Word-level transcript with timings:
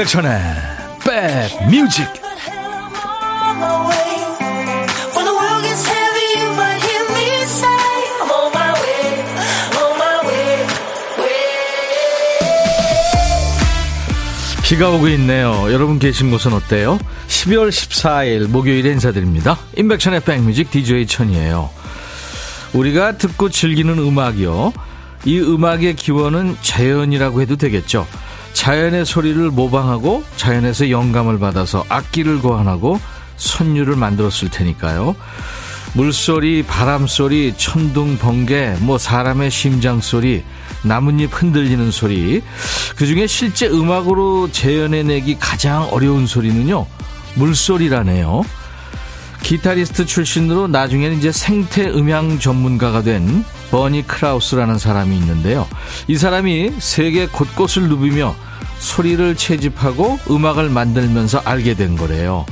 임백천의 0.00 0.30
백뮤직 1.04 2.06
비가 14.64 14.88
오고 14.88 15.08
있네요. 15.08 15.70
여러분 15.70 15.98
계신 15.98 16.30
곳은 16.30 16.54
어때요? 16.54 16.98
12월 17.26 17.68
14일 17.68 18.48
목요일에 18.48 18.92
인사드립니다. 18.92 19.58
임백천의 19.76 20.20
백뮤직 20.20 20.70
DJ 20.70 21.06
천이에요. 21.06 21.68
우리가 22.72 23.18
듣고 23.18 23.50
즐기는 23.50 23.98
음악이요. 23.98 24.72
이 25.26 25.38
음악의 25.40 25.96
기원은 25.96 26.56
자연이라고 26.62 27.42
해도 27.42 27.56
되겠죠. 27.56 28.06
자연의 28.60 29.06
소리를 29.06 29.50
모방하고 29.50 30.22
자연에서 30.36 30.90
영감을 30.90 31.38
받아서 31.38 31.82
악기를 31.88 32.40
고안하고 32.40 33.00
선율을 33.38 33.96
만들었을 33.96 34.50
테니까요. 34.50 35.16
물소리, 35.94 36.62
바람소리, 36.64 37.54
천둥, 37.56 38.18
번개, 38.18 38.76
뭐 38.80 38.98
사람의 38.98 39.50
심장소리, 39.50 40.44
나뭇잎 40.82 41.30
흔들리는 41.32 41.90
소리. 41.90 42.42
그 42.96 43.06
중에 43.06 43.26
실제 43.26 43.66
음악으로 43.66 44.52
재현해내기 44.52 45.38
가장 45.40 45.88
어려운 45.90 46.26
소리는요, 46.26 46.86
물소리라네요. 47.36 48.42
기타리스트 49.42 50.04
출신으로 50.04 50.68
나중에는 50.68 51.16
이제 51.16 51.32
생태 51.32 51.88
음향 51.88 52.38
전문가가 52.38 53.00
된 53.00 53.42
버니 53.70 54.06
크라우스라는 54.06 54.76
사람이 54.76 55.16
있는데요. 55.16 55.66
이 56.08 56.16
사람이 56.18 56.74
세계 56.78 57.26
곳곳을 57.26 57.88
누비며 57.88 58.49
소리를 58.80 59.36
채집하고 59.36 60.18
음악을 60.28 60.70
만들면서 60.70 61.42
알게 61.44 61.74
된 61.74 61.96
거래요. 61.96 62.44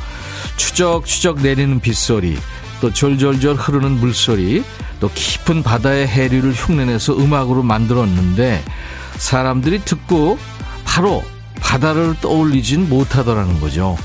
추적추적 0.57 1.41
내리는 1.41 1.81
빗소리, 1.81 2.39
또 2.81 2.93
졸졸졸 2.93 3.57
흐르는 3.57 3.93
물소리, 3.93 4.63
또 5.01 5.11
깊은 5.13 5.63
바다의 5.63 6.07
해류를 6.07 6.53
흉내내서 6.53 7.19
음악으로 7.19 7.63
만들었는데 7.63 8.63
사람들이 9.17 9.85
듣고 9.85 10.39
바로 10.85 11.25
바다를 11.61 12.15
떠올리진 12.21 12.89
못하더라는 12.89 13.61
거죠. 13.61 13.97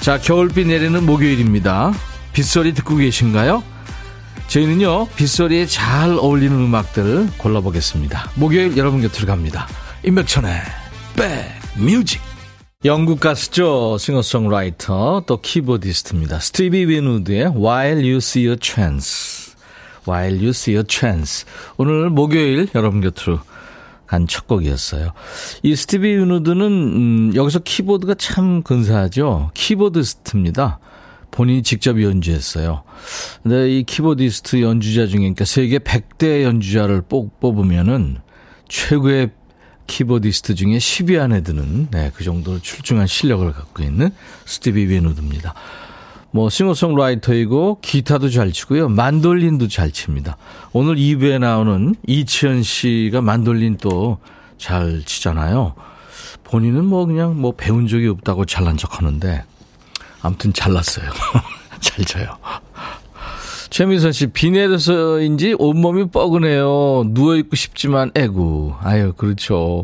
자, 0.00 0.18
겨울비 0.18 0.64
내리는 0.64 1.04
목요일입니다. 1.04 1.92
빗소리 2.32 2.74
듣고 2.74 2.96
계신가요? 2.96 3.62
저희는요, 4.48 5.08
빗소리에 5.16 5.66
잘 5.66 6.10
어울리는 6.10 6.54
음악들 6.54 7.28
골라보겠습니다. 7.38 8.30
목요일 8.34 8.76
여러분 8.76 9.00
곁으로 9.00 9.26
갑니다. 9.26 9.66
임백천의 10.04 10.83
백 11.16 11.44
뮤직. 11.76 12.20
영국 12.84 13.20
가수죠. 13.20 13.96
싱어송라이터, 13.98 15.22
또 15.26 15.40
키보디스트입니다. 15.40 16.38
스티비 16.40 16.86
윈우드의 16.86 17.46
While 17.56 18.00
You 18.02 18.16
See 18.16 18.48
a 18.50 18.56
Chance. 18.60 19.54
While 20.06 20.36
You 20.38 20.48
See 20.50 20.76
a 20.76 20.84
Chance. 20.86 21.46
오늘 21.76 22.10
목요일 22.10 22.68
여러분 22.74 23.00
곁으로 23.00 23.38
간 24.06 24.26
첫 24.26 24.46
곡이었어요. 24.46 25.12
이 25.62 25.74
스티비 25.76 26.08
윈우드는, 26.08 26.62
음, 26.66 27.32
여기서 27.34 27.60
키보드가 27.60 28.14
참 28.14 28.62
근사하죠. 28.62 29.50
키보디스트입니다. 29.54 30.78
본인이 31.30 31.62
직접 31.62 32.00
연주했어요. 32.02 32.82
근데 33.42 33.70
이 33.70 33.84
키보디스트 33.84 34.60
연주자 34.62 35.06
중에, 35.06 35.20
그러니까 35.20 35.44
세계 35.44 35.78
100대 35.78 36.42
연주자를 36.42 37.02
뽑, 37.08 37.40
뽑으면은 37.40 38.18
최고의 38.68 39.30
키보디스트 39.86 40.54
중에 40.54 40.78
10위 40.78 41.20
안에 41.20 41.42
드는 41.42 41.88
네, 41.90 42.10
그 42.14 42.24
정도로 42.24 42.60
출중한 42.60 43.06
실력을 43.06 43.50
갖고 43.52 43.82
있는 43.82 44.10
스티비 44.46 44.88
윈우드입니다. 44.88 45.54
뭐 46.30 46.50
싱어송라이터이고 46.50 47.78
기타도 47.80 48.28
잘 48.30 48.50
치고요. 48.52 48.88
만돌린도 48.88 49.68
잘 49.68 49.92
칩니다. 49.92 50.36
오늘 50.72 50.96
2부에 50.96 51.38
나오는 51.38 51.94
이치현 52.06 52.62
씨가 52.62 53.20
만돌린 53.20 53.76
또 53.78 54.18
잘 54.64 55.02
치잖아요. 55.04 55.74
본인은 56.44 56.84
뭐 56.84 57.04
그냥 57.06 57.38
뭐 57.38 57.52
배운 57.54 57.86
적이 57.86 58.08
없다고 58.08 58.44
잘난 58.46 58.76
척 58.76 58.98
하는데 58.98 59.44
아무튼 60.22 60.52
잘났어요. 60.52 61.10
잘 61.80 62.04
쳐요. 62.04 62.38
최민선 63.74 64.12
씨, 64.12 64.28
비 64.28 64.52
내려서인지 64.52 65.56
온몸이 65.58 66.10
뻐근해요. 66.10 67.02
누워있고 67.08 67.56
싶지만, 67.56 68.12
에구. 68.14 68.74
아유, 68.80 69.12
그렇죠. 69.16 69.82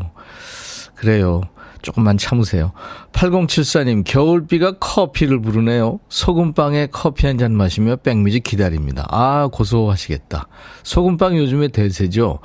그래요. 0.95 1.41
조금만 1.81 2.17
참으세요. 2.17 2.71
8074님, 3.11 4.05
겨울비가 4.05 4.77
커피를 4.79 5.41
부르네요. 5.41 5.99
소금빵에 6.07 6.87
커피 6.93 7.27
한 7.27 7.37
잔 7.37 7.51
마시며 7.51 7.97
백미지 7.97 8.39
기다립니다. 8.39 9.05
아, 9.09 9.49
고소하시겠다. 9.51 10.47
소금빵 10.83 11.37
요즘에 11.37 11.67
대세죠. 11.67 12.39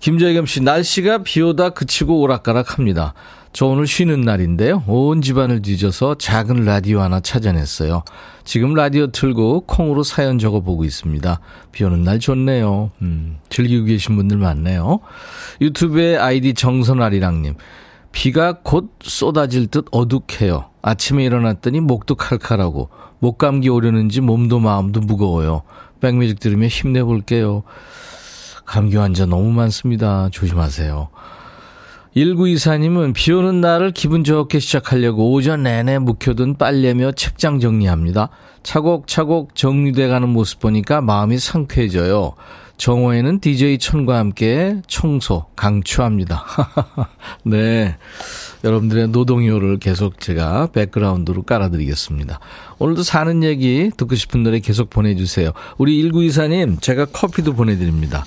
김재겸 0.00 0.44
씨, 0.44 0.60
날씨가 0.60 1.22
비 1.22 1.40
오다 1.40 1.70
그치고 1.70 2.20
오락가락 2.20 2.76
합니다. 2.76 3.14
저 3.52 3.66
오늘 3.66 3.86
쉬는 3.86 4.22
날인데요. 4.22 4.82
온 4.86 5.20
집안을 5.20 5.60
뒤져서 5.60 6.14
작은 6.14 6.64
라디오 6.64 7.00
하나 7.00 7.20
찾아냈어요. 7.20 8.02
지금 8.44 8.72
라디오 8.74 9.08
틀고 9.08 9.64
콩으로 9.66 10.02
사연 10.02 10.38
적어보고 10.38 10.84
있습니다. 10.84 11.38
비 11.70 11.84
오는 11.84 12.02
날 12.02 12.18
좋네요. 12.18 12.90
음, 13.02 13.38
즐기고 13.50 13.84
계신 13.84 14.16
분들 14.16 14.38
많네요. 14.38 15.00
유튜브에 15.60 16.16
아이디 16.16 16.54
정선아리랑님. 16.54 17.54
비가 18.10 18.58
곧 18.62 18.90
쏟아질 19.02 19.66
듯 19.66 19.86
어둑해요. 19.90 20.70
아침에 20.80 21.24
일어났더니 21.24 21.80
목도 21.80 22.14
칼칼하고 22.14 22.88
목감기 23.18 23.68
오려는지 23.68 24.22
몸도 24.22 24.60
마음도 24.60 25.00
무거워요. 25.00 25.62
백뮤직 26.00 26.40
들으며 26.40 26.68
힘내볼게요. 26.68 27.64
감기 28.64 28.96
환자 28.96 29.26
너무 29.26 29.52
많습니다. 29.52 30.28
조심하세요. 30.30 31.08
1924님은 32.16 33.14
비 33.14 33.32
오는 33.32 33.60
날을 33.60 33.92
기분 33.92 34.22
좋게 34.22 34.58
시작하려고 34.58 35.32
오전 35.32 35.62
내내 35.62 35.98
묵혀둔 35.98 36.56
빨래며 36.56 37.12
책장 37.12 37.58
정리합니다. 37.58 38.28
차곡차곡 38.62 39.54
정리돼 39.54 40.08
가는 40.08 40.28
모습 40.28 40.60
보니까 40.60 41.00
마음이 41.00 41.38
상쾌해져요. 41.38 42.34
정오에는 42.76 43.40
DJ 43.40 43.78
천과 43.78 44.18
함께 44.18 44.82
청소 44.88 45.46
강추합니다. 45.56 46.44
네. 47.44 47.96
여러분들의 48.64 49.08
노동요를 49.08 49.78
계속 49.78 50.20
제가 50.20 50.68
백그라운드로 50.72 51.42
깔아드리겠습니다. 51.42 52.40
오늘도 52.78 53.02
사는 53.04 53.42
얘기 53.42 53.90
듣고 53.96 54.14
싶은 54.14 54.42
노래 54.42 54.58
계속 54.60 54.90
보내주세요. 54.90 55.52
우리 55.78 56.02
1924님, 56.02 56.80
제가 56.80 57.06
커피도 57.06 57.54
보내드립니다. 57.54 58.24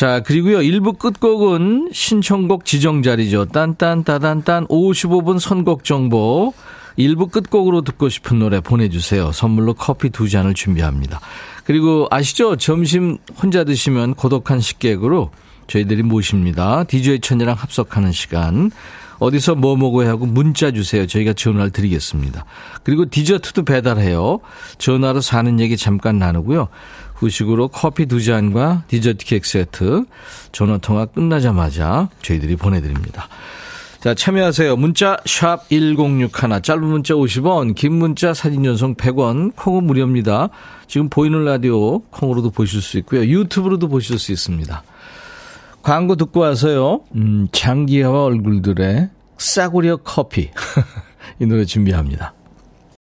자, 0.00 0.20
그리고요, 0.20 0.60
1부 0.60 0.98
끝곡은 0.98 1.90
신청곡 1.92 2.64
지정 2.64 3.02
자리죠. 3.02 3.44
딴딴따단딴 3.52 4.68
55분 4.68 5.38
선곡 5.38 5.84
정보. 5.84 6.54
1부 6.98 7.30
끝곡으로 7.30 7.82
듣고 7.82 8.08
싶은 8.08 8.38
노래 8.38 8.60
보내주세요. 8.60 9.30
선물로 9.30 9.74
커피 9.74 10.08
두 10.08 10.30
잔을 10.30 10.54
준비합니다. 10.54 11.20
그리고 11.64 12.06
아시죠? 12.10 12.56
점심 12.56 13.18
혼자 13.42 13.64
드시면 13.64 14.14
고독한 14.14 14.60
식객으로 14.60 15.32
저희들이 15.66 16.02
모십니다. 16.02 16.84
DJ 16.84 17.20
천이랑 17.20 17.54
합석하는 17.58 18.10
시간. 18.10 18.70
어디서 19.18 19.54
뭐 19.54 19.76
먹어야 19.76 20.08
하고 20.08 20.24
문자 20.24 20.70
주세요. 20.70 21.06
저희가 21.06 21.34
전화를 21.34 21.72
드리겠습니다. 21.72 22.46
그리고 22.82 23.04
디저트도 23.04 23.64
배달해요. 23.64 24.40
전화로 24.78 25.20
사는 25.20 25.60
얘기 25.60 25.76
잠깐 25.76 26.18
나누고요. 26.18 26.68
후식으로 27.20 27.68
커피 27.68 28.06
두 28.06 28.22
잔과 28.22 28.84
디저트 28.88 29.24
케이크 29.24 29.46
세트 29.46 30.04
전화 30.52 30.78
통화 30.78 31.06
끝나자마자 31.06 32.08
저희들이 32.22 32.56
보내드립니다. 32.56 33.28
자, 34.00 34.14
참여하세요. 34.14 34.76
문자 34.76 35.18
1061, 35.26 36.62
짧은 36.62 36.82
문자 36.82 37.12
50원, 37.12 37.74
긴 37.74 37.92
문자 37.92 38.32
사진 38.32 38.64
전송 38.64 38.94
100원, 38.94 39.54
콩은 39.56 39.84
무료입니다. 39.84 40.48
지금 40.86 41.10
보이는 41.10 41.44
라디오 41.44 41.98
콩으로도 41.98 42.50
보실 42.50 42.80
수 42.80 42.96
있고요. 42.98 43.22
유튜브로도 43.26 43.88
보실 43.88 44.18
수 44.18 44.32
있습니다. 44.32 44.82
광고 45.82 46.16
듣고 46.16 46.40
와서요. 46.40 47.02
음, 47.14 47.48
장기하와 47.52 48.24
얼굴들의 48.24 49.10
싸구려 49.36 49.98
커피. 49.98 50.50
이 51.38 51.46
노래 51.46 51.66
준비합니다. 51.66 52.32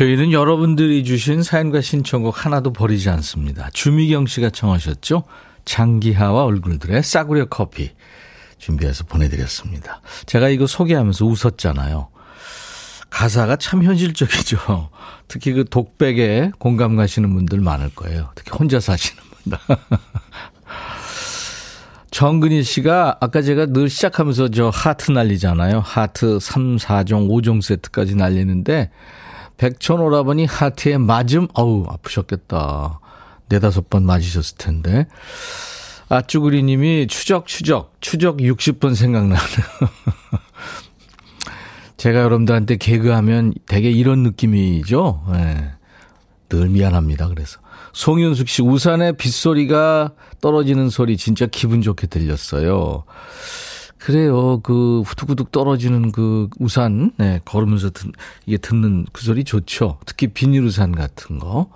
저희는 0.00 0.32
여러분들이 0.32 1.04
주신 1.04 1.42
사연과 1.42 1.82
신청곡 1.82 2.46
하나도 2.46 2.72
버리지 2.72 3.10
않습니다. 3.10 3.68
주미경 3.74 4.24
씨가 4.24 4.48
청하셨죠? 4.48 5.24
장기하와 5.66 6.44
얼굴들의 6.44 7.02
싸구려 7.02 7.44
커피 7.50 7.90
준비해서 8.56 9.04
보내드렸습니다. 9.04 10.00
제가 10.24 10.48
이거 10.48 10.66
소개하면서 10.66 11.26
웃었잖아요. 11.26 12.08
가사가 13.10 13.56
참 13.56 13.82
현실적이죠. 13.82 14.88
특히 15.28 15.52
그 15.52 15.66
독백에 15.68 16.52
공감 16.58 16.96
가시는 16.96 17.34
분들 17.34 17.60
많을 17.60 17.90
거예요. 17.94 18.30
특히 18.34 18.56
혼자 18.56 18.80
사시는 18.80 19.22
분들. 19.42 19.58
정근희 22.10 22.62
씨가 22.62 23.18
아까 23.20 23.42
제가 23.42 23.66
늘 23.66 23.90
시작하면서 23.90 24.48
저 24.48 24.70
하트 24.70 25.10
날리잖아요. 25.10 25.80
하트 25.80 26.38
3, 26.40 26.76
4종, 26.76 27.28
5종 27.28 27.60
세트까지 27.60 28.14
날리는데 28.14 28.90
백촌 29.60 30.00
오라버니 30.00 30.46
하트에 30.46 30.96
맞음, 30.96 31.46
어우, 31.52 31.84
아프셨겠다. 31.86 32.98
네다섯 33.50 33.90
번 33.90 34.06
맞으셨을 34.06 34.56
텐데. 34.56 35.06
아쭈구리 36.08 36.62
님이 36.62 37.06
추적, 37.06 37.46
추적, 37.46 37.92
추적 38.00 38.38
60번 38.38 38.94
생각나는. 38.94 39.36
제가 41.98 42.20
여러분들한테 42.20 42.76
개그하면 42.76 43.52
되게 43.66 43.90
이런 43.90 44.22
느낌이죠. 44.22 45.24
네. 45.30 45.72
늘 46.48 46.70
미안합니다. 46.70 47.28
그래서. 47.28 47.60
송윤숙 47.92 48.48
씨, 48.48 48.62
우산에 48.62 49.12
빗소리가 49.12 50.14
떨어지는 50.40 50.88
소리 50.88 51.18
진짜 51.18 51.44
기분 51.44 51.82
좋게 51.82 52.06
들렸어요. 52.06 53.04
그래요. 54.00 54.60
그 54.62 55.02
후두구둑 55.02 55.52
떨어지는 55.52 56.10
그 56.10 56.48
우산, 56.58 57.12
네, 57.18 57.40
걸으면서 57.44 57.90
듣, 57.90 58.10
이게 58.46 58.56
듣는 58.56 59.06
그 59.12 59.22
소리 59.22 59.44
좋죠. 59.44 59.98
특히 60.06 60.28
비닐 60.28 60.64
우산 60.64 60.92
같은 60.92 61.38
거. 61.38 61.70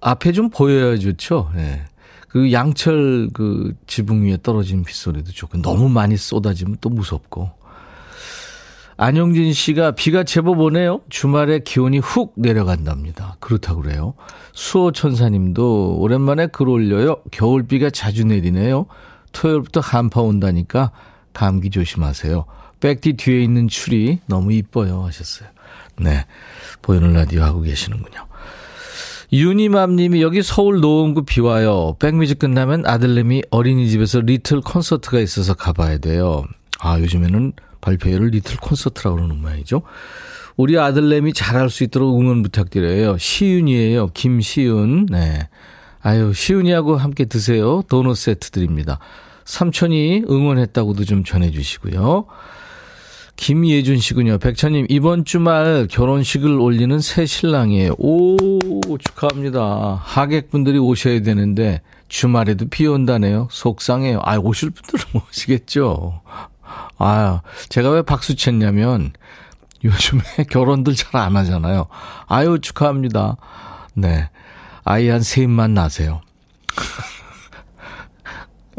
앞에 0.00 0.32
좀 0.32 0.50
보여야 0.50 0.98
좋죠. 0.98 1.50
네. 1.54 1.84
그 2.28 2.52
양철 2.52 3.30
그 3.32 3.74
지붕 3.86 4.24
위에 4.24 4.38
떨어지는 4.42 4.82
빗소리도 4.84 5.32
좋고 5.32 5.62
너무 5.62 5.88
많이 5.88 6.16
쏟아지면 6.16 6.78
또 6.80 6.88
무섭고. 6.88 7.50
안영진 8.96 9.52
씨가 9.52 9.92
비가 9.92 10.24
제법 10.24 10.60
오네요. 10.60 11.00
주말에 11.08 11.60
기온이 11.60 11.98
훅 11.98 12.34
내려간답니다. 12.36 13.36
그렇다고 13.40 13.82
그래요. 13.82 14.14
수호천사님도 14.52 15.96
오랜만에 15.98 16.48
글 16.48 16.68
올려요. 16.68 17.16
겨울비가 17.30 17.90
자주 17.90 18.24
내리네요. 18.26 18.86
토요일부터 19.32 19.80
한파 19.80 20.20
온다니까 20.20 20.90
감기 21.40 21.70
조심하세요. 21.70 22.44
백디 22.80 23.14
뒤에 23.14 23.42
있는 23.42 23.66
트리 23.66 24.18
너무 24.26 24.52
이뻐요 24.52 25.04
하셨어요. 25.06 25.48
네. 25.98 26.26
보이는 26.82 27.14
라디오 27.14 27.42
하고 27.42 27.62
계시는군요. 27.62 28.26
유니맘 29.32 29.96
님이 29.96 30.20
여기 30.20 30.42
서울 30.42 30.80
노원구 30.80 31.24
비 31.24 31.40
와요. 31.40 31.96
백뮤직 31.98 32.40
끝나면 32.40 32.84
아들님이 32.86 33.44
어린이집에서 33.50 34.20
little 34.20 34.60
콘서트가 34.60 35.18
있어서 35.20 35.54
가봐야 35.54 35.96
돼요. 35.96 36.44
아, 36.78 36.98
요즘에는 36.98 37.54
발표회를 37.80 38.28
little 38.28 38.58
콘서트라고 38.58 39.16
그러는 39.16 39.40
모양이죠. 39.40 39.80
우리 40.58 40.78
아들내미 40.78 41.32
잘할 41.32 41.70
수 41.70 41.84
있도록 41.84 42.20
응원 42.20 42.42
부탁드려요. 42.42 43.16
시윤이에요. 43.16 44.08
김시윤. 44.08 45.06
네. 45.06 45.48
아유, 46.02 46.34
시윤이하고 46.34 46.98
함께 46.98 47.24
드세요. 47.24 47.80
도넛 47.88 48.18
세트 48.18 48.50
드립니다. 48.50 48.98
삼촌이 49.44 50.24
응원했다고도 50.28 51.04
좀 51.04 51.24
전해주시고요. 51.24 52.26
김예준 53.36 53.98
씨군요. 53.98 54.38
백천님, 54.38 54.86
이번 54.90 55.24
주말 55.24 55.88
결혼식을 55.90 56.60
올리는 56.60 56.98
새 57.00 57.24
신랑이에요. 57.24 57.94
오, 57.96 58.36
축하합니다. 58.98 59.98
하객분들이 60.04 60.78
오셔야 60.78 61.22
되는데, 61.22 61.80
주말에도 62.08 62.68
비 62.68 62.86
온다네요. 62.86 63.48
속상해요. 63.50 64.20
아, 64.24 64.36
오실 64.36 64.70
분들은 64.70 65.22
오시겠죠. 65.28 66.20
아, 66.98 67.40
제가 67.70 67.90
왜 67.90 68.02
박수 68.02 68.36
쳤냐면, 68.36 69.12
요즘에 69.84 70.20
결혼들 70.50 70.94
잘 70.94 71.16
안 71.22 71.34
하잖아요. 71.36 71.86
아유, 72.26 72.58
축하합니다. 72.60 73.36
네. 73.94 74.28
아이 74.84 75.08
한 75.08 75.22
셋만 75.22 75.72
나세요. 75.72 76.20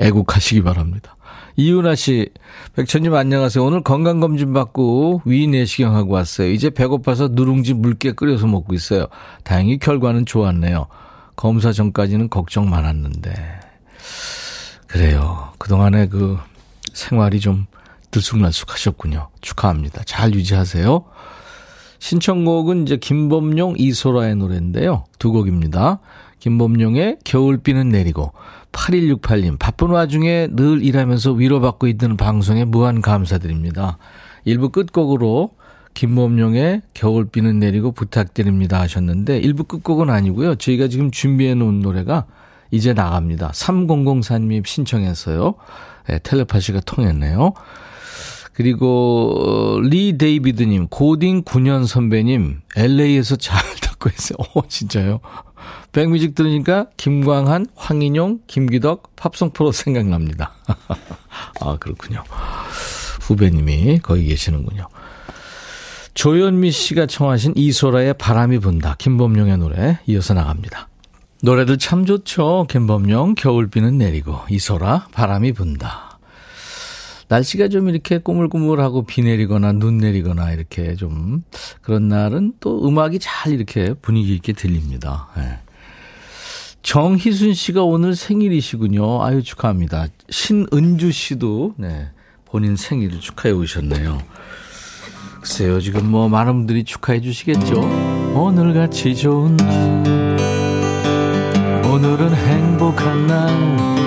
애국하시기 0.02 0.64
바랍니다. 0.64 1.16
이윤아 1.58 1.96
씨, 1.96 2.30
백천님 2.76 3.14
안녕하세요. 3.14 3.64
오늘 3.64 3.84
건강검진 3.84 4.54
받고 4.54 5.22
위 5.26 5.48
내시경 5.48 5.96
하고 5.96 6.14
왔어요. 6.14 6.50
이제 6.50 6.70
배고파서 6.70 7.30
누룽지 7.32 7.76
물게 7.76 8.14
끓여서 8.14 8.48
먹고 8.48 8.74
있어요. 8.74 9.08
다행히 9.44 9.78
결과는 9.78 10.26
좋았네요. 10.26 10.88
검사 11.36 11.72
전까지는 11.72 12.30
걱정 12.30 12.70
많았는데. 12.70 13.34
그래요. 14.88 15.54
그동안에 15.58 16.08
그 16.08 16.38
생활이 16.94 17.40
좀 17.40 17.68
들쑥날쑥 18.12 18.74
하셨군요. 18.74 19.30
축하합니다. 19.42 20.04
잘 20.06 20.34
유지하세요. 20.34 21.06
신청곡은 22.00 22.84
이제 22.84 22.98
김범용 22.98 23.76
이소라의 23.78 24.36
노래인데요. 24.36 25.06
두 25.20 25.32
곡입니다. 25.32 26.00
김범용의 26.40 27.20
겨울비는 27.24 27.90
내리고 27.90 28.34
8168님 28.72 29.60
바쁜 29.60 29.90
와중에 29.90 30.48
늘 30.52 30.84
일하면서 30.84 31.34
위로받고 31.34 31.88
있는 31.88 32.18
방송에 32.18 32.66
무한 32.66 33.02
감사드립니다. 33.02 33.98
1부 34.46 34.72
끝곡으로 34.72 35.52
김범용의 35.94 36.82
겨울비는 36.94 37.60
내리고 37.60 37.92
부탁드립니다 37.92 38.80
하셨는데 38.80 39.42
1부 39.42 39.68
끝곡은 39.68 40.10
아니고요. 40.10 40.56
저희가 40.56 40.88
지금 40.88 41.12
준비해 41.12 41.54
놓은 41.54 41.82
노래가 41.82 42.26
이제 42.72 42.94
나갑니다. 42.94 43.52
3004님이 43.52 44.66
신청했어요. 44.66 45.56
네, 46.08 46.20
텔레파시가 46.24 46.80
통했네요. 46.82 47.54
그리고 48.54 49.34
어, 49.38 49.80
리 49.82 50.18
데이비드님, 50.18 50.88
고딩 50.88 51.44
9년 51.44 51.86
선배님, 51.86 52.62
LA에서 52.76 53.36
잘 53.36 53.60
듣고 54.02 54.10
있어요. 54.10 54.38
오, 54.56 54.68
진짜요? 54.68 55.20
백뮤직 55.92 56.34
들으니까 56.34 56.88
김광한, 56.98 57.68
황인용, 57.76 58.40
김기덕, 58.48 59.16
팝송 59.16 59.52
프로 59.52 59.72
생각납니다. 59.72 60.54
아, 61.62 61.78
그렇군요. 61.80 62.24
후배님이 63.22 64.00
거기 64.00 64.26
계시는군요. 64.26 64.88
조현미 66.14 66.72
씨가 66.72 67.06
청하신 67.06 67.54
이소라의 67.56 68.16
바람이 68.16 68.60
분다. 68.60 68.96
김범용의 68.98 69.58
노래 69.60 70.00
이어서 70.08 70.34
나갑니다. 70.34 70.90
노래들 71.44 71.78
참 71.78 72.06
좋죠. 72.06 72.68
김범용, 72.70 73.36
겨울비는 73.36 73.98
내리고, 73.98 74.40
이소라, 74.50 75.08
바람이 75.12 75.54
분다. 75.54 76.11
날씨가 77.32 77.70
좀 77.70 77.88
이렇게 77.88 78.18
꾸물꾸물하고 78.18 79.06
비 79.06 79.22
내리거나 79.22 79.72
눈 79.72 80.00
내리거나 80.00 80.52
이렇게 80.52 80.96
좀 80.96 81.44
그런 81.82 82.10
날은 82.10 82.56
또 82.60 82.86
음악이 82.86 83.20
잘 83.20 83.54
이렇게 83.54 83.94
분위기 83.94 84.36
있게 84.36 84.52
들립니다. 84.52 85.30
네. 85.38 85.60
정희순 86.82 87.54
씨가 87.54 87.84
오늘 87.84 88.18
생일이시군요. 88.18 89.24
아유 89.24 89.44
축하합니다. 89.44 90.08
신은주 90.30 91.14
씨도 91.14 91.76
네, 91.78 92.10
본인 92.44 92.76
생일을 92.76 93.22
축하해 93.22 93.56
오셨네요. 93.56 94.22
글쎄요 95.40 95.80
지금 95.80 96.12
뭐 96.12 96.28
많은 96.28 96.52
분들이 96.54 96.84
축하해 96.84 97.22
주시겠죠. 97.22 97.80
오늘같이 98.36 99.16
좋은 99.16 99.56
날 99.56 100.38
오늘은 101.86 102.36
행복한 102.36 103.28
날 103.28 104.01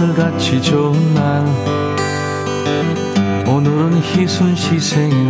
오늘같이 0.00 0.62
좋은 0.62 1.14
날. 1.14 1.44
오늘은 3.46 4.00
희순 4.00 4.56
씨 4.56 4.80
생일. 4.80 5.28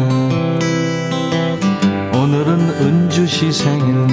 오늘은 2.14 2.60
은주 2.80 3.26
씨 3.26 3.50
생일. 3.50 4.06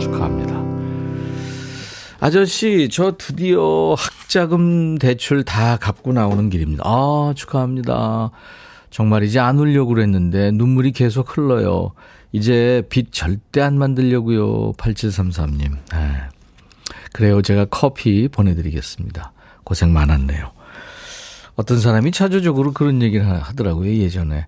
축하합니다. 0.00 0.62
아저씨 2.20 2.90
저 2.92 3.16
드디어 3.16 3.94
학자금 3.96 4.98
대출 4.98 5.44
다 5.44 5.78
갚고 5.78 6.12
나오는 6.12 6.50
길입니다. 6.50 6.82
아 6.84 7.32
축하합니다. 7.34 8.32
정말 8.90 9.22
이제 9.22 9.40
안 9.40 9.58
울려고 9.58 9.94
그랬는데 9.94 10.50
눈물이 10.50 10.92
계속 10.92 11.38
흘러요. 11.38 11.92
이제 12.32 12.82
빚 12.90 13.12
절대 13.12 13.62
안 13.62 13.78
만들려고요. 13.78 14.72
8733님. 14.74 15.78
아, 15.92 16.28
그래요. 17.12 17.42
제가 17.42 17.66
커피 17.66 18.28
보내드리겠습니다. 18.28 19.32
고생 19.64 19.92
많았네요. 19.92 20.52
어떤 21.54 21.80
사람이 21.80 22.12
차주적으로 22.12 22.72
그런 22.72 23.02
얘기를 23.02 23.26
하더라고요. 23.26 23.94
예전에. 23.96 24.46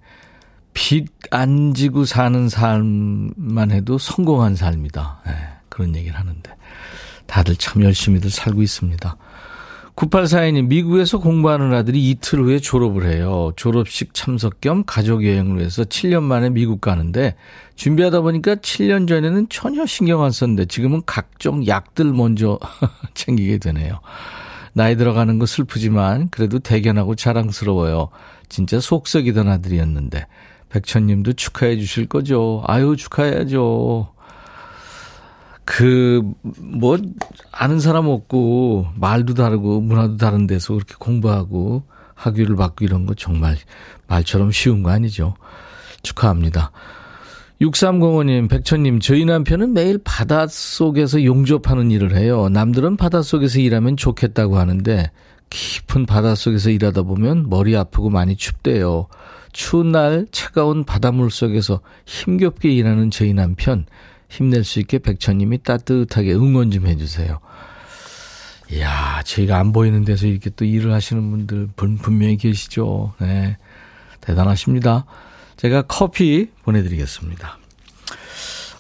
빚 0.72 1.06
안 1.30 1.74
지고 1.74 2.04
사는 2.04 2.48
삶만 2.48 3.70
해도 3.70 3.98
성공한 3.98 4.54
삶이다. 4.56 5.20
네, 5.26 5.32
그런 5.68 5.94
얘기를 5.96 6.18
하는데. 6.18 6.54
다들 7.26 7.56
참 7.56 7.82
열심히들 7.82 8.30
살고 8.30 8.62
있습니다. 8.62 9.16
9842님, 9.96 10.66
미국에서 10.66 11.18
공부하는 11.18 11.72
아들이 11.72 12.10
이틀 12.10 12.40
후에 12.40 12.58
졸업을 12.58 13.06
해요. 13.06 13.52
졸업식 13.54 14.12
참석 14.12 14.60
겸 14.60 14.82
가족여행을 14.84 15.58
위해서 15.58 15.84
7년 15.84 16.24
만에 16.24 16.50
미국 16.50 16.80
가는데, 16.80 17.36
준비하다 17.76 18.22
보니까 18.22 18.56
7년 18.56 19.06
전에는 19.06 19.48
전혀 19.50 19.86
신경 19.86 20.24
안 20.24 20.32
썼는데, 20.32 20.66
지금은 20.66 21.02
각종 21.06 21.66
약들 21.66 22.06
먼저 22.06 22.58
챙기게 23.14 23.58
되네요. 23.58 24.00
나이 24.72 24.96
들어가는 24.96 25.38
거 25.38 25.46
슬프지만, 25.46 26.28
그래도 26.30 26.58
대견하고 26.58 27.14
자랑스러워요. 27.14 28.08
진짜 28.48 28.80
속썩이던 28.80 29.48
아들이었는데, 29.48 30.26
백천님도 30.70 31.34
축하해 31.34 31.76
주실 31.76 32.06
거죠? 32.06 32.64
아유, 32.66 32.96
축하해야죠. 32.96 34.13
그, 35.64 36.22
뭐, 36.42 36.98
아는 37.52 37.80
사람 37.80 38.06
없고, 38.06 38.86
말도 38.96 39.34
다르고, 39.34 39.80
문화도 39.80 40.16
다른 40.18 40.46
데서 40.46 40.74
그렇게 40.74 40.94
공부하고, 40.98 41.84
학위를 42.14 42.56
받고 42.56 42.84
이런 42.84 43.06
거 43.06 43.14
정말 43.14 43.56
말처럼 44.06 44.50
쉬운 44.50 44.82
거 44.82 44.90
아니죠. 44.90 45.34
축하합니다. 46.02 46.70
6305님, 47.60 48.48
백천님, 48.48 49.00
저희 49.00 49.24
남편은 49.24 49.72
매일 49.72 49.98
바닷속에서 50.04 51.24
용접하는 51.24 51.90
일을 51.90 52.16
해요. 52.16 52.48
남들은 52.48 52.96
바닷속에서 52.96 53.60
일하면 53.60 53.96
좋겠다고 53.96 54.58
하는데, 54.58 55.10
깊은 55.50 56.06
바닷속에서 56.06 56.70
일하다 56.70 57.02
보면 57.02 57.48
머리 57.48 57.76
아프고 57.76 58.10
많이 58.10 58.36
춥대요. 58.36 59.06
추운 59.52 59.92
날 59.92 60.26
차가운 60.32 60.84
바닷물 60.84 61.30
속에서 61.30 61.80
힘겹게 62.06 62.70
일하는 62.70 63.10
저희 63.10 63.32
남편, 63.32 63.86
힘낼 64.34 64.64
수 64.64 64.80
있게 64.80 64.98
백천님이 64.98 65.62
따뜻하게 65.62 66.34
응원 66.34 66.72
좀 66.72 66.88
해주세요. 66.88 67.38
이야, 68.72 69.22
저희가 69.24 69.58
안 69.58 69.72
보이는 69.72 70.04
데서 70.04 70.26
이렇게 70.26 70.50
또 70.50 70.64
일을 70.64 70.92
하시는 70.92 71.30
분들 71.30 71.68
분명히 71.76 72.36
계시죠. 72.36 73.12
네. 73.20 73.56
대단하십니다. 74.20 75.04
제가 75.56 75.82
커피 75.82 76.48
보내드리겠습니다. 76.64 77.58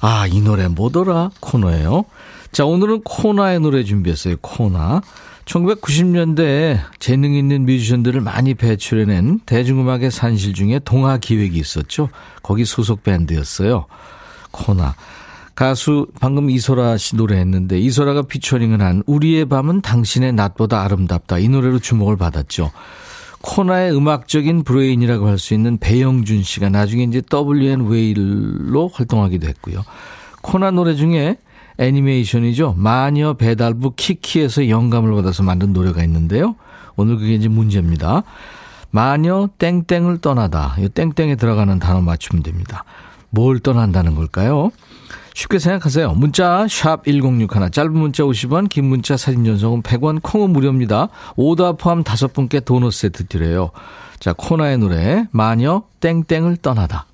아, 0.00 0.26
이 0.26 0.40
노래 0.40 0.66
뭐더라? 0.66 1.30
코너예요. 1.38 2.04
자, 2.50 2.64
오늘은 2.64 3.02
코나의 3.02 3.60
노래 3.60 3.84
준비했어요. 3.84 4.36
코나. 4.40 5.02
1990년대에 5.44 6.80
재능 6.98 7.34
있는 7.34 7.64
뮤지션들을 7.66 8.20
많이 8.22 8.54
배출해낸 8.54 9.40
대중음악의 9.46 10.10
산실 10.10 10.54
중에 10.54 10.80
동화 10.84 11.18
기획이 11.18 11.58
있었죠. 11.58 12.08
거기 12.42 12.64
소속 12.64 13.02
밴드였어요. 13.02 13.86
코나. 14.50 14.94
가수 15.54 16.08
방금 16.20 16.50
이소라 16.50 16.96
씨 16.96 17.16
노래했는데 17.16 17.78
이소라가 17.78 18.22
피처링을 18.22 18.80
한 18.80 19.02
우리의 19.06 19.44
밤은 19.46 19.82
당신의 19.82 20.32
낮보다 20.32 20.82
아름답다 20.82 21.38
이 21.38 21.48
노래로 21.48 21.78
주목을 21.78 22.16
받았죠. 22.16 22.70
코나의 23.40 23.94
음악적인 23.94 24.64
브레인이라고 24.64 25.28
할 25.28 25.38
수 25.38 25.54
있는 25.54 25.78
배영준 25.78 26.42
씨가 26.42 26.70
나중에 26.70 27.04
이제 27.04 27.20
WN 27.32 27.86
웨일로 27.88 28.88
활동하기도 28.88 29.46
했고요. 29.46 29.84
코나 30.40 30.70
노래 30.70 30.94
중에 30.94 31.36
애니메이션이죠. 31.78 32.74
마녀 32.78 33.34
배달부 33.34 33.92
키키에서 33.96 34.68
영감을 34.68 35.14
받아서 35.14 35.42
만든 35.42 35.72
노래가 35.72 36.02
있는데요. 36.04 36.54
오늘 36.96 37.18
그게 37.18 37.34
이제 37.34 37.48
문제입니다. 37.48 38.22
마녀 38.90 39.48
땡땡을 39.58 40.18
떠나다. 40.18 40.76
이 40.78 40.88
땡땡에 40.88 41.36
들어가는 41.36 41.78
단어 41.80 42.00
맞추면 42.00 42.42
됩니다. 42.42 42.84
뭘 43.30 43.58
떠난다는 43.58 44.14
걸까요? 44.14 44.70
쉽게 45.34 45.58
생각하세요. 45.58 46.12
문자 46.12 46.66
샵 46.68 47.04
1061, 47.04 47.70
짧은 47.70 47.92
문자 47.92 48.22
50원, 48.22 48.68
긴 48.68 48.86
문자 48.86 49.16
사진 49.16 49.44
전송은 49.44 49.82
100원, 49.82 50.20
콩은 50.22 50.50
무료입니다. 50.50 51.08
오다 51.36 51.72
포함 51.72 52.02
5분께 52.02 52.64
도넛 52.64 52.92
세트 52.92 53.26
드려요. 53.26 53.70
자, 54.20 54.32
코나의 54.32 54.78
노래 54.78 55.26
마녀 55.32 55.82
땡땡을 56.00 56.58
떠나다. 56.58 57.06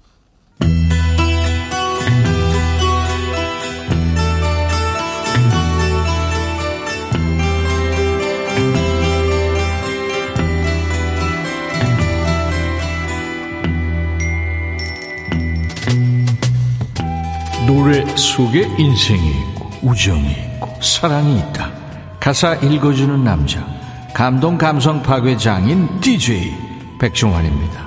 노래 17.71 18.05
속에 18.17 18.69
인생이 18.79 19.31
있고 19.31 19.71
우정이 19.83 20.29
있고 20.29 20.69
사랑이 20.83 21.39
있다. 21.39 21.71
가사 22.19 22.57
읽어주는 22.57 23.23
남자 23.23 23.65
감동 24.13 24.59
감성 24.59 25.01
파괴 25.01 25.37
장인 25.37 26.01
DJ 26.01 26.53
백종환입니다. 26.99 27.87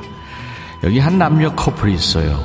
여기 0.85 0.99
한 0.99 1.17
남녀 1.17 1.53
커플이 1.53 1.93
있어요. 1.95 2.39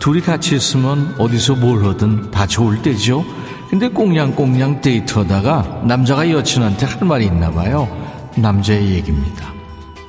둘이 0.00 0.20
같이 0.20 0.56
있으면 0.56 1.14
어디서 1.16 1.54
뭘 1.54 1.84
하든 1.84 2.32
다 2.32 2.44
좋을 2.44 2.82
때죠. 2.82 3.24
근데 3.70 3.86
꽁냥꽁냥 3.86 4.80
데이트하다가 4.80 5.82
남자가 5.84 6.28
여친한테 6.28 6.86
할 6.86 7.06
말이 7.06 7.26
있나 7.26 7.52
봐요. 7.52 7.88
남자의 8.34 8.94
얘기입니다. 8.94 9.52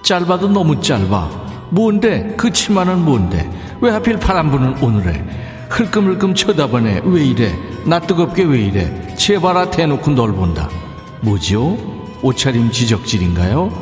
짧아도 0.02 0.50
너무 0.50 0.82
짧아. 0.82 1.30
뭔데? 1.70 2.34
그 2.36 2.52
치마는 2.52 3.06
뭔데? 3.06 3.48
왜 3.82 3.92
하필 3.92 4.18
부는 4.18 4.82
오늘에? 4.82 5.46
흘끔흘끔 5.76 6.34
쳐다보네. 6.34 7.02
왜 7.04 7.26
이래? 7.26 7.54
나 7.86 8.00
뜨겁게 8.00 8.44
왜 8.44 8.62
이래? 8.62 9.14
제발아 9.18 9.72
대놓고 9.72 10.12
널 10.12 10.32
본다. 10.32 10.70
뭐지요? 11.20 11.78
옷차림 12.22 12.72
지적질인가요? 12.72 13.74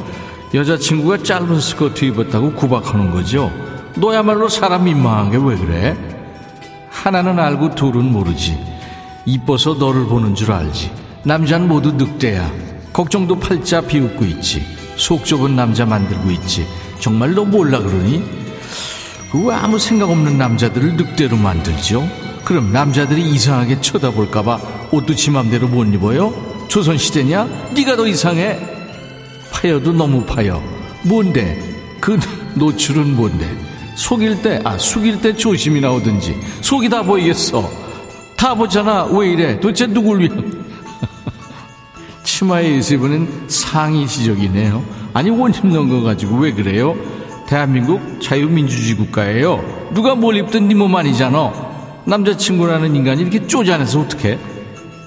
여자친구가 0.55 1.19
짧은 1.21 1.59
스커트 1.59 2.05
입었다고 2.05 2.53
구박하는 2.53 3.11
거죠? 3.11 3.51
너야말로 3.95 4.49
사람 4.49 4.85
민망한 4.85 5.29
게 5.29 5.37
왜 5.37 5.55
그래? 5.55 5.95
하나는 6.89 7.37
알고 7.37 7.75
둘은 7.75 8.11
모르지. 8.11 8.57
이뻐서 9.25 9.75
너를 9.75 10.05
보는 10.07 10.33
줄 10.33 10.51
알지. 10.51 10.91
남자는 11.23 11.67
모두 11.67 11.91
늑대야. 11.91 12.51
걱정도 12.91 13.37
팔자 13.39 13.81
비웃고 13.81 14.25
있지. 14.25 14.65
속 14.95 15.25
좁은 15.25 15.55
남자 15.55 15.85
만들고 15.85 16.31
있지. 16.31 16.65
정말 16.99 17.35
너 17.35 17.45
몰라 17.45 17.77
그러니? 17.79 18.42
왜 19.33 19.55
아무 19.55 19.79
생각 19.79 20.09
없는 20.09 20.37
남자들을 20.37 20.95
늑대로 20.95 21.37
만들죠? 21.37 22.07
그럼 22.43 22.71
남자들이 22.71 23.21
이상하게 23.31 23.81
쳐다볼까봐 23.81 24.59
옷도 24.91 25.15
지 25.15 25.31
맘대로 25.31 25.67
못 25.67 25.85
입어요? 25.93 26.33
조선시대냐? 26.67 27.71
네가 27.75 27.95
더 27.95 28.07
이상해? 28.07 28.59
파여도 29.51 29.93
너무 29.93 30.23
파여. 30.25 30.61
뭔데? 31.03 31.61
그 31.99 32.19
노출은 32.55 33.15
뭔데? 33.15 33.49
속일 33.95 34.41
때, 34.41 34.59
아, 34.63 34.77
숙일 34.77 35.21
때 35.21 35.35
조심히 35.35 35.79
나오든지. 35.81 36.39
속이 36.61 36.89
다 36.89 37.01
보이겠어. 37.03 37.69
다 38.35 38.53
보잖아. 38.55 39.05
왜 39.05 39.31
이래? 39.31 39.59
도대체 39.59 39.87
누굴 39.87 40.21
위한? 40.21 40.65
치마에 42.23 42.67
의습은 42.67 43.45
상위 43.47 44.07
지적이네요. 44.07 44.83
아니, 45.13 45.29
옷 45.29 45.57
입는 45.57 45.89
거 45.89 46.01
가지고 46.01 46.37
왜 46.37 46.51
그래요? 46.51 46.95
대한민국 47.47 48.19
자유민주주의 48.21 48.95
국가예요. 48.97 49.63
누가 49.93 50.15
뭘 50.15 50.37
입든 50.37 50.67
네 50.67 50.73
몸 50.75 50.95
아니잖아. 50.95 51.51
남자친구라는 52.05 52.95
인간이 52.95 53.21
이렇게 53.21 53.45
쪼잔해서 53.47 54.01
어떡해? 54.01 54.37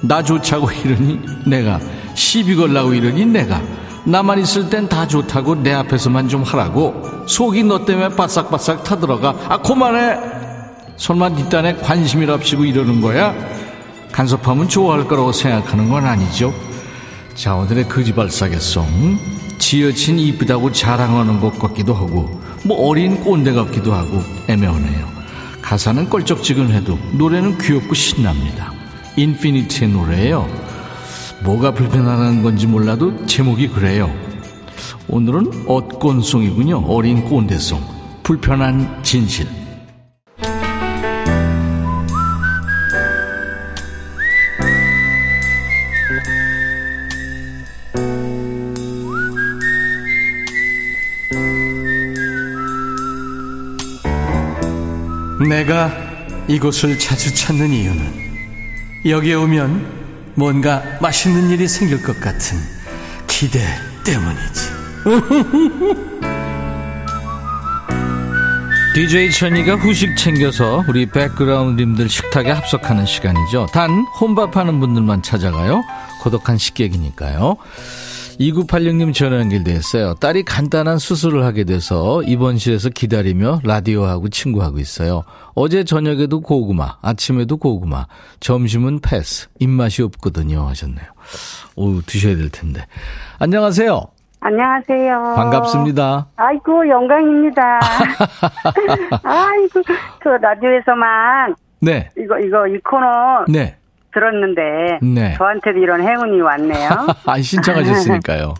나 0.02 0.22
좋자고 0.22 0.70
이러니 0.70 1.20
내가 1.46 1.80
시비 2.14 2.54
걸라고 2.56 2.94
이러니 2.94 3.26
내가 3.26 3.60
나만 4.04 4.38
있을 4.38 4.70
땐 4.70 4.88
다 4.88 5.06
좋다고 5.06 5.56
내 5.56 5.72
앞에서만 5.72 6.28
좀 6.28 6.42
하라고 6.42 7.02
속이 7.26 7.64
너 7.64 7.84
때문에 7.84 8.10
바싹바싹 8.10 8.84
타들어가 8.84 9.34
아 9.48 9.58
그만해 9.58 10.16
설마 10.96 11.30
네 11.30 11.48
딴에 11.48 11.76
관심이랍시고 11.76 12.64
이러는 12.64 13.00
거야? 13.00 13.34
간섭하면 14.12 14.68
좋아할 14.68 15.06
거라고 15.08 15.32
생각하는 15.32 15.90
건 15.90 16.06
아니죠 16.06 16.54
자 17.34 17.54
오늘의 17.56 17.88
거지발사계송 17.88 19.18
지어친 19.58 20.18
이쁘다고 20.18 20.72
자랑하는 20.72 21.40
것 21.40 21.58
같기도 21.58 21.94
하고 21.94 22.40
뭐 22.64 22.88
어린 22.88 23.20
꼰대 23.20 23.52
같기도 23.52 23.92
하고 23.92 24.22
애매하네요. 24.48 25.08
가사는 25.62 26.08
껄쩍지근해도 26.08 26.98
노래는 27.12 27.58
귀엽고 27.58 27.94
신납니다. 27.94 28.72
인피니트의 29.16 29.90
노래예요. 29.90 30.48
뭐가 31.42 31.72
불편하다는 31.72 32.42
건지 32.42 32.66
몰라도 32.66 33.26
제목이 33.26 33.68
그래요. 33.68 34.12
오늘은 35.08 35.64
엇꼰송이군요. 35.66 36.84
어린 36.86 37.24
꼰대송. 37.24 37.80
불편한 38.22 39.02
진실 39.02 39.46
내가 55.66 55.90
이곳을 56.46 56.98
자주 56.98 57.34
찾는 57.34 57.70
이유는 57.70 58.36
여기에 59.04 59.34
오면 59.34 60.32
뭔가 60.36 60.82
맛있는 61.00 61.50
일이 61.50 61.66
생길 61.66 62.00
것 62.02 62.20
같은 62.20 62.56
기대 63.26 63.60
때문이지. 64.04 64.60
DJ 68.94 69.32
천이가 69.32 69.74
후식 69.76 70.16
챙겨서 70.16 70.84
우리 70.88 71.06
백그라운드님들 71.06 72.08
식탁에 72.08 72.52
합석하는 72.52 73.04
시간이죠. 73.04 73.66
단 73.72 74.06
혼밥하는 74.20 74.78
분들만 74.78 75.22
찾아가요. 75.22 75.82
고독한 76.22 76.58
식객이니까요. 76.58 77.56
2986님 78.38 79.14
전화 79.14 79.38
연결됐어요. 79.40 80.14
딸이 80.14 80.44
간단한 80.44 80.98
수술을 80.98 81.44
하게 81.44 81.64
돼서 81.64 82.22
입원실에서 82.22 82.90
기다리며 82.90 83.60
라디오하고 83.64 84.28
친구하고 84.28 84.78
있어요. 84.78 85.22
어제 85.54 85.84
저녁에도 85.84 86.40
고구마, 86.40 86.98
아침에도 87.02 87.56
고구마, 87.56 88.06
점심은 88.40 89.00
패스, 89.00 89.48
입맛이 89.58 90.02
없거든요 90.02 90.66
하셨네요. 90.68 91.06
오, 91.76 92.00
드셔야 92.02 92.36
될 92.36 92.50
텐데. 92.50 92.82
안녕하세요. 93.38 94.02
안녕하세요. 94.40 95.34
반갑습니다. 95.34 96.26
아이고, 96.36 96.88
영광입니다. 96.88 97.80
아이고, 99.24 99.82
그 100.20 100.28
라디오에서만. 100.28 101.54
네. 101.80 102.10
이거, 102.18 102.38
이거, 102.38 102.66
이 102.68 102.78
코너. 102.80 103.44
네. 103.48 103.76
들었는데. 104.12 104.98
네. 105.02 105.34
저한테도 105.36 105.78
이런 105.78 106.00
행운이 106.02 106.40
왔네요. 106.40 106.88
아, 107.26 107.38
신청하셨으니까요. 107.40 108.54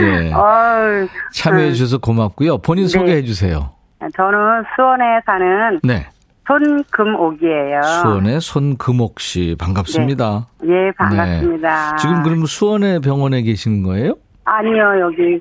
예. 0.00 0.32
어휴, 0.32 1.08
참여해 1.32 1.72
주셔서 1.72 1.98
고맙고요. 1.98 2.58
본인 2.58 2.84
네. 2.84 2.88
소개해 2.88 3.22
주세요. 3.22 3.70
저는 4.14 4.64
수원에 4.74 5.04
사는 5.24 5.80
네. 5.82 6.06
손금옥이에요. 6.46 7.82
수원의 7.82 8.40
손금옥 8.40 9.20
씨 9.20 9.56
반갑습니다. 9.58 10.46
예, 10.64 10.92
반갑습니다. 10.96 11.90
네. 11.90 11.96
지금 11.98 12.22
그러면 12.22 12.46
수원의 12.46 13.00
병원에 13.00 13.42
계시는 13.42 13.82
거예요? 13.82 14.14
아니요, 14.44 15.00
여기, 15.00 15.40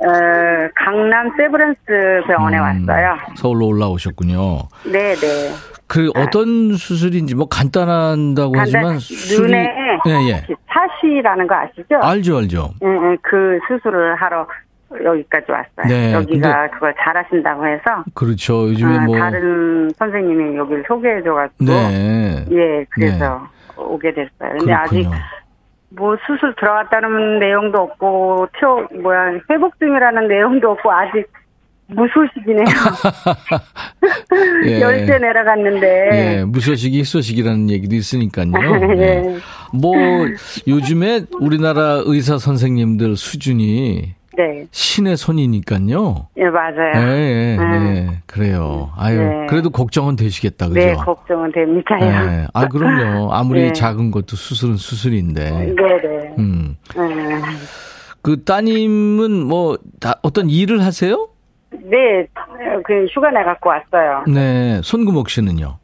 어, 0.00 0.68
강남 0.76 1.28
세브란스 1.36 2.22
병원에 2.28 2.56
음, 2.58 2.86
왔어요. 2.88 3.16
서울로 3.36 3.66
올라오셨군요. 3.66 4.58
네 4.92 5.14
네. 5.14 5.50
그 5.88 6.10
어떤 6.14 6.74
수술인지 6.76 7.34
뭐 7.34 7.48
간단하다고 7.48 8.52
간단- 8.52 8.58
하지만 8.60 8.98
수술이 8.98 9.46
눈에 9.48 9.74
예, 10.06 10.12
예. 10.30 10.44
사시라는 10.68 11.46
거 11.46 11.54
아시죠? 11.56 11.96
알죠, 12.00 12.38
알죠. 12.38 12.70
예, 12.84 12.86
예, 12.88 13.16
그 13.22 13.58
수술을 13.66 14.14
하러 14.16 14.46
여기까지 15.04 15.50
왔어요. 15.50 15.86
네, 15.88 16.12
여기가 16.14 16.70
그걸 16.70 16.94
잘하신다고 17.02 17.66
해서 17.66 18.04
그렇죠. 18.14 18.68
요즘에 18.68 18.96
어, 18.98 19.00
뭐 19.00 19.18
다른 19.18 19.90
선생님이 19.98 20.56
여기를 20.56 20.84
소개해줘가지고 20.86 21.64
네. 21.64 22.44
예, 22.52 22.84
그래서 22.90 23.46
오게 23.76 24.12
됐어요. 24.14 24.58
근데 24.58 24.72
아직 24.72 24.98
그렇군요. 25.00 25.16
뭐 25.90 26.16
수술 26.26 26.54
들어갔다는 26.56 27.38
내용도 27.38 27.78
없고 27.78 28.48
튀어 28.58 28.88
뭐야 29.00 29.38
회복 29.50 29.78
중이라는 29.78 30.28
내용도 30.28 30.72
없고 30.72 30.92
아직 30.92 31.26
무소식이네요. 31.88 32.66
예. 34.66 34.80
열쇠 34.80 35.18
내려갔는데. 35.18 36.08
예, 36.12 36.44
무소식이 36.44 36.98
희소식이라는 36.98 37.70
얘기도 37.70 37.94
있으니까요. 37.94 38.50
예. 38.98 39.00
예. 39.00 39.36
뭐 39.72 39.94
요즘에 40.66 41.22
우리나라 41.40 42.02
의사 42.04 42.36
선생님들 42.36 43.16
수준이 43.16 44.17
네, 44.38 44.68
신의 44.70 45.16
손이니까요. 45.16 46.28
예 46.36 46.44
맞아요. 46.44 46.92
예, 46.94 47.56
예, 47.56 47.56
음. 47.58 47.86
예. 47.86 48.22
그래요. 48.26 48.92
아유, 48.96 49.18
네. 49.18 49.46
그래도 49.48 49.68
걱정은 49.70 50.14
되시겠다, 50.14 50.68
그죠? 50.68 50.78
네, 50.78 50.94
걱정은 50.94 51.50
됩니다요. 51.50 52.04
예. 52.04 52.46
아, 52.54 52.68
그럼요. 52.68 53.32
아무리 53.32 53.62
네. 53.62 53.72
작은 53.72 54.12
것도 54.12 54.36
수술은 54.36 54.76
수술인데. 54.76 55.50
네, 55.50 55.74
네. 55.74 56.34
음. 56.38 56.76
음. 56.96 57.42
그 58.22 58.44
따님은 58.44 59.42
뭐, 59.42 59.76
다 59.98 60.20
어떤 60.22 60.48
일을 60.48 60.84
하세요? 60.84 61.28
네, 61.72 62.24
그 62.84 63.06
휴가 63.12 63.30
내 63.30 63.42
갖고 63.42 63.70
왔어요. 63.70 64.22
네. 64.32 64.80
손금옥 64.84 65.30
씨는요? 65.30 65.78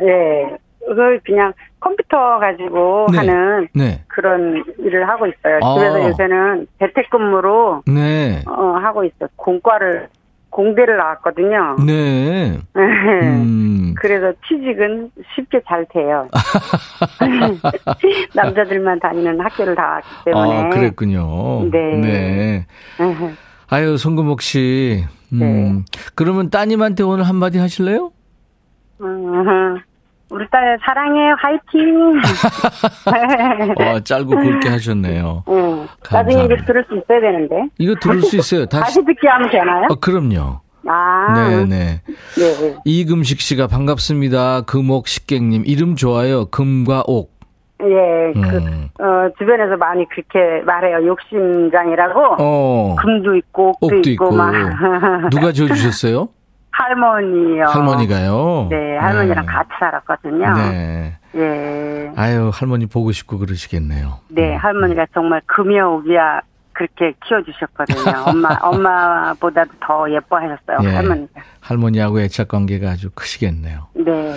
네, 0.00 0.56
그걸 0.86 1.20
그냥 1.24 1.52
컴퓨터 1.78 2.38
가지고 2.38 3.06
네. 3.12 3.18
하는 3.18 3.68
네. 3.74 4.04
그런 4.08 4.64
일을 4.78 5.08
하고 5.08 5.26
있어요. 5.26 5.58
아. 5.62 5.74
집에서 5.74 6.08
요새는 6.08 6.66
재택근무로 6.78 7.82
네. 7.86 8.42
어, 8.46 8.76
하고 8.76 9.04
있어요. 9.04 9.28
공과를 9.36 10.08
공대를 10.50 10.96
나왔거든요. 10.96 11.76
네. 11.86 12.58
음. 12.76 13.94
그래서 13.96 14.32
취직은 14.48 15.12
쉽게 15.34 15.62
잘 15.66 15.86
돼요. 15.92 16.28
남자들만 18.34 18.98
다니는 18.98 19.40
학교를 19.40 19.74
나왔기 19.76 20.08
때문에. 20.24 20.62
아, 20.62 20.68
그랬군요. 20.70 21.70
네. 21.70 21.96
네. 21.96 22.66
아유, 23.68 23.96
손금옥 23.96 24.42
씨. 24.42 25.04
음. 25.32 25.38
네. 25.38 25.84
그러면 26.16 26.50
따님한테 26.50 27.04
오늘 27.04 27.24
한마디 27.24 27.58
하실래요? 27.58 28.10
음, 29.02 29.78
우리 30.30 30.46
딸 30.50 30.78
사랑해 30.84 31.32
화이팅. 31.38 32.20
어, 33.78 34.00
짧고 34.00 34.30
굵게 34.30 34.68
하셨네요. 34.68 35.44
응. 35.48 35.88
나중에 36.10 36.44
이거. 36.44 36.56
들을 36.64 36.84
수 36.88 36.94
있어야 36.96 37.20
되는데. 37.20 37.68
이거 37.78 37.94
들을 38.00 38.22
수 38.22 38.36
있어요. 38.36 38.66
다시. 38.66 38.84
다시 38.84 39.04
듣게 39.04 39.28
하면 39.28 39.50
되나요? 39.50 39.86
어, 39.90 39.94
그럼요. 39.96 40.60
아. 40.86 41.34
네네. 41.34 42.02
네. 42.36 42.76
이금식 42.84 43.40
씨가 43.40 43.66
반갑습니다. 43.66 44.62
금옥 44.62 45.08
식객님. 45.08 45.64
이름 45.66 45.96
좋아요. 45.96 46.46
금과 46.46 47.04
옥. 47.06 47.38
예, 47.82 48.32
그, 48.38 48.56
음. 48.58 48.88
어, 49.00 49.30
주변에서 49.38 49.74
많이 49.78 50.06
그렇게 50.10 50.62
말해요. 50.66 51.06
욕심장이라고. 51.06 52.36
어. 52.38 52.94
금도 53.00 53.34
있고, 53.36 53.70
옥도, 53.80 53.86
옥도 53.86 54.10
있고, 54.10 54.26
있고. 54.26 54.36
막. 54.36 54.52
누가 55.30 55.50
지어주셨어요? 55.50 56.28
할머니요. 56.72 57.64
할머니가요? 57.66 58.68
네, 58.70 58.96
할머니랑 58.96 59.46
네. 59.46 59.52
같이 59.52 59.68
살았거든요. 59.78 60.54
네. 60.54 61.16
예. 61.36 62.10
아유, 62.16 62.50
할머니 62.52 62.86
보고 62.86 63.12
싶고 63.12 63.38
그러시겠네요. 63.38 64.18
네, 64.28 64.54
할머니가 64.54 65.06
정말 65.14 65.40
금이야, 65.46 65.84
옥이야, 65.84 66.40
그렇게 66.72 67.12
키워주셨거든요. 67.26 68.24
엄마, 68.26 68.54
엄마보다도 68.62 69.70
더 69.86 70.10
예뻐하셨어요, 70.10 70.78
예. 70.84 70.94
할머니가. 70.96 71.40
할머니하고 71.60 72.20
애착 72.20 72.48
관계가 72.48 72.90
아주 72.90 73.10
크시겠네요. 73.14 73.88
네. 73.94 74.34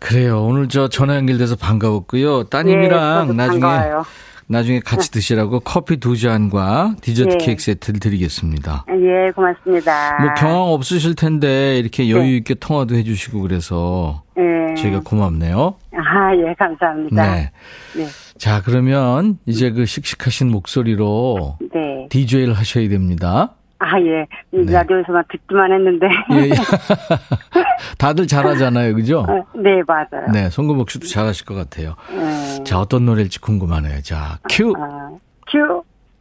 그래요. 0.00 0.42
오늘 0.42 0.68
저 0.68 0.88
전화 0.88 1.16
연결돼서 1.16 1.56
반가웠고요. 1.56 2.44
따님이랑 2.44 3.14
예, 3.14 3.20
저도 3.22 3.32
나중에 3.34 3.60
반가워요. 3.60 4.04
나중에 4.52 4.80
같이 4.80 5.10
드시라고 5.10 5.60
커피 5.60 5.96
두 5.96 6.16
잔과 6.16 6.96
디저트 7.00 7.30
예. 7.32 7.38
케이크 7.38 7.62
세트를 7.62 8.00
드리겠습니다. 8.00 8.84
예, 8.90 9.30
고맙습니다. 9.32 10.18
뭐 10.20 10.34
경황 10.34 10.60
없으실 10.74 11.14
텐데 11.14 11.78
이렇게 11.78 12.10
여유 12.10 12.22
네. 12.22 12.36
있게 12.36 12.54
통화도 12.54 12.94
해주시고 12.94 13.40
그래서 13.40 14.22
예. 14.36 14.74
저희가 14.74 15.00
고맙네요. 15.00 15.74
아, 15.94 16.36
예, 16.36 16.54
감사합니다. 16.58 17.34
네. 17.34 17.50
네. 17.96 18.06
자 18.36 18.60
그러면 18.62 19.38
이제 19.46 19.70
그 19.70 19.86
씩씩하신 19.86 20.50
목소리로 20.50 21.56
네. 21.72 22.06
DJ를 22.10 22.52
하셔야 22.52 22.88
됩니다. 22.90 23.54
아, 23.82 24.00
예. 24.00 24.26
이 24.52 24.64
네. 24.64 24.72
라디오에서만 24.72 25.24
듣기만 25.28 25.72
했는데. 25.72 26.06
예, 26.32 26.50
예. 26.50 26.50
다들 27.98 28.28
잘하잖아요, 28.28 28.94
그죠? 28.94 29.26
어, 29.28 29.44
네, 29.54 29.82
맞아요. 29.86 30.30
네, 30.32 30.48
송금옥 30.50 30.90
씨도 30.90 31.08
잘하실 31.08 31.44
것 31.46 31.54
같아요. 31.54 31.96
음, 32.10 32.64
자, 32.64 32.78
어떤 32.78 33.04
노래일지 33.06 33.40
궁금하네요. 33.40 34.02
자, 34.02 34.38
큐. 34.48 34.70
어, 34.70 35.18
큐, 35.50 35.58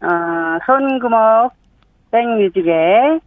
어, 0.02 0.10
손금옥, 0.66 1.54
백뮤직의 2.12 3.20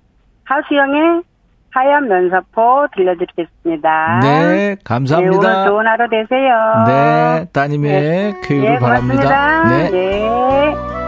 하수영의 0.45 1.23
하얀 1.71 2.07
면사포 2.09 2.89
들려드리겠습니다. 2.95 4.21
네, 4.23 4.29
네, 4.29 4.45
오늘 4.45 4.77
감사합니다. 4.85 5.65
좋은 5.67 5.87
하루 5.87 6.09
되세요. 6.09 6.85
네, 6.87 7.47
따님의 7.53 8.35
교육을 8.43 8.75
예, 8.75 8.79
바랍니다. 8.79 9.23
고맙습니다. 9.23 9.91
네. 9.91 9.91
예. 9.93 11.04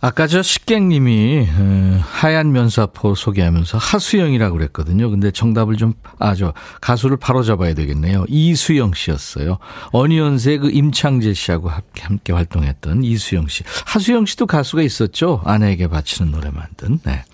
아까 0.00 0.28
저 0.28 0.42
식객님이 0.42 1.48
어, 1.50 2.00
하얀 2.04 2.52
면사포 2.52 3.16
소개하면서 3.16 3.78
하수영이라고 3.78 4.56
그랬거든요. 4.56 5.10
근데 5.10 5.32
정답을 5.32 5.76
좀, 5.76 5.94
아, 6.20 6.36
저, 6.36 6.54
가수를 6.80 7.16
바로 7.16 7.42
잡아야 7.42 7.74
되겠네요. 7.74 8.24
이수영 8.28 8.92
씨였어요. 8.94 9.58
어니언스의 9.90 10.58
그 10.58 10.70
임창재 10.70 11.34
씨하고 11.34 11.70
함께 12.00 12.32
활동했던 12.32 13.02
이수영 13.02 13.48
씨. 13.48 13.64
하수영 13.86 14.26
씨도 14.26 14.46
가수가 14.46 14.82
있었죠. 14.82 15.42
아내에게 15.44 15.88
바치는 15.88 16.30
노래 16.30 16.50
만든. 16.50 17.00
네. 17.04 17.24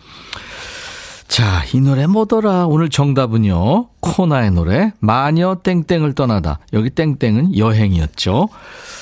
자, 1.28 1.64
이 1.72 1.80
노래 1.80 2.06
뭐더라? 2.06 2.66
오늘 2.66 2.88
정답은요. 2.90 3.88
코나의 4.00 4.50
노래 4.52 4.92
마녀 5.00 5.56
땡땡을 5.62 6.14
떠나다. 6.14 6.60
여기 6.72 6.90
땡땡은 6.90 7.56
여행이었죠. 7.56 8.48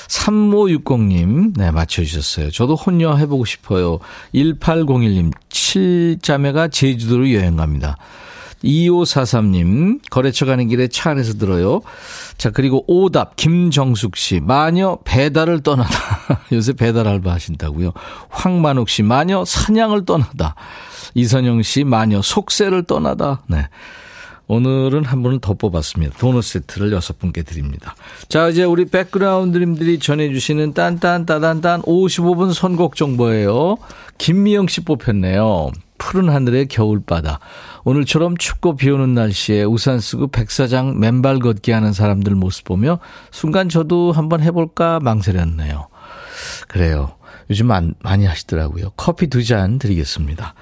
3560님, 0.07 1.53
네, 1.57 1.71
맞춰주셨어요. 1.71 2.51
저도 2.51 2.75
혼녀 2.75 3.15
해보고 3.15 3.45
싶어요. 3.45 3.99
1801님, 4.33 5.31
7자매가 5.49 6.71
제주도로 6.71 7.31
여행 7.33 7.57
갑니다. 7.57 7.97
2543님, 8.63 9.99
거래처 10.09 10.45
가는 10.45 10.67
길에 10.67 10.87
차 10.87 11.11
안에서 11.11 11.33
들어요. 11.33 11.81
자, 12.37 12.49
그리고 12.49 12.83
오답, 12.87 13.35
김정숙 13.35 14.15
씨, 14.15 14.39
마녀 14.39 14.97
배달을 15.03 15.61
떠나다. 15.61 15.97
요새 16.51 16.73
배달 16.73 17.07
알바 17.07 17.31
하신다고요. 17.31 17.93
황만욱 18.29 18.89
씨, 18.89 19.03
마녀 19.03 19.43
사냥을 19.45 20.05
떠나다. 20.05 20.55
이선영 21.13 21.61
씨, 21.63 21.83
마녀 21.83 22.21
속세를 22.21 22.83
떠나다. 22.83 23.41
네. 23.47 23.67
오늘은 24.47 25.05
한 25.05 25.23
분을 25.23 25.39
더 25.39 25.53
뽑았습니다. 25.53 26.17
도넛 26.17 26.43
세트를 26.43 26.91
여섯 26.91 27.17
분께 27.17 27.43
드립니다. 27.43 27.95
자, 28.27 28.49
이제 28.49 28.63
우리 28.63 28.85
백그라운드님들이 28.85 29.99
전해주시는 29.99 30.73
딴딴따단딴 30.73 31.83
55분 31.83 32.53
선곡 32.53 32.95
정보예요. 32.95 33.77
김미영 34.17 34.67
씨 34.67 34.81
뽑혔네요. 34.81 35.71
푸른 35.97 36.29
하늘의 36.29 36.67
겨울바다. 36.67 37.39
오늘처럼 37.85 38.37
춥고 38.37 38.75
비 38.75 38.89
오는 38.89 39.13
날씨에 39.13 39.63
우산 39.63 39.99
쓰고 39.99 40.27
백사장 40.27 40.99
맨발 40.99 41.39
걷기 41.39 41.71
하는 41.71 41.93
사람들 41.93 42.35
모습 42.35 42.63
보며 42.65 42.99
순간 43.31 43.69
저도 43.69 44.11
한번 44.11 44.41
해볼까 44.41 44.99
망설였네요. 45.01 45.87
그래요. 46.67 47.15
요즘 47.49 47.67
많이 47.67 48.25
하시더라고요. 48.25 48.91
커피 48.95 49.27
두 49.27 49.43
잔 49.43 49.79
드리겠습니다. 49.79 50.53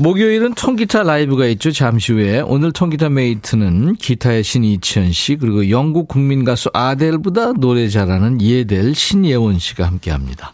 목요일은 0.00 0.54
통기타 0.54 1.02
라이브가 1.02 1.46
있죠. 1.46 1.72
잠시 1.72 2.12
후에 2.12 2.40
오늘 2.40 2.70
통기타 2.72 3.08
메이트는 3.08 3.96
기타의 3.96 4.44
신 4.44 4.62
이치현 4.62 5.10
씨 5.10 5.36
그리고 5.36 5.70
영국 5.70 6.06
국민 6.06 6.44
가수 6.44 6.70
아델보다 6.72 7.54
노래 7.54 7.88
잘하는 7.88 8.40
예델 8.40 8.94
신예원 8.94 9.58
씨가 9.58 9.86
함께합니다. 9.86 10.52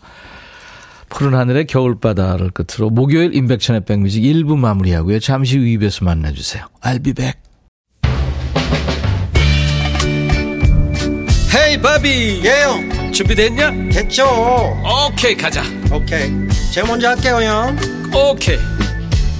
푸른 1.14 1.38
하늘의 1.38 1.66
겨울바다를 1.66 2.50
끝으로 2.50 2.90
목요일 2.90 3.36
인백천의 3.36 3.84
백뮤직 3.84 4.24
1부 4.24 4.56
마무리하고요. 4.58 5.20
잠시 5.20 5.56
후 5.56 5.62
2부에서 5.62 6.04
만나주세요. 6.04 6.66
I'll 6.82 7.02
be 7.04 7.12
back. 7.12 7.38
헤이 11.56 11.80
바비 11.80 12.42
예영 12.44 13.12
준비됐냐? 13.12 13.70
됐죠 13.92 14.26
오케이 14.84 15.36
가자 15.36 15.62
오케이 15.92 16.32
제가 16.72 16.88
먼저 16.88 17.10
할게요 17.10 17.36
형 17.40 17.76
오케이 18.12 18.58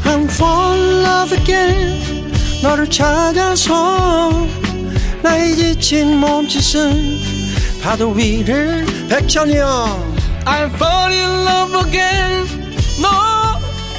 I'm 0.04 0.30
fall 0.30 0.80
in 0.80 1.04
love 1.04 1.37
again 1.37 2.32
너를 2.62 2.88
찾아서 2.88 4.30
나의 5.24 5.56
지친 5.56 6.18
몸짓은 6.18 7.18
파도 7.82 8.12
위를 8.12 8.87
백천이 9.08 9.56
형 9.56 10.14
I'm 10.46 10.70
fall 10.74 11.12
in 11.12 11.44
love 11.44 11.74
again. 11.87 12.46
너. 13.00 13.09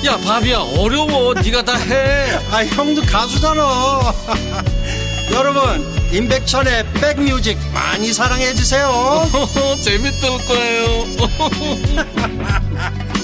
야 0.06 0.18
바비야 0.18 0.60
어려워. 0.78 1.34
네가 1.34 1.64
다 1.64 1.76
해. 1.78 2.38
아 2.52 2.64
형도 2.66 3.02
가수잖아 3.02 3.62
여러분 5.34 5.84
임백천의 6.14 6.86
백뮤직 6.94 7.58
많이 7.74 8.14
사랑해 8.14 8.54
주세요. 8.54 8.88
재밌을 9.84 10.30
거예요. 10.48 11.06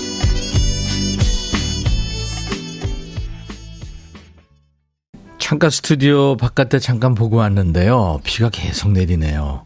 창가 5.38 5.70
스튜디오 5.70 6.38
바깥에 6.38 6.80
잠깐 6.80 7.14
보고 7.14 7.36
왔는데요. 7.38 8.22
비가 8.24 8.50
계속 8.50 8.92
내리네요. 8.92 9.66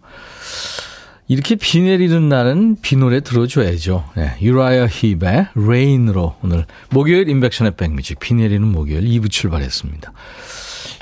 이렇게 1.28 1.56
비 1.56 1.82
내리는 1.82 2.30
날은 2.30 2.78
비 2.82 2.96
노래 2.98 3.20
들어줘야죠. 3.20 4.06
네, 4.16 4.38
유라이어 4.42 4.88
힙의 4.88 5.48
Rain으로 5.56 6.36
오늘 6.44 6.66
목요일 6.92 7.30
임백천의 7.30 7.76
백뮤직 7.78 8.20
비 8.20 8.36
내리는 8.36 8.66
목요일 8.68 9.06
2부 9.06 9.32
출발했습니다. 9.32 10.14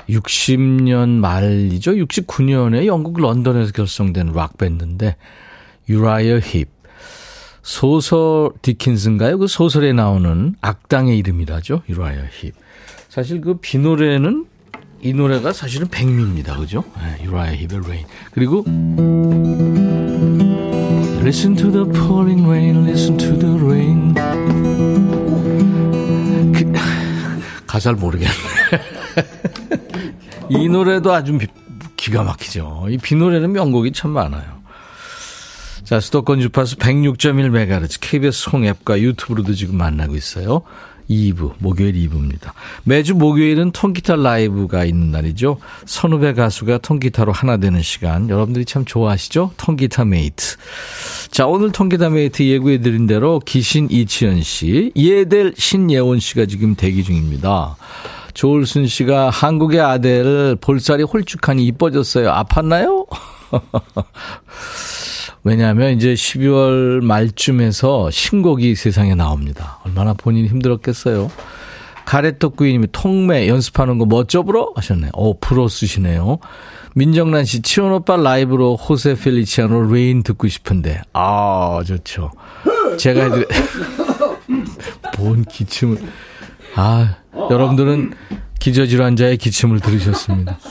60년 0.08 1.08
말이죠. 1.18 1.92
69년에 1.92 2.86
영국 2.86 3.20
런던에서 3.20 3.72
결성된 3.72 4.32
락밴드인데 4.32 5.16
유라이어 5.88 6.38
힙 6.40 6.68
소설 7.62 8.50
디킨슨가요? 8.62 9.38
그 9.38 9.46
소설에 9.46 9.92
나오는 9.92 10.54
악당의 10.60 11.18
이름이라죠. 11.18 11.82
유라이어 11.88 12.22
힙. 12.40 12.54
사실 13.08 13.40
그 13.42 13.58
비 13.60 13.78
노래는 13.78 14.46
이 15.04 15.12
노래가 15.12 15.52
사실은 15.52 15.86
백미입니다. 15.88 16.56
그죠? 16.56 16.82
유라이어 17.22 17.56
힙의 17.68 17.80
Rain. 17.88 18.06
그리고 18.32 18.64
Listen 21.20 21.54
to 21.56 21.70
the 21.70 21.84
pouring 21.92 22.44
rain, 22.46 22.84
listen 22.86 23.16
to 23.18 23.38
the 23.38 23.54
rain. 23.62 24.14
그, 26.52 26.72
가사를 27.66 27.98
모르겠네. 27.98 28.32
이 30.50 30.68
노래도 30.68 31.12
아주 31.12 31.38
기가 31.96 32.22
막히죠. 32.22 32.86
이 32.90 32.98
비 32.98 33.14
노래는 33.14 33.52
명곡이 33.52 33.92
참 33.92 34.10
많아요. 34.10 34.62
자, 35.84 36.00
수도권 36.00 36.40
주파수 36.40 36.76
106.1MHz 36.76 37.98
KBS 38.00 38.50
콩 38.50 38.64
앱과 38.64 39.00
유튜브로도 39.00 39.52
지금 39.54 39.76
만나고 39.76 40.16
있어요. 40.16 40.62
2부, 41.08 41.54
목요일 41.58 41.94
2부입니다. 41.94 42.52
매주 42.84 43.14
목요일은 43.14 43.72
통기타 43.72 44.16
라이브가 44.16 44.84
있는 44.84 45.10
날이죠. 45.10 45.58
선후배 45.86 46.34
가수가 46.34 46.78
통기타로 46.78 47.32
하나 47.32 47.56
되는 47.56 47.82
시간. 47.82 48.28
여러분들이 48.28 48.64
참 48.64 48.84
좋아하시죠? 48.84 49.52
통기타 49.56 50.04
메이트. 50.04 50.56
자, 51.30 51.46
오늘 51.46 51.72
통기타 51.72 52.10
메이트 52.10 52.42
예고해드린 52.42 53.06
대로 53.06 53.40
기신 53.40 53.88
이치현 53.90 54.42
씨, 54.42 54.92
예델 54.96 55.54
신예원 55.56 56.20
씨가 56.20 56.46
지금 56.46 56.74
대기 56.74 57.04
중입니다. 57.04 57.76
조울순 58.34 58.86
씨가 58.88 59.30
한국의 59.30 59.80
아델 59.80 60.56
볼살이 60.60 61.04
홀쭉하니 61.04 61.64
이뻐졌어요. 61.66 62.30
아팠나요? 62.30 63.06
왜냐하면 65.44 65.92
이제 65.92 66.14
12월 66.14 67.02
말쯤에서 67.04 68.10
신곡이 68.10 68.74
세상에 68.74 69.14
나옵니다. 69.14 69.78
얼마나 69.84 70.14
본인이 70.14 70.48
힘들었겠어요. 70.48 71.30
가래떡 72.06 72.56
구이님이 72.56 72.88
통매 72.92 73.46
연습하는 73.48 73.98
거 73.98 74.06
멋져불어? 74.06 74.72
하셨네요. 74.74 75.10
오, 75.14 75.38
프로 75.38 75.68
쓰시네요. 75.68 76.38
민정란 76.94 77.44
씨, 77.44 77.60
치원 77.62 77.92
오빠 77.92 78.16
라이브로 78.16 78.76
호세 78.76 79.14
펠리치아노 79.16 79.90
Rain 79.92 80.22
듣고 80.22 80.48
싶은데. 80.48 81.02
아, 81.12 81.82
좋죠. 81.86 82.30
제가 82.98 83.24
해드 83.24 83.46
본 85.14 85.44
기침을. 85.48 85.98
아, 86.76 87.16
여러분들은 87.50 88.14
기저질환자의 88.60 89.36
기침을 89.38 89.80
들으셨습니다. 89.80 90.58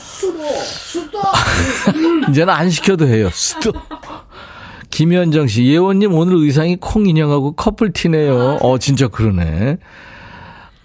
이제는 2.30 2.52
안 2.52 2.70
시켜도 2.70 3.06
해요. 3.06 3.28
수도. 3.32 3.72
김현정 4.98 5.48
씨, 5.48 5.64
예원님 5.66 6.14
오늘 6.14 6.36
의상이 6.36 6.76
콩 6.80 7.06
인형하고 7.08 7.52
커플티네요. 7.56 8.58
어, 8.62 8.78
진짜 8.78 9.08
그러네. 9.08 9.78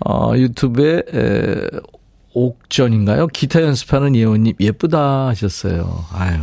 어, 0.03 0.31
유튜브에, 0.35 1.03
에, 1.13 1.61
옥전인가요? 2.33 3.27
기타 3.27 3.61
연습하는 3.61 4.15
예원님 4.15 4.55
예쁘다 4.59 5.27
하셨어요. 5.27 6.05
아유. 6.11 6.39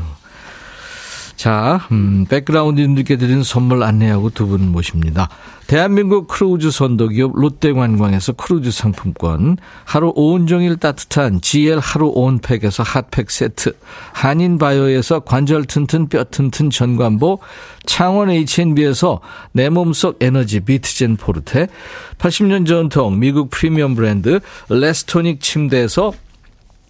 자, 1.35 1.81
음, 1.91 2.25
백그라운드님들께 2.29 3.17
드리는 3.17 3.43
선물 3.43 3.83
안내하고 3.83 4.31
두 4.31 4.47
분 4.47 4.71
모십니다. 4.71 5.29
대한민국 5.67 6.29
크루즈 6.29 6.71
선도기업 6.71 7.33
롯데관광에서 7.35 8.35
크루즈 8.35 8.71
상품권, 8.71 9.57
하루 9.85 10.13
온종일 10.15 10.77
따뜻한 10.77 11.41
GL 11.41 11.81
하루 11.81 12.13
온팩에서 12.15 12.85
핫팩 12.85 13.31
세트, 13.33 13.75
한인바이오에서 14.13 15.21
관절 15.21 15.65
튼튼 15.65 16.09
뼈 16.09 16.23
튼튼 16.23 16.71
전관보, 16.71 17.41
창원 17.85 18.31
H&B에서 18.31 19.21
내 19.51 19.69
몸속 19.69 20.19
에너지 20.21 20.61
비트젠 20.61 21.17
포르테, 21.17 21.67
80년 22.19 22.65
전통 22.65 23.19
미국 23.19 23.51
프리미엄 23.51 23.97
브랜드 23.97 24.39
레스토닉 24.69 25.41
침대에서 25.41 26.13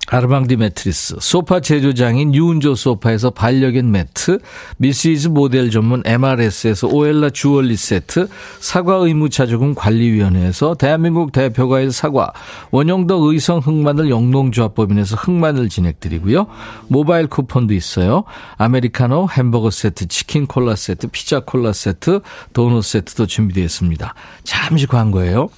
아르망디 0.06 0.56
매트리스, 0.56 1.16
소파 1.20 1.60
제조장인 1.60 2.34
유운조 2.34 2.74
소파에서 2.74 3.30
반려견 3.30 3.90
매트, 3.90 4.38
미시즈 4.78 5.28
모델 5.28 5.70
전문 5.70 6.02
MRS에서 6.04 6.88
오엘라 6.88 7.30
주얼리 7.30 7.76
세트, 7.76 8.28
사과 8.60 8.96
의무차조금 8.96 9.74
관리위원회에서 9.74 10.74
대한민국 10.74 11.32
대표과일 11.32 11.90
사과, 11.90 12.32
원형덕 12.70 13.24
의성 13.24 13.58
흑마늘 13.58 14.10
영농조합법인에서 14.10 15.16
흑마늘 15.16 15.68
진행드리고요. 15.68 16.46
모바일 16.88 17.26
쿠폰도 17.26 17.74
있어요. 17.74 18.24
아메리카노 18.58 19.28
햄버거 19.32 19.70
세트, 19.70 20.06
치킨 20.06 20.46
콜라 20.46 20.76
세트, 20.76 21.08
피자 21.08 21.40
콜라 21.40 21.72
세트, 21.72 22.20
도넛 22.52 22.84
세트도 22.84 23.26
준비되어 23.26 23.64
있습니다. 23.64 24.14
잠시 24.44 24.86
광고예요. 24.86 25.48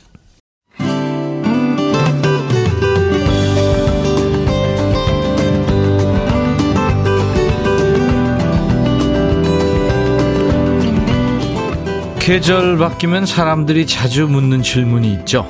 계절 12.29 12.77
바뀌면 12.77 13.25
사람들이 13.25 13.87
자주 13.87 14.29
묻는 14.29 14.63
질문이 14.63 15.11
있죠. 15.15 15.47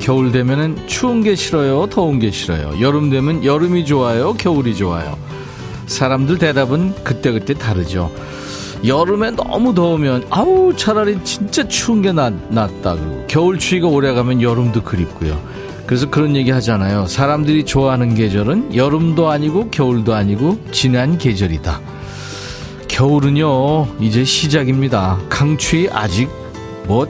겨울 0.00 0.30
되면은 0.30 0.86
추운 0.86 1.24
게 1.24 1.34
싫어요, 1.34 1.88
더운 1.88 2.20
게 2.20 2.30
싫어요. 2.30 2.80
여름 2.80 3.10
되면 3.10 3.44
여름이 3.44 3.84
좋아요, 3.86 4.34
겨울이 4.34 4.76
좋아요. 4.76 5.18
사람들 5.86 6.38
대답은 6.38 6.94
그때그때 7.02 7.54
다르죠. 7.54 8.12
여름에 8.86 9.32
너무 9.32 9.74
더우면 9.74 10.26
아우 10.30 10.72
차라리 10.76 11.18
진짜 11.24 11.66
추운 11.66 12.02
게 12.02 12.12
낫, 12.12 12.32
낫다 12.50 12.94
그리고 12.94 13.24
겨울 13.26 13.58
추위가 13.58 13.88
오래가면 13.88 14.42
여름도 14.42 14.84
그립고요. 14.84 15.36
그래서 15.86 16.08
그런 16.08 16.36
얘기 16.36 16.52
하잖아요. 16.52 17.06
사람들이 17.08 17.64
좋아하는 17.64 18.14
계절은 18.14 18.76
여름도 18.76 19.28
아니고 19.28 19.70
겨울도 19.70 20.14
아니고 20.14 20.60
지난 20.70 21.18
계절이다. 21.18 21.95
겨울은요 22.96 23.88
이제 24.00 24.24
시작입니다. 24.24 25.18
강추위 25.28 25.90
아직 25.92 26.30
뭐 26.86 27.06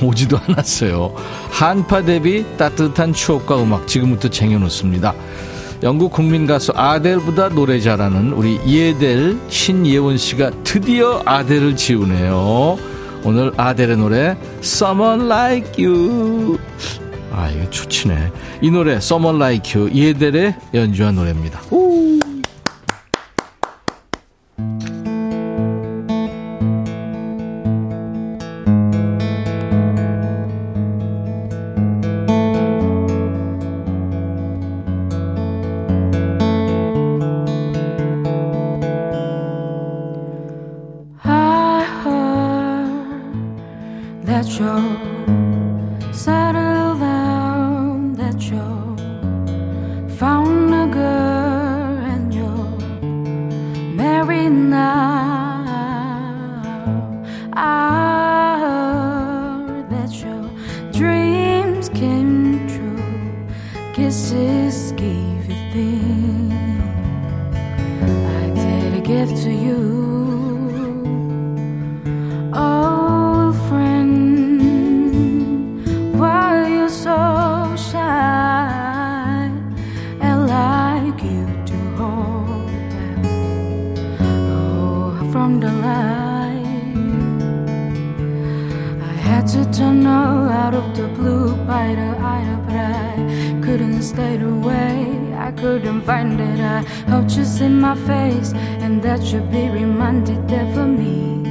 오지도 0.00 0.38
않았어요. 0.46 1.12
한파 1.50 2.02
대비 2.02 2.44
따뜻한 2.56 3.12
추억과 3.12 3.60
음악 3.60 3.88
지금부터 3.88 4.28
쟁여놓습니다. 4.28 5.12
영국 5.82 6.12
국민 6.12 6.46
가수 6.46 6.70
아델보다 6.72 7.48
노래 7.48 7.80
잘하는 7.80 8.32
우리 8.32 8.60
이에델 8.64 9.36
신예원 9.48 10.18
씨가 10.18 10.52
드디어 10.62 11.20
아델을 11.24 11.74
지우네요. 11.74 12.78
오늘 13.24 13.50
아델의 13.56 13.96
노래 13.96 14.36
Someone 14.60 15.24
Like 15.24 15.84
You. 15.84 16.58
아 17.32 17.50
이거 17.50 17.68
좋치네. 17.70 18.30
이 18.60 18.70
노래 18.70 18.94
Someone 18.94 19.36
Like 19.42 19.80
You 19.80 19.92
이에델의 19.92 20.54
연주한 20.74 21.16
노래입니다. 21.16 21.60
오. 21.72 22.27
I 85.48 86.52
had 89.28 89.46
to 89.48 89.64
turn 89.72 90.06
all 90.06 90.48
out 90.48 90.74
of 90.74 90.94
the 90.94 91.08
blue 91.08 91.56
by 91.64 91.94
the 91.94 92.10
eye, 92.20 92.58
but 92.66 92.74
I 92.76 93.60
couldn't 93.62 94.02
stay 94.02 94.38
away. 94.40 95.34
I 95.36 95.50
couldn't 95.52 96.02
find 96.02 96.38
it. 96.38 96.60
I 96.60 96.82
hope 97.10 97.30
you 97.30 97.44
see 97.44 97.68
my 97.68 97.94
face, 97.94 98.52
and 98.84 99.02
that 99.02 99.22
you 99.32 99.40
be 99.40 99.70
reminded 99.70 100.46
that 100.48 100.74
for 100.74 100.86
me, 100.86 101.42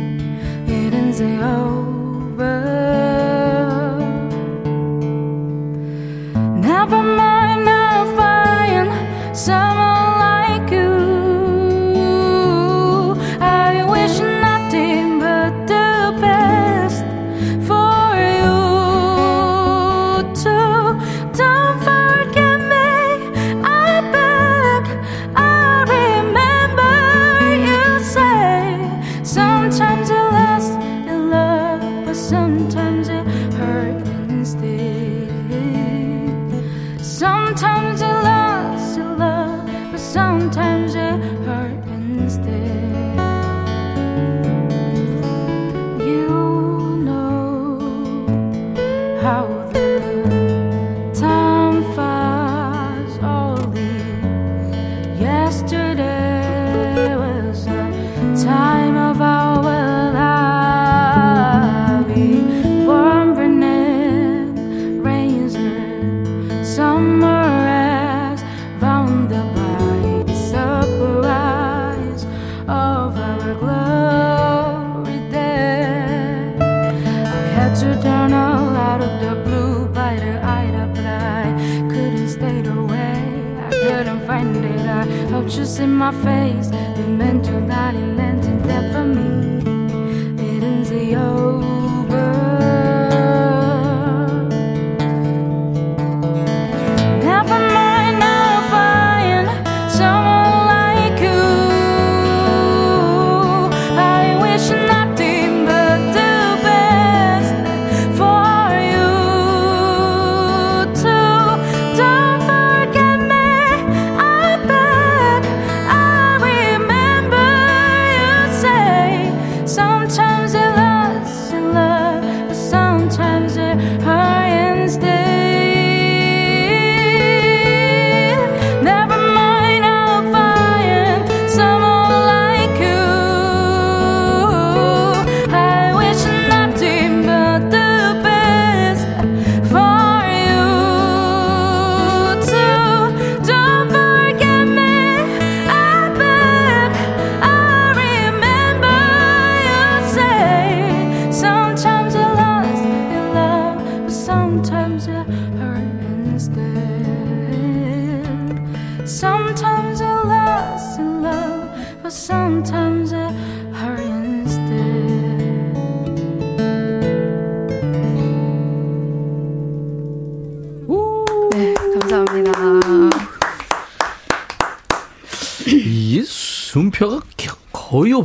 it 0.68 0.94
isn't 0.94 1.40
the. 1.40 1.44
Eh, 1.44 1.50
oh. 1.50 1.87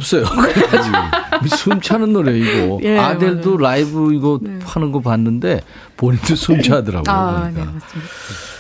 없어요. 0.03 0.25
숨 1.57 1.81
차는 1.81 2.13
노래 2.13 2.37
이거. 2.39 2.79
예, 2.83 2.99
아델도 2.99 3.57
맞아요. 3.57 3.59
라이브 3.59 4.15
이거 4.15 4.39
네. 4.43 4.59
하는 4.63 4.93
거 4.93 5.01
봤는데 5.01 5.61
본인도 5.97 6.35
숨 6.35 6.61
차더라고요. 6.61 7.05
아, 7.09 7.51
그러니까. 7.51 7.65
네, 7.65 7.67
맞습니다. 7.73 8.11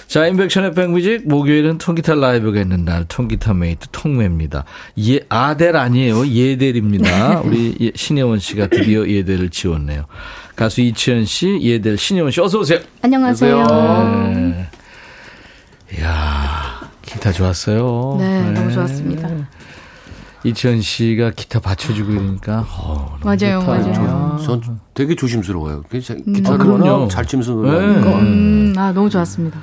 자, 0.07 0.27
임백천의 0.27 0.75
백뮤직 0.75 1.27
목요일은 1.27 1.79
통기타 1.79 2.15
라이브가 2.15 2.61
있는 2.61 2.85
날 2.85 3.05
통기타 3.09 3.55
mate 3.55 3.89
통매입니다. 3.93 4.65
예, 5.09 5.21
아델 5.29 5.77
아니에요. 5.77 6.27
예델입니다. 6.27 7.41
우리 7.45 7.75
예, 7.81 7.93
신혜원 7.95 8.39
씨가 8.39 8.67
드디어 8.67 9.07
예델을 9.09 9.49
지웠네요. 9.51 10.05
가수 10.55 10.83
이치현 10.83 11.25
씨, 11.25 11.59
예델 11.63 11.97
신혜원 11.97 12.31
씨 12.31 12.41
어서 12.41 12.59
오세요. 12.59 12.81
안녕하세요. 13.01 13.67
네. 14.35 14.69
이야, 15.99 16.91
기타 17.03 17.33
좋았어요. 17.33 18.17
네, 18.19 18.43
네. 18.43 18.51
너무 18.51 18.71
좋았습니다. 18.71 19.29
이치현 20.45 20.81
씨가 20.81 21.31
기타 21.37 21.61
받쳐주고 21.61 22.13
이러니까 22.13 22.67
어, 22.69 23.17
맞아요, 23.23 23.61
좋다. 23.61 23.67
맞아요. 23.67 24.39
전, 24.45 24.63
전 24.63 24.81
되게 24.95 25.15
조심스러워요. 25.15 25.83
기타를 25.91 26.67
음. 26.67 27.09
잘 27.09 27.27
치면서 27.27 27.53
노래하니까. 27.53 28.11
네. 28.11 28.15
음, 28.21 28.75
아 28.77 28.93
너무 28.93 29.09
좋았습니다. 29.09 29.59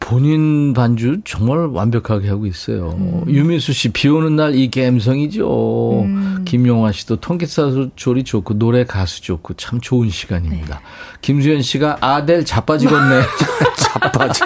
본인 0.00 0.72
반주 0.74 1.20
정말 1.24 1.58
완벽하게 1.68 2.28
하고 2.28 2.46
있어요. 2.46 2.90
음. 2.98 3.24
유미수 3.28 3.72
씨, 3.72 3.90
비 3.90 4.08
오는 4.08 4.34
날 4.36 4.52
이 4.54 4.68
감성이죠. 4.70 6.02
음. 6.02 6.42
김용화 6.44 6.90
씨도 6.92 7.16
통기타 7.20 7.62
조리 7.94 8.24
좋고, 8.24 8.58
노래 8.58 8.84
가수 8.84 9.22
좋고, 9.22 9.54
참 9.54 9.80
좋은 9.80 10.10
시간입니다. 10.10 10.74
네. 10.78 10.82
김수현 11.22 11.62
씨가 11.62 11.98
아델 12.00 12.44
자빠지겠네. 12.44 13.22
자빠져. 13.78 14.44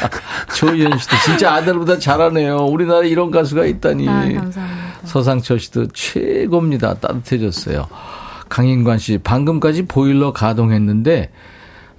조희연 0.56 0.98
씨도 0.98 1.16
진짜 1.24 1.54
아델보다 1.54 1.98
잘하네요. 1.98 2.56
우리나라에 2.66 3.08
이런 3.08 3.30
가수가 3.30 3.64
있다니. 3.64 4.08
아, 4.08 4.12
감사합니다. 4.12 4.75
서상철 5.06 5.60
씨도 5.60 5.88
최고입니다. 5.88 6.94
따뜻해졌어요. 6.94 7.86
강인관 8.48 8.98
씨, 8.98 9.18
방금까지 9.18 9.86
보일러 9.86 10.32
가동했는데, 10.32 11.30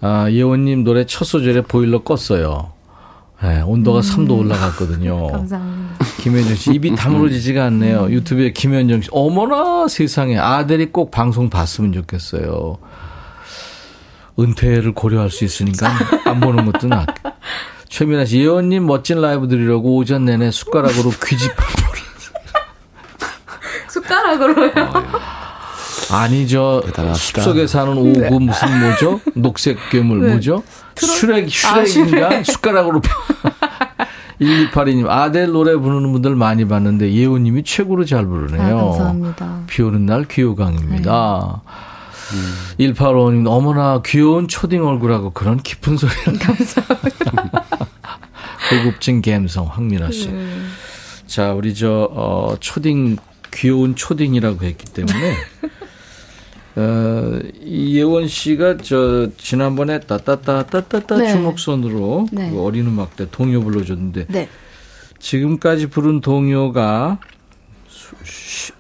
아, 0.01 0.29
예원님 0.29 0.83
노래 0.83 1.05
첫 1.05 1.25
소절에 1.25 1.61
보일러 1.61 2.03
껐어요. 2.03 2.71
네, 3.41 3.61
온도가 3.61 3.99
음. 3.99 4.01
3도 4.01 4.39
올라갔거든요. 4.39 5.27
감사합니다. 5.31 6.05
김현정 6.21 6.55
씨, 6.55 6.73
입이 6.73 6.95
다물어지지가 6.95 7.65
않네요. 7.65 8.05
음. 8.05 8.11
유튜브에 8.11 8.51
김현정 8.51 9.01
씨, 9.01 9.09
어머나 9.11 9.87
세상에 9.87 10.37
아들이 10.37 10.87
꼭 10.91 11.11
방송 11.11 11.49
봤으면 11.49 11.93
좋겠어요. 11.93 12.77
은퇴를 14.39 14.93
고려할 14.93 15.29
수 15.31 15.43
있으니까 15.45 15.91
안 16.25 16.39
보는 16.39 16.71
것도 16.71 16.87
낫. 16.87 17.07
최민아 17.89 18.25
씨, 18.25 18.39
예원님 18.39 18.85
멋진 18.85 19.21
라이브 19.21 19.47
들으려고 19.47 19.95
오전 19.95 20.25
내내 20.25 20.51
숟가락으로 20.51 21.11
귀집어 21.25 21.53
숟가락으로요? 24.01 24.71
아니죠. 26.11 26.81
대단하다. 26.85 27.15
숲속에 27.15 27.67
사는 27.67 27.97
오구 27.97 28.19
네. 28.19 28.29
무슨 28.29 28.79
뭐죠? 28.79 29.19
녹색 29.35 29.77
괴물 29.89 30.21
네. 30.21 30.29
뭐죠? 30.31 30.63
슈렉, 30.95 31.49
슈렉인가? 31.49 32.27
아, 32.27 32.43
숟가락으로. 32.45 33.01
1282님, 34.39 35.07
아델 35.09 35.47
노래 35.51 35.75
부르는 35.75 36.11
분들 36.13 36.35
많이 36.35 36.65
봤는데, 36.67 37.11
예원님이 37.11 37.63
최고로 37.63 38.05
잘 38.05 38.25
부르네요. 38.25 38.77
아, 38.77 38.81
감사합니다. 38.83 39.61
비 39.67 39.81
오는 39.81 40.05
날 40.05 40.25
귀호강입니다. 40.25 41.61
네. 42.29 42.37
음. 42.37 42.93
185님, 42.93 43.47
어머나 43.47 44.01
귀여운 44.05 44.47
초딩 44.47 44.85
얼굴하고 44.85 45.31
그런 45.31 45.57
깊은 45.57 45.97
소리를. 45.97 46.39
감사합니다. 46.39 47.65
고급진 48.69 49.21
감성, 49.21 49.65
황민아 49.67 50.11
씨. 50.11 50.29
음. 50.29 50.71
자, 51.25 51.53
우리 51.53 51.73
저, 51.73 52.09
어, 52.11 52.55
초딩, 52.59 53.17
귀여운 53.53 53.95
초딩이라고 53.95 54.63
했기 54.65 54.85
때문에. 54.85 55.35
어, 56.77 57.39
이예원 57.63 58.27
씨가 58.27 58.77
저 58.77 59.29
지난번에 59.37 59.99
따따따따따따 59.99 61.17
네. 61.17 61.31
주목선으로 61.31 62.27
네. 62.31 62.51
그 62.51 62.61
어린 62.63 62.85
음악 62.85 63.15
때 63.15 63.25
동요 63.31 63.63
불러줬는데 63.63 64.27
네. 64.29 64.47
지금까지 65.17 65.87
부른 65.87 66.21
동요가 66.21 67.19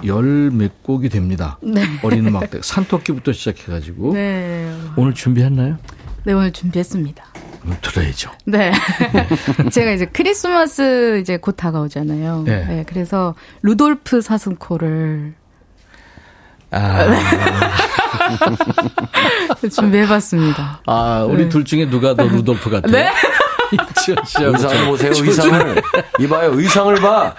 열 0.05 0.51
몇 0.51 0.83
곡이 0.83 1.09
됩니다. 1.09 1.57
네. 1.63 1.81
어린 2.03 2.27
음악 2.27 2.51
때 2.51 2.59
산토끼부터 2.61 3.33
시작해가지고 3.33 4.13
네. 4.13 4.71
오늘 4.95 5.15
준비했나요? 5.15 5.77
네 6.23 6.33
오늘 6.33 6.51
준비했습니다. 6.53 7.23
들어야죠. 7.81 8.31
네. 8.45 8.71
네. 9.13 9.69
제가 9.69 9.91
이제 9.91 10.05
크리스마스 10.05 11.19
이제 11.19 11.37
곧 11.37 11.53
다가오잖아요. 11.53 12.43
네. 12.45 12.65
네. 12.65 12.85
그래서 12.87 13.35
루돌프 13.61 14.21
사슴코를 14.21 15.33
아. 16.71 17.07
준비해봤습니다. 19.71 20.81
아, 20.85 21.25
우리 21.27 21.43
네. 21.43 21.49
둘 21.49 21.63
중에 21.63 21.89
누가 21.89 22.15
더 22.15 22.23
루돌프 22.23 22.69
같아요? 22.69 22.91
네? 22.91 23.09
의상을 23.71 24.85
보세요, 24.87 25.11
의상을. 25.15 25.81
이봐요, 26.19 26.59
의상을 26.59 26.95
봐. 26.95 27.35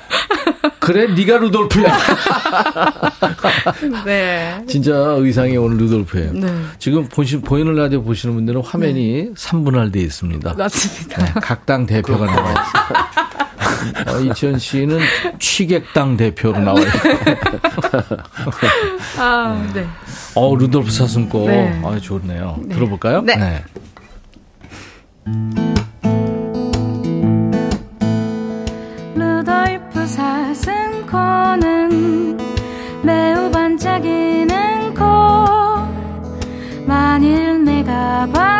그래, 0.79 1.07
네가 1.07 1.38
루돌프야. 1.38 1.99
네. 4.05 4.62
진짜 4.67 4.95
의상이 4.95 5.57
오늘 5.57 5.77
루돌프예요. 5.79 6.33
네. 6.33 6.49
지금 6.79 7.09
보시, 7.09 7.41
보이는 7.41 7.75
라디오 7.75 8.03
보시는 8.03 8.35
분들은 8.35 8.62
화면이 8.62 9.12
네. 9.25 9.31
3분할되어 9.35 9.97
있습니다. 9.99 10.55
맞습니다. 10.55 11.25
네, 11.25 11.33
각당 11.41 11.87
대표가 11.87 12.27
나와 12.27 12.51
있어요. 12.53 13.29
어, 14.07 14.21
이지현 14.21 14.59
씨는 14.59 14.99
취객당 15.38 16.17
대표로 16.17 16.59
나와요. 16.59 16.85
아, 19.19 19.71
네. 19.75 19.87
어, 20.35 20.57
루돌프 20.57 20.91
사슴꽃. 20.91 21.49
네. 21.49 21.81
아, 21.85 21.99
좋네요. 21.99 22.59
네. 22.64 22.75
들어볼까요? 22.75 23.23
네. 23.23 23.37
네. 23.37 23.64
내 38.26 38.58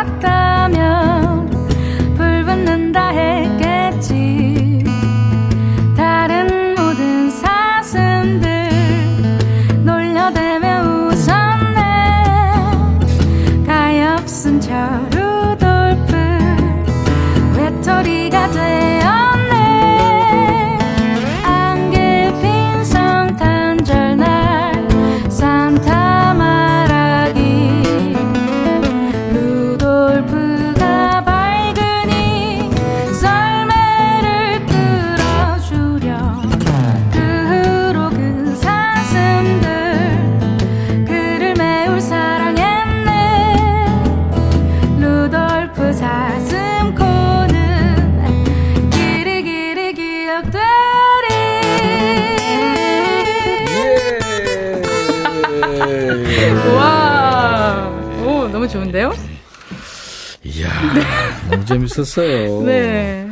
재밌었어요. 61.69 62.63
네. 62.65 63.29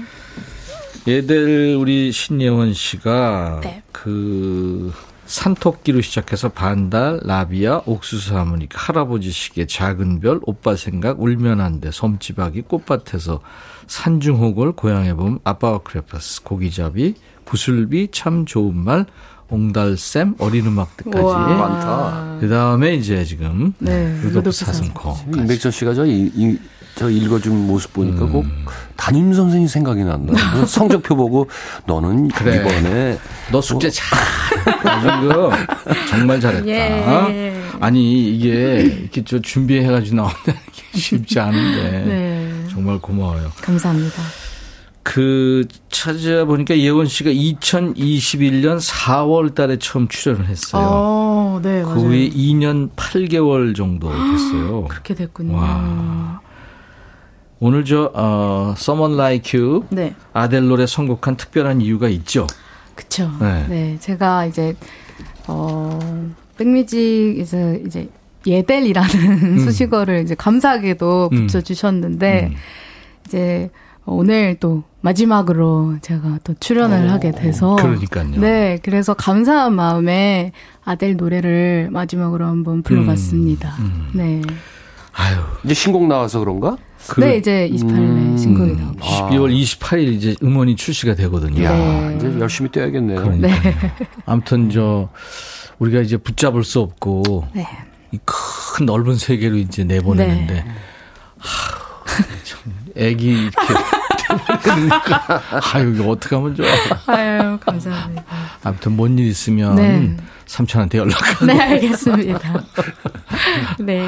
얘들 1.07 1.77
우리 1.79 2.11
신예원 2.11 2.73
씨가 2.73 3.61
네. 3.63 3.81
그 3.91 4.91
산토끼로 5.25 6.01
시작해서 6.01 6.49
반달, 6.49 7.19
라비아, 7.23 7.81
옥수수 7.85 8.37
하모니카, 8.37 8.79
할아버지 8.79 9.31
시계, 9.31 9.65
작은 9.65 10.21
별, 10.21 10.39
오빠 10.43 10.75
생각, 10.75 11.21
울면 11.21 11.59
안 11.59 11.81
돼, 11.81 11.91
섬지박이, 11.91 12.61
꽃밭에서 12.61 13.41
산중호걸, 13.87 14.73
고향에 14.73 15.13
봄, 15.13 15.39
아빠와 15.43 15.79
크레파스, 15.79 16.43
고기잡이, 16.43 17.15
부슬비, 17.45 18.09
참 18.11 18.45
좋은 18.45 18.75
말, 18.75 19.05
옹달샘, 19.49 20.35
어린 20.39 20.65
음악들까지. 20.65 21.23
많다. 21.23 22.37
그 22.39 22.49
다음에 22.49 22.95
이제 22.95 23.23
지금. 23.23 23.73
네. 23.79 24.17
루도프 24.23 24.51
사슴코. 24.51 25.15
임백천 25.35 25.71
씨가 25.71 25.93
저, 25.93 26.05
이, 26.05 26.31
이, 26.35 26.57
저 26.97 27.09
읽어준 27.11 27.67
모습 27.67 27.93
보니까 27.93 28.25
음. 28.25 28.31
꼭 28.31 28.45
담임 28.95 29.31
선생님 29.31 29.67
생각이 29.67 30.03
난다. 30.03 30.33
뭐 30.55 30.65
성적표 30.65 31.15
보고 31.15 31.47
너는 31.85 32.27
그래. 32.29 32.57
이번에. 32.57 33.19
너 33.51 33.61
숙제 33.61 33.89
잘. 33.89 34.17
지금 35.01 35.51
정말 36.09 36.41
잘했다. 36.41 36.67
예. 36.67 37.61
아니, 37.79 38.29
이게 38.35 38.81
이렇게 38.81 39.23
저 39.23 39.39
준비해가지고 39.39 40.15
나온다는 40.15 40.59
게 40.73 40.97
쉽지 40.99 41.39
않은데. 41.39 41.91
네. 42.05 42.63
정말 42.71 42.97
고마워요. 42.99 43.51
감사합니다. 43.61 44.23
그 45.03 45.65
찾아보니까 45.89 46.77
예원 46.79 47.05
씨가 47.05 47.29
2021년 47.29 48.81
4월 48.81 49.53
달에 49.55 49.77
처음 49.77 50.07
출연을 50.07 50.47
했어요. 50.47 50.83
어, 50.85 51.59
네, 51.63 51.81
그 51.83 51.91
후에 51.93 52.27
2년 52.29 52.89
8개월 52.95 53.73
정도 53.75 54.11
됐어요. 54.11 54.85
그렇게 54.89 55.13
됐군요. 55.15 55.55
와. 55.55 56.41
오늘 57.59 57.85
저 57.85 58.11
어, 58.13 58.73
Someone 58.77 59.15
Like 59.15 59.59
You 59.59 59.85
네. 59.89 60.13
아델 60.33 60.67
노래 60.67 60.85
선곡한 60.85 61.37
특별한 61.37 61.81
이유가 61.81 62.07
있죠. 62.09 62.47
그렇죠. 62.95 63.31
네. 63.39 63.65
네. 63.67 63.97
제가 63.99 64.45
이제 64.45 64.75
어 65.47 65.99
백뮤직에서 66.57 67.75
이제 67.85 68.09
예델이라는 68.45 69.43
음. 69.43 69.59
수식어를 69.65 70.21
이제 70.21 70.35
감사하게도 70.35 71.29
음. 71.31 71.47
붙여 71.47 71.61
주셨는데 71.61 72.49
음. 72.51 72.55
이제 73.25 73.69
오늘 74.05 74.55
또 74.59 74.83
마지막으로 75.01 75.97
제가 76.01 76.39
또 76.43 76.53
출연을 76.59 77.05
오, 77.05 77.09
어, 77.09 77.11
하게 77.11 77.31
돼서 77.31 77.75
그러니까요. 77.75 78.39
네, 78.39 78.79
그래서 78.81 79.13
감사한 79.13 79.73
마음에 79.73 80.53
아델 80.85 81.17
노래를 81.17 81.89
마지막으로 81.91 82.45
한번 82.45 82.83
불러봤습니다. 82.83 83.75
음, 83.79 83.83
음. 83.83 84.09
네. 84.13 84.41
아유, 85.13 85.37
이제 85.65 85.73
신곡 85.73 86.07
나와서 86.07 86.39
그런가? 86.39 86.77
그, 87.09 87.21
네, 87.21 87.37
이제 87.37 87.69
28일에 87.73 87.89
음, 87.97 88.37
신곡이 88.37 88.73
나오고. 88.73 88.99
12월 88.99 89.61
28일 89.61 90.13
이제 90.13 90.35
음원이 90.43 90.75
출시가 90.75 91.15
되거든요. 91.15 91.63
야, 91.63 91.71
네. 91.71 92.15
이제 92.17 92.39
열심히 92.39 92.69
뛰어야겠네요. 92.71 93.21
그러니까. 93.21 93.47
네. 93.47 93.91
아무튼 94.25 94.69
저 94.69 95.09
우리가 95.79 96.01
이제 96.01 96.17
붙잡을 96.17 96.63
수 96.63 96.79
없고 96.81 97.47
네. 97.53 97.67
이큰 98.11 98.85
넓은 98.85 99.15
세계로 99.15 99.57
이제 99.57 99.83
내보내는데 99.83 100.53
네. 100.53 100.65
하, 101.37 102.23
애기 102.95 103.29
이렇게 103.31 103.53
그러니까 104.63 105.41
아유 105.73 105.93
이거 105.95 106.09
어떻게 106.09 106.35
하면 106.35 106.55
좋아. 106.55 106.65
아유 107.07 107.57
감사합니다. 107.59 108.23
아무튼 108.63 108.95
뭔 108.97 109.17
일 109.17 109.27
있으면 109.27 109.75
네. 109.75 110.17
삼촌한테 110.45 110.97
연락하고. 110.97 111.45
네 111.45 111.59
알겠습니다. 111.59 112.63
네. 113.79 114.05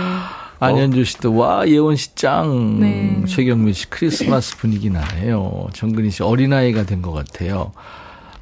안현주 0.60 1.04
씨도 1.06 1.36
와 1.36 1.68
예원 1.68 1.96
씨 1.96 2.14
짱. 2.16 2.80
네. 2.80 3.24
최경민 3.28 3.74
씨 3.74 3.90
크리스마스 3.90 4.58
분위기 4.58 4.90
나네요. 4.90 5.68
정근희 5.74 6.12
씨 6.12 6.22
어린아이가 6.24 6.84
된 6.84 7.02
것 7.02 7.12
같아요. 7.14 7.72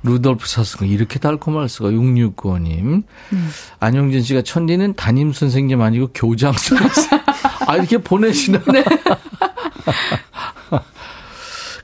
루돌프 0.03 0.47
사스가 0.47 0.85
이렇게 0.85 1.19
달콤할 1.19 1.69
수가 1.69 1.89
6695님. 1.89 3.03
음. 3.33 3.49
안용진 3.79 4.21
씨가 4.23 4.41
천디는 4.41 4.93
담임 4.95 5.31
선생님 5.33 5.81
아니고 5.81 6.09
교장 6.13 6.53
선생님. 6.53 6.89
아 7.67 7.75
이렇게 7.75 7.97
보내시나. 7.99 8.59
네. 8.71 8.83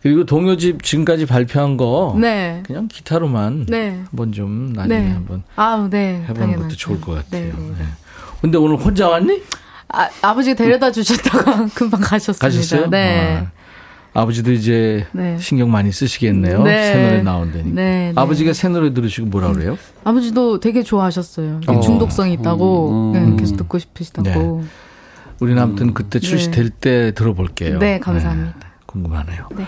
그리고 0.01 0.25
동요집 0.25 0.83
지금까지 0.83 1.25
발표한 1.25 1.77
거 1.77 2.15
네. 2.19 2.61
그냥 2.65 2.87
기타로만 2.89 3.67
네. 3.69 4.03
한번 4.09 4.31
좀 4.33 4.73
나중에 4.73 4.99
네. 4.99 5.11
한번 5.11 5.43
아, 5.55 5.87
네. 5.89 6.21
해보는 6.23 6.33
당연하죠. 6.33 6.63
것도 6.63 6.75
좋을 6.75 6.99
것 7.01 7.13
같아요. 7.13 7.45
네. 7.45 7.53
네. 7.57 7.73
네. 7.79 7.85
근데 8.41 8.57
오늘 8.57 8.75
혼자 8.75 9.07
왔니? 9.07 9.41
아, 9.89 10.09
아버지 10.21 10.55
데려다 10.55 10.91
주셨다가 10.91 11.67
금방 11.75 12.01
가셨습니다. 12.01 12.45
가셨어요? 12.47 12.89
네. 12.89 13.45
아. 14.13 14.25
버지도 14.25 14.51
이제 14.51 15.07
네. 15.11 15.37
신경 15.39 15.71
많이 15.71 15.91
쓰시겠네요. 15.91 16.61
네. 16.63 16.93
새 16.93 17.01
노래 17.03 17.21
나온다니까. 17.23 17.69
네, 17.73 18.11
네. 18.11 18.13
아버지가 18.15 18.53
새 18.53 18.69
노래 18.69 18.93
들으시고 18.93 19.27
뭐라 19.27 19.51
그래요? 19.53 19.77
아버지도 20.03 20.59
되게 20.59 20.83
좋아하셨어요. 20.83 21.61
어. 21.67 21.79
중독성이 21.79 22.33
있다고 22.33 23.11
음. 23.15 23.31
네, 23.35 23.35
계속 23.39 23.57
듣고 23.57 23.79
싶으시다고. 23.79 24.29
네. 24.61 24.67
우리는 25.39 25.61
아무튼 25.61 25.93
그때 25.95 26.19
출시될 26.19 26.69
때 26.69 27.11
들어볼게요. 27.13 27.79
네, 27.79 27.99
감사합니다. 27.99 28.59
궁금하네요. 28.85 29.49
네. 29.55 29.65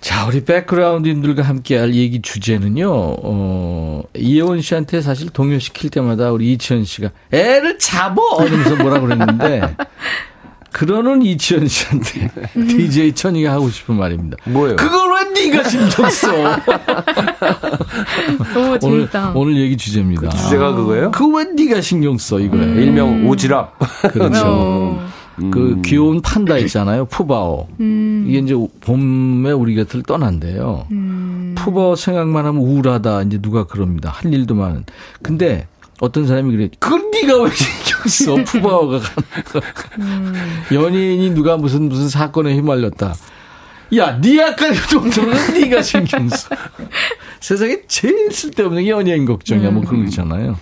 자, 0.00 0.26
우리 0.26 0.42
백그라운드인들과 0.44 1.42
함께할 1.42 1.94
얘기 1.94 2.22
주제는요, 2.22 2.86
어, 2.90 4.02
이혜원 4.16 4.62
씨한테 4.62 5.02
사실 5.02 5.28
동요시킬 5.28 5.90
때마다 5.90 6.30
우리 6.32 6.52
이치현 6.54 6.84
씨가 6.84 7.10
애를 7.32 7.78
잡어! 7.78 8.22
이러면서 8.46 8.76
뭐라 8.76 9.00
그랬는데, 9.00 9.76
그러는 10.72 11.20
이치현 11.22 11.68
씨한테 11.68 12.30
DJ 12.54 13.12
천이가 13.12 13.52
하고 13.52 13.68
싶은 13.68 13.96
말입니다. 13.96 14.38
뭐예요? 14.44 14.76
그걸 14.76 15.10
왜 15.34 15.48
네가 15.50 15.68
신경 15.68 16.08
써? 16.10 16.28
너무 18.54 18.78
재밌다. 18.78 19.30
오늘, 19.30 19.36
오늘 19.36 19.60
얘기 19.60 19.76
주제입니다. 19.76 20.28
그 20.30 20.36
주제가 20.36 20.74
그거예요? 20.76 21.10
그거 21.10 21.38
왜 21.38 21.44
네가 21.44 21.80
신경 21.82 22.16
써? 22.16 22.38
이거예요. 22.38 22.64
음. 22.64 22.78
일명 22.78 23.26
오지랖. 23.28 23.68
그렇죠. 24.12 24.42
어. 24.46 25.10
그 25.50 25.72
음. 25.72 25.82
귀여운 25.82 26.20
판다 26.20 26.58
있잖아요. 26.58 27.06
푸바오. 27.06 27.68
음. 27.80 28.24
이게 28.28 28.38
이제 28.38 28.54
봄에 28.80 29.52
우리 29.52 29.74
곁을 29.74 30.02
떠난대요. 30.02 30.86
음. 30.92 31.54
푸바오 31.56 31.96
생각만 31.96 32.46
하면 32.46 32.60
우울하다. 32.60 33.22
이제 33.22 33.38
누가 33.38 33.64
그럽니다. 33.64 34.10
할 34.10 34.32
일도 34.32 34.54
많은. 34.54 34.84
근데 35.22 35.66
어떤 36.00 36.26
사람이 36.26 36.54
그래. 36.56 36.68
그건 36.78 37.10
네가 37.10 37.42
왜 37.42 37.50
신경 37.50 38.06
써? 38.06 38.34
푸바오가 38.50 38.98
가는 38.98 39.44
거. 39.44 39.60
음. 39.98 40.34
연예인이 40.72 41.30
누가 41.30 41.56
무슨 41.56 41.88
무슨 41.88 42.08
사건에 42.08 42.54
휘말렸다. 42.54 43.14
야, 43.96 44.20
네 44.20 44.40
아까 44.42 44.72
정도는 44.72 45.54
네가 45.54 45.82
신경 45.82 46.28
써. 46.28 46.48
세상에 47.40 47.82
제일 47.88 48.30
쓸데없는 48.30 48.84
게 48.84 48.90
연예인 48.90 49.24
걱정이야. 49.24 49.70
뭐 49.70 49.82
그런 49.82 50.02
거 50.02 50.08
있잖아요. 50.08 50.56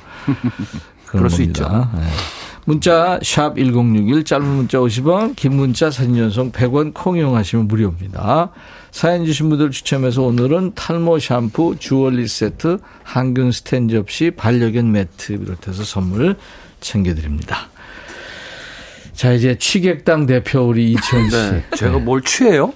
그럴 1.07 1.29
수 1.31 1.43
있죠. 1.43 1.91
네. 1.95 2.03
문자 2.69 3.19
샵1061 3.21 4.27
짧은 4.27 4.47
문자 4.47 4.77
50원 4.77 5.35
긴 5.37 5.57
문자 5.57 5.91
사진 5.91 6.17
전송 6.17 6.53
100원 6.53 6.93
콩 6.93 7.17
이용하시면 7.17 7.67
무료입니다. 7.67 8.51
사연 8.91 9.25
주신 9.25 9.49
분들 9.49 9.71
추첨해서 9.71 10.25
오늘은 10.25 10.73
탈모 10.75 11.19
샴푸 11.19 11.77
주얼리 11.79 12.29
세트 12.29 12.77
항균 13.05 13.53
스탠 13.53 13.89
접시 13.89 14.31
반려견 14.33 14.93
매트 14.93 15.39
비롯해서 15.39 15.83
선물 15.83 16.37
챙겨드립니다. 16.81 17.69
자 19.15 19.33
이제 19.33 19.57
취객당 19.57 20.27
대표 20.27 20.61
우리 20.69 20.93
이천 20.93 21.31
씨. 21.31 21.37
네, 21.37 21.65
제가 21.75 21.99
뭘 22.01 22.21
취해요? 22.21 22.75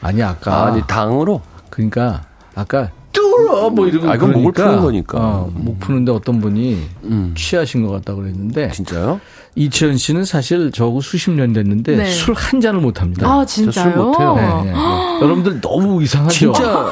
아니 0.00 0.22
아까 0.22 0.68
아니 0.68 0.80
당으로 0.86 1.42
그러니까 1.68 2.22
아까 2.54 2.90
뚫어 3.12 3.70
뭐 3.70 3.86
이러고 3.86 4.08
아, 4.08 4.14
이건 4.14 4.32
목을 4.32 4.52
푸는 4.52 4.80
거니까. 4.80 5.18
어, 5.18 5.50
목 5.52 5.80
푸는데 5.80 6.12
어떤 6.12 6.40
분이 6.40 6.78
음. 7.04 7.34
취하신 7.36 7.84
것 7.86 7.92
같다고 7.92 8.20
그랬는데 8.20 8.70
진짜요? 8.70 9.20
이채연 9.56 9.96
씨는 9.96 10.24
사실 10.24 10.70
저하고 10.70 11.00
수십 11.00 11.30
년 11.32 11.52
됐는데 11.52 11.96
네. 11.96 12.10
술한 12.10 12.60
잔을 12.60 12.80
못 12.80 13.00
합니다. 13.00 13.28
아 13.28 13.44
진짜요? 13.44 13.92
술 13.92 13.96
못해요. 13.96 14.34
네, 14.36 14.70
네, 14.70 14.72
여러분들 15.20 15.60
너무 15.60 16.02
이상하죠. 16.02 16.52
진짜 16.52 16.90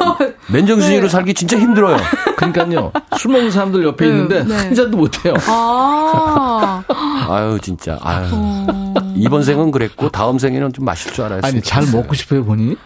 맨정신으로 0.53 1.03
네. 1.03 1.09
살기 1.09 1.35
진짜 1.35 1.57
힘들어요. 1.59 1.97
그러니까요. 2.37 2.93
술 3.17 3.31
먹는 3.31 3.51
사람들 3.51 3.85
옆에 3.85 4.07
네. 4.07 4.11
있는데 4.11 4.45
네. 4.45 4.57
한 4.57 4.75
잔도 4.75 4.97
못 4.97 5.25
해요. 5.25 5.35
아. 5.47 6.83
아유 7.31 7.59
진짜. 7.63 7.97
아유. 8.03 8.27
어. 8.33 8.95
이번 9.15 9.45
생은 9.45 9.71
그랬고 9.71 10.09
다음 10.09 10.39
생에는 10.39 10.73
좀 10.73 10.85
마실 10.85 11.13
줄 11.13 11.25
알아요. 11.25 11.41
아니 11.45 11.61
잘 11.63 11.85
먹고 11.93 12.15
싶어요 12.15 12.45
본인이? 12.45 12.77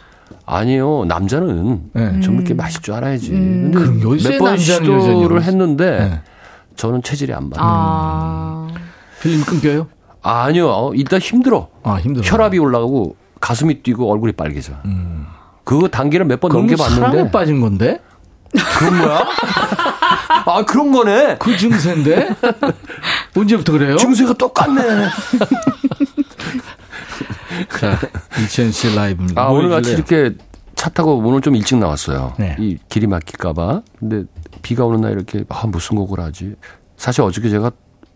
아니요, 0.47 1.05
남자는 1.07 1.91
네. 1.93 2.21
좀 2.21 2.37
이렇게 2.37 2.55
마실 2.55 2.81
줄 2.83 2.95
알아야지. 2.95 3.33
음. 3.33 3.71
근데 3.73 4.29
몇번 4.31 4.57
시도를 4.59 5.43
했는데 5.43 5.99
네. 5.99 6.21
저는 6.77 7.03
체질이 7.03 7.33
안 7.33 7.51
맞아요. 7.51 7.69
아. 7.71 8.69
필름 9.21 9.45
끊겨요? 9.45 9.87
아니요, 10.23 10.93
일단 10.95 11.21
힘들어. 11.21 11.69
아, 11.83 11.95
힘들어. 11.97 12.25
혈압이 12.25 12.59
올라가고 12.59 13.17
가슴이 13.41 13.83
뛰고 13.83 14.11
얼굴이 14.11 14.33
빨개져. 14.33 14.73
음. 14.85 15.27
그 15.65 15.89
단계를 15.91 16.27
몇 16.27 16.41
번 16.41 16.51
넘겨봤는데. 16.53 17.01
사랑에 17.01 17.31
빠진 17.31 17.61
건데? 17.61 18.01
그런 18.79 18.99
거야? 19.01 19.23
아, 20.47 20.65
그런 20.65 20.93
거네. 20.93 21.37
그 21.39 21.57
증세인데? 21.57 22.29
언제부터 23.37 23.73
그래요? 23.73 23.97
증세가 23.97 24.33
똑같네. 24.35 24.83
자, 27.79 27.99
이천 28.45 28.71
씨 28.73 28.95
라이브입니다. 28.95 29.43
아, 29.43 29.49
오늘 29.49 29.69
같이 29.69 29.93
이렇게 29.93 30.35
차 30.75 30.91
타고 30.91 31.17
오늘 31.19 31.41
좀 31.41 31.55
일찍 31.55 31.79
나왔어요. 31.79 32.35
네. 32.39 32.57
이 32.59 32.79
길이 32.89 33.07
막힐까봐. 33.07 33.83
근데 33.99 34.25
비가 34.63 34.85
오는 34.85 35.01
날 35.01 35.13
이렇게, 35.13 35.45
아, 35.49 35.67
무슨 35.67 35.97
곡을 35.97 36.21
하지? 36.21 36.55
사실 36.97 37.23
어저께 37.23 37.51
제가 37.51 37.71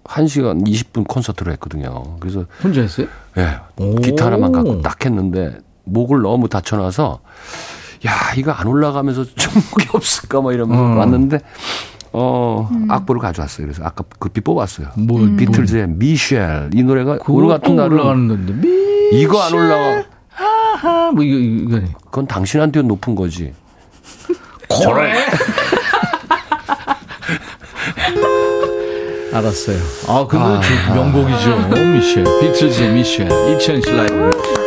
1시간 0.04 0.66
20분 0.66 1.06
콘서트를 1.06 1.52
했거든요. 1.54 2.16
그래서. 2.20 2.44
혼자 2.62 2.80
했어요? 2.80 3.06
예. 3.36 3.58
네, 3.76 3.94
기타 4.02 4.26
하나만 4.26 4.52
갖고 4.52 4.80
딱 4.82 5.04
했는데, 5.04 5.58
목을 5.84 6.22
너무 6.22 6.48
다쳐놔서, 6.48 7.20
야, 8.06 8.12
이거 8.36 8.52
안 8.52 8.66
올라가면서 8.66 9.24
종목이 9.34 9.88
없을까? 9.92 10.40
막 10.40 10.52
이러면서 10.52 10.82
음. 10.84 10.96
왔는데, 10.98 11.40
어, 12.12 12.68
음. 12.72 12.90
악보를 12.90 13.20
가져왔어요. 13.20 13.66
그래서 13.66 13.84
아까 13.84 14.04
급히 14.18 14.40
뽑았어요. 14.40 14.88
뭐, 14.96 15.20
음. 15.20 15.36
비틀즈의 15.36 15.88
미셸. 15.88 16.70
이 16.74 16.82
노래가 16.82 17.18
오늘 17.28 17.48
같은 17.48 17.76
날은 17.76 17.92
올라가는데 17.92 18.52
이거 19.12 19.42
안 19.42 19.52
올라가. 19.52 20.04
하하, 20.28 21.10
뭐 21.12 21.22
이거 21.24 21.36
이거 21.76 21.86
그건 22.04 22.26
당신한테 22.26 22.82
높은 22.82 23.14
거지. 23.14 23.52
그래. 24.68 25.14
알았어요. 29.32 29.76
아, 30.08 30.26
근데 30.26 30.44
아, 30.44 30.94
명곡이죠. 30.94 31.52
아. 31.52 31.68
미셸. 31.68 32.24
비틀즈의 32.40 32.92
미셸. 32.94 33.28
2000시 33.28 33.94
라이브. 33.94 34.65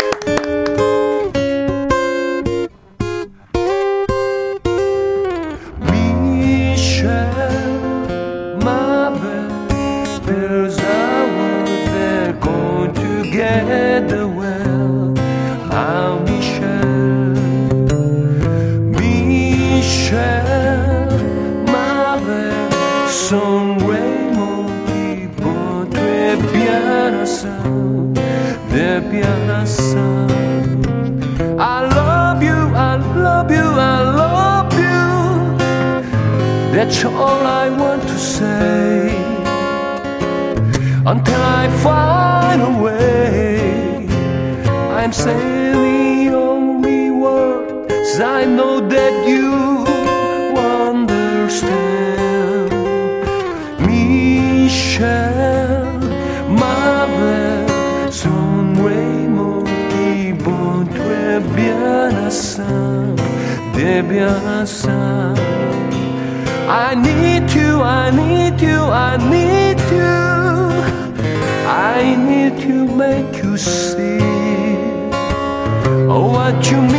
What 76.52 76.72
you 76.72 76.82
mean 76.82 76.99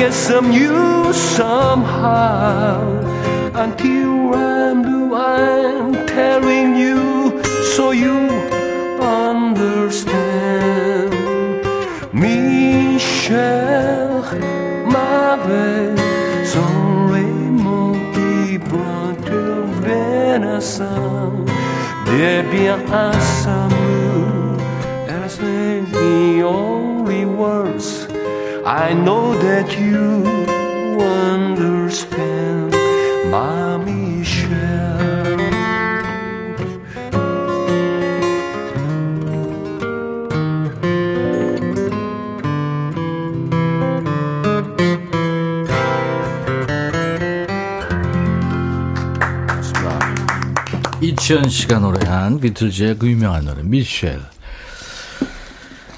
get 0.00 0.14
some 0.14 0.50
use 0.50 1.20
somehow. 1.36 2.80
Until 3.54 4.34
I'm 4.34 4.80
blue, 4.80 5.14
I'm 5.14 6.06
telling 6.06 6.74
you 6.74 7.42
so 7.74 7.90
you 7.90 8.16
understand. 9.24 11.12
Michel, 12.14 14.24
ma 14.94 15.36
belle, 15.46 15.98
sans 16.52 17.12
Raymond, 17.12 17.96
qui 18.14 18.56
brûlent 18.56 19.68
vers 19.82 20.40
la 20.40 20.60
salle, 20.62 21.44
bien 22.50 22.78
à. 22.90 23.69
I 28.80 28.94
know 28.94 29.34
that 29.34 29.78
you 29.78 30.24
understand, 30.98 32.74
my 33.30 33.76
Michelle. 33.84 34.80
이치현 51.02 51.50
씨가 51.50 51.80
노래한 51.80 52.40
비틀즈의 52.40 52.96
그 52.98 53.10
유명한 53.10 53.44
노래 53.44 53.62
미셸. 53.62 54.20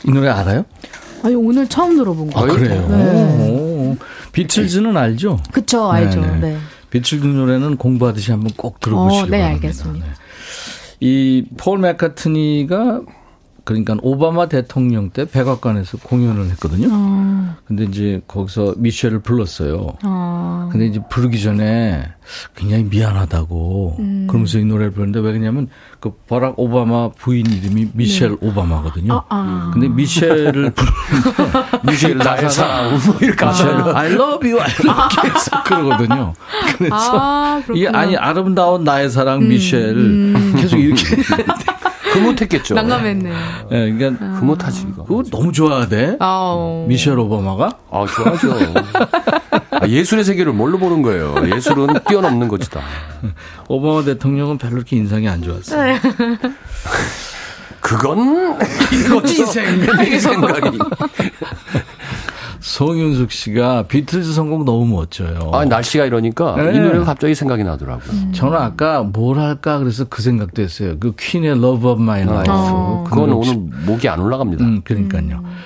이 0.04 0.10
노래 0.10 0.28
알아요? 0.28 0.64
아니 1.22 1.34
오늘 1.34 1.68
처음 1.68 1.96
들어본 1.96 2.30
거예요. 2.30 2.52
아, 2.52 2.54
그래요? 2.56 2.86
네. 2.88 3.96
비틀즈는 4.32 4.96
알죠? 4.96 5.38
그쵸 5.52 5.90
알죠. 5.90 6.20
네네. 6.20 6.38
네. 6.40 6.58
비틀즈 6.90 7.24
노래는 7.26 7.76
공부하듯이 7.76 8.30
한번 8.32 8.52
꼭 8.56 8.80
들어보시기 8.80 9.22
어, 9.22 9.26
네, 9.26 9.38
바랍니다. 9.42 9.66
알겠습니다. 9.66 10.06
네. 10.06 10.12
이폴 11.00 11.78
맥카트니가 11.78 13.00
그러니까 13.64 13.96
오바마 14.02 14.48
대통령 14.48 15.10
때 15.10 15.24
백악관에서 15.24 15.98
공연을 15.98 16.50
했거든요. 16.50 16.88
어. 16.90 17.56
근데 17.64 17.84
이제 17.84 18.20
거기서 18.26 18.74
미셸을 18.78 19.20
불렀어요. 19.20 19.86
어. 20.04 20.68
근데 20.72 20.86
이제 20.86 21.00
부르기 21.08 21.40
전에 21.40 22.04
굉장히 22.56 22.84
미안하다고 22.84 23.96
음. 24.00 24.26
그러면서 24.28 24.58
이 24.58 24.64
노래를 24.64 24.92
부르는데 24.92 25.20
왜 25.20 25.32
그러냐면 25.32 25.68
그 26.00 26.12
버락 26.28 26.58
오바마 26.58 27.10
부인 27.10 27.46
이름이 27.46 27.90
미셸 27.94 28.30
네. 28.30 28.36
오바마거든요. 28.40 29.14
아, 29.14 29.24
아. 29.28 29.70
근데 29.72 29.88
미셸을 29.88 30.72
부르는데 30.74 31.78
미셸 31.84 32.18
나의 32.18 32.50
사랑 32.50 32.98
뭐 33.06 33.16
이렇게 33.20 33.46
미셸 33.46 33.96
I 33.96 34.12
love 34.12 34.50
you 34.50 34.60
I 34.60 34.70
love 34.70 34.88
you 34.90 35.32
계속 35.32 35.64
그러거든요. 35.64 36.34
그래서 36.78 36.96
아, 36.96 37.62
이게 37.74 37.88
아니 37.88 38.16
아름다운 38.16 38.82
나의 38.82 39.08
사랑 39.10 39.46
미셸 39.46 39.96
음. 39.96 40.54
계속 40.56 40.78
이렇게 40.78 41.04
흐뭇했겠죠. 42.12 42.74
난감했네요. 42.74 43.34
네, 43.70 43.92
그러니까 43.92 44.24
아. 44.24 44.28
흐뭇하지 44.38 44.86
이거. 44.92 45.04
그거 45.04 45.22
너무 45.30 45.52
좋아하대. 45.52 46.16
아 46.20 46.84
미셸 46.88 47.18
오바마가? 47.18 47.78
아 47.90 48.06
좋아하죠. 48.06 48.54
아, 49.70 49.86
예술의 49.88 50.24
세계를 50.24 50.52
뭘로 50.52 50.78
보는 50.78 51.02
거예요? 51.02 51.34
예술은 51.54 52.00
뛰어넘는 52.08 52.48
것이다. 52.48 52.80
오바마 53.68 54.04
대통령은 54.04 54.58
별로 54.58 54.76
이렇게 54.76 54.96
인상이 54.96 55.28
안 55.28 55.42
좋았어요. 55.42 55.92
네. 55.92 56.00
그건 57.80 58.58
이거지 58.92 59.44
생각이 59.46 60.18
생각이. 60.20 60.78
송윤숙 62.62 63.32
씨가 63.32 63.88
비틀즈 63.88 64.32
선곡 64.32 64.64
너무 64.64 64.86
멋져요. 64.86 65.50
아, 65.52 65.64
날씨가 65.64 66.06
이러니까 66.06 66.54
네. 66.56 66.76
이 66.76 66.78
노래가 66.78 67.04
갑자기 67.04 67.34
생각이 67.34 67.64
나더라고요. 67.64 68.10
음. 68.12 68.32
저는 68.32 68.56
아까 68.56 69.02
뭘 69.02 69.38
할까 69.40 69.78
그래서 69.78 70.04
그 70.04 70.22
생각도 70.22 70.62
했어요. 70.62 70.94
그 71.00 71.12
퀸의 71.18 71.50
Love 71.50 71.90
of 71.90 72.00
My 72.00 72.22
Life. 72.22 72.46
어. 72.48 73.04
그건 73.08 73.32
오늘 73.32 73.56
목이 73.84 74.08
안 74.08 74.20
올라갑니다. 74.20 74.64
음, 74.64 74.80
그러니까요. 74.84 75.40
음. 75.44 75.56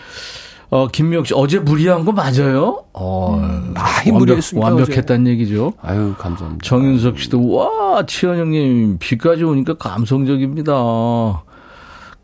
어, 0.70 0.88
김미영 0.88 1.24
씨, 1.24 1.34
어제 1.34 1.58
무리한 1.58 2.04
거 2.04 2.12
맞아요? 2.12 2.82
어, 2.92 3.36
음, 3.40 3.72
많이 3.74 4.10
무리했습니다. 4.10 4.66
완벽했다는 4.66 5.28
얘기죠. 5.28 5.74
아유, 5.80 6.14
감사합니다. 6.18 6.64
정윤석 6.66 7.20
씨도, 7.20 7.52
와, 7.52 8.04
치현 8.04 8.36
형님, 8.38 8.96
비까지 8.98 9.44
오니까 9.44 9.74
감성적입니다. 9.74 10.72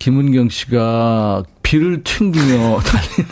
김은경 0.03 0.49
씨가 0.49 1.45
비를 1.63 2.03
튕기며 2.03 2.81
달리는. 2.81 3.31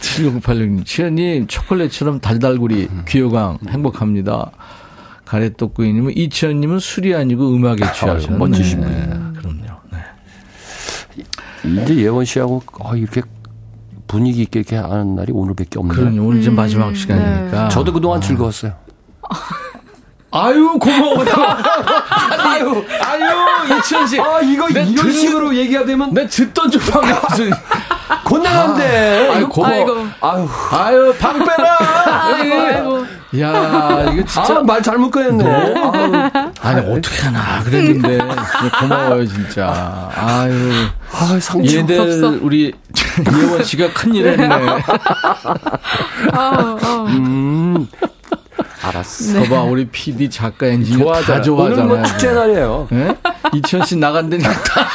7086님, 0.00 0.86
치현님, 0.86 1.46
초콜릿처럼 1.48 2.20
달달구리, 2.20 2.88
귀여강, 3.06 3.58
행복합니다. 3.68 4.50
가래떡구이님은 5.26 6.16
이치현님은 6.16 6.78
술이 6.78 7.14
아니고 7.14 7.54
음악에 7.54 7.92
취하셨네. 7.92 8.38
멋지신 8.38 8.80
분이 8.80 8.90
네. 8.90 9.06
그럼요. 9.36 9.66
네. 9.92 11.82
이제 11.82 11.96
예원 11.96 12.24
씨하고 12.24 12.62
어, 12.80 12.96
이렇게 12.96 13.20
분위기 14.06 14.40
있게 14.40 14.60
이렇게 14.60 14.76
하는 14.76 15.14
날이 15.14 15.30
오늘밖에 15.32 15.78
없네요. 15.78 15.94
그러니 15.94 16.18
오늘 16.18 16.40
이제 16.40 16.48
음, 16.48 16.56
마지막 16.56 16.96
시간이니까. 16.96 17.64
네. 17.64 17.68
저도 17.68 17.92
그동안 17.92 18.16
아. 18.16 18.20
즐거웠어요. 18.22 18.72
아유 20.32 20.78
고마워. 20.80 21.22
아유 22.42 22.84
아유 23.00 23.78
이천 23.78 24.06
씨. 24.06 24.18
아 24.18 24.40
이거 24.40 24.68
이런 24.70 24.94
듣, 24.94 25.12
식으로 25.12 25.54
얘기가 25.54 25.84
되면 25.84 26.12
내 26.12 26.26
듣던 26.26 26.70
줄 26.70 26.80
반갑지. 26.80 27.50
곤란한데. 28.24 29.28
아, 29.30 29.34
아유 29.36 29.48
고마워. 29.48 29.74
아이고. 29.74 30.06
아유 30.20 30.48
아유 30.72 31.14
방 31.18 31.38
빼라. 31.38 31.78
아이고, 32.34 32.60
아이고. 32.60 33.06
야 33.40 34.10
이거 34.12 34.24
진짜 34.26 34.58
아, 34.58 34.62
말 34.62 34.82
잘못 34.82 35.10
꺼냈네. 35.10 35.44
아니 36.60 36.80
어떻게 36.90 37.22
하나 37.22 37.62
그랬는데 37.62 38.18
고마워요 38.80 39.26
진짜. 39.26 40.10
아유. 40.14 40.70
아 41.12 41.38
상처 41.40 41.76
얘들 41.76 42.00
없어. 42.00 42.38
우리 42.40 42.72
예원 43.38 43.62
씨가 43.62 43.92
큰일 43.92 44.28
했네. 44.28 44.48
어, 46.34 46.78
어. 46.82 47.04
음. 47.08 47.86
알았어. 48.82 49.40
네. 49.40 49.48
봐봐, 49.48 49.62
우리 49.64 49.86
PD 49.86 50.28
작가 50.30 50.66
엔지니어 50.66 51.04
좋아하잖아. 51.04 51.38
다 51.38 51.42
좋아하잖아요. 51.42 51.84
오늘 51.86 51.96
뭐 51.98 52.06
축제 52.06 52.32
날이에요. 52.32 52.88
네? 52.90 53.16
이천 53.54 53.84
씨 53.86 53.96
나간다니까 53.96 54.50
다. 54.62 54.88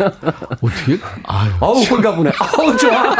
어떻게? 0.60 0.98
아유, 1.24 1.50
어우, 1.60 1.82
홀가분해. 1.84 2.32
어우, 2.58 2.76
좋아. 2.76 3.14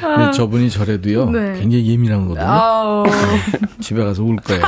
근데 0.00 0.32
저분이 0.32 0.70
저래도요, 0.70 1.30
네. 1.30 1.60
굉장히 1.60 1.86
예민한 1.88 2.26
거든요. 2.28 3.04
집에 3.80 4.04
가서 4.04 4.22
울 4.24 4.36
거예요. 4.36 4.62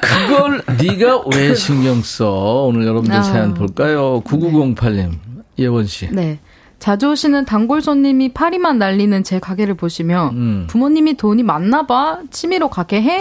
그걸 0.00 0.62
네가 0.78 1.22
왜 1.34 1.54
신경 1.54 2.02
써? 2.02 2.64
오늘 2.68 2.86
여러분들 2.86 3.22
사연 3.24 3.54
볼까요? 3.54 4.20
9908님, 4.22 5.18
예원 5.58 5.86
씨. 5.86 6.08
네. 6.12 6.38
자주 6.78 7.10
오시는 7.10 7.46
단골 7.46 7.80
손님이 7.80 8.32
파리만 8.32 8.78
날리는 8.78 9.24
제 9.24 9.38
가게를 9.40 9.74
보시며 9.74 10.30
음. 10.34 10.66
부모님이 10.68 11.16
돈이 11.16 11.42
많나 11.42 11.86
봐 11.86 12.18
취미로 12.30 12.68
가게 12.68 13.00
해? 13.02 13.18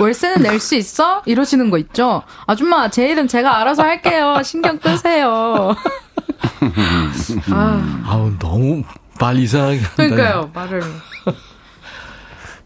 월세는 0.00 0.42
낼 0.42 0.58
수 0.60 0.74
있어? 0.74 1.22
이러시는 1.24 1.70
거 1.70 1.78
있죠? 1.78 2.22
아줌마 2.46 2.88
제 2.90 3.08
일은 3.08 3.28
제가 3.28 3.60
알아서 3.60 3.82
할게요. 3.84 4.40
신경 4.44 4.78
끄세요. 4.78 5.74
아. 7.50 8.02
아우 8.06 8.32
너무 8.38 8.82
말 9.20 9.36
이상하게 9.38 9.78
한다. 9.78 9.94
그러니까요 9.96 10.50
말을. 10.52 10.82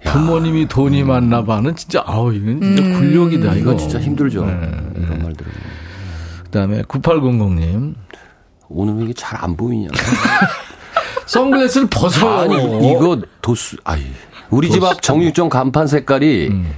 부모님이 0.04 0.66
돈이 0.66 1.04
많나 1.04 1.44
봐는 1.44 1.76
진짜 1.76 2.02
아우 2.06 2.32
이건 2.32 2.60
진짜 2.60 2.82
음. 2.82 2.92
굴욕이다 2.98 3.54
이거 3.54 3.76
진짜 3.76 4.00
힘들죠. 4.00 4.44
네. 4.46 4.52
이런 4.96 5.22
말들은. 5.22 5.52
그다음에 6.44 6.82
9800님 6.82 7.94
오늘 8.74 8.94
왜 8.96 9.04
이게 9.04 9.12
잘 9.14 9.42
안 9.42 9.56
보이냐. 9.56 9.88
선글라스를 11.26 11.88
벗어. 11.88 12.42
아니, 12.42 12.54
이거 12.90 13.20
도수, 13.40 13.76
아이. 13.84 14.02
우리 14.50 14.70
집 14.70 14.84
앞 14.84 15.00
정육점 15.00 15.48
간판 15.48 15.86
색깔이 15.86 16.48
음. 16.48 16.72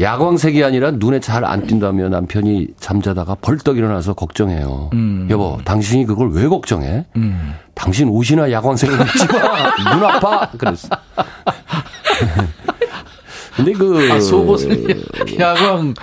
야광색이 0.00 0.62
아니라 0.64 0.90
눈에 0.90 1.20
잘 1.20 1.44
안 1.44 1.66
띈다며 1.66 2.08
남편이 2.08 2.68
잠자다가 2.78 3.36
벌떡 3.40 3.78
일어나서 3.78 4.14
걱정해요. 4.14 4.90
음. 4.94 5.26
여보, 5.30 5.58
당신이 5.64 6.04
그걸 6.06 6.30
왜 6.32 6.48
걱정해? 6.48 7.06
음. 7.16 7.54
당신 7.74 8.08
옷이나 8.08 8.50
야광색을 8.50 9.00
입지 9.06 9.26
마. 9.28 9.94
눈 9.94 10.04
아파. 10.04 10.50
그랬어. 10.50 10.88
근데 13.56 13.72
그 13.72 14.12
아, 14.12 14.20
속옷을 14.20 15.04
야광 15.38 15.94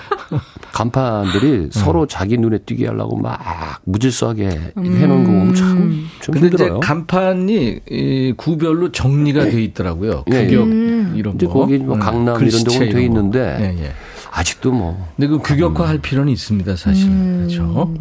간판들이 0.72 1.48
음. 1.52 1.70
서로 1.72 2.08
자기 2.08 2.38
눈에 2.38 2.58
띄게 2.60 2.88
하려고 2.88 3.16
막 3.16 3.40
무질서하게 3.84 4.74
음. 4.78 4.98
해놓은 4.98 5.24
거 5.24 5.32
보면 5.32 5.56
참, 5.56 6.08
좀 6.20 6.34
근데 6.34 6.48
힘들어요. 6.48 6.78
이제 6.78 6.88
간판이 6.88 7.80
이 7.90 8.34
구별로 8.36 8.92
정리가 8.92 9.46
돼 9.46 9.62
있더라고요. 9.64 10.24
규격 10.24 10.34
예, 10.36 10.52
예. 10.52 10.56
음. 10.58 11.14
이런 11.16 11.38
거. 11.38 11.48
거기 11.48 11.78
뭐 11.78 11.96
음. 11.96 12.00
강남 12.00 12.38
음. 12.42 12.48
이런 12.48 12.64
데는 12.64 12.90
돼 12.90 13.06
있는데 13.06 13.58
예, 13.60 13.84
예. 13.86 13.92
아직도 14.32 14.72
뭐. 14.72 15.08
근데 15.16 15.28
그 15.28 15.38
규격화할 15.38 16.00
필요는 16.00 16.34
있습니다, 16.34 16.76
사실. 16.76 17.08
음. 17.08 17.46
그렇죠. 17.48 17.94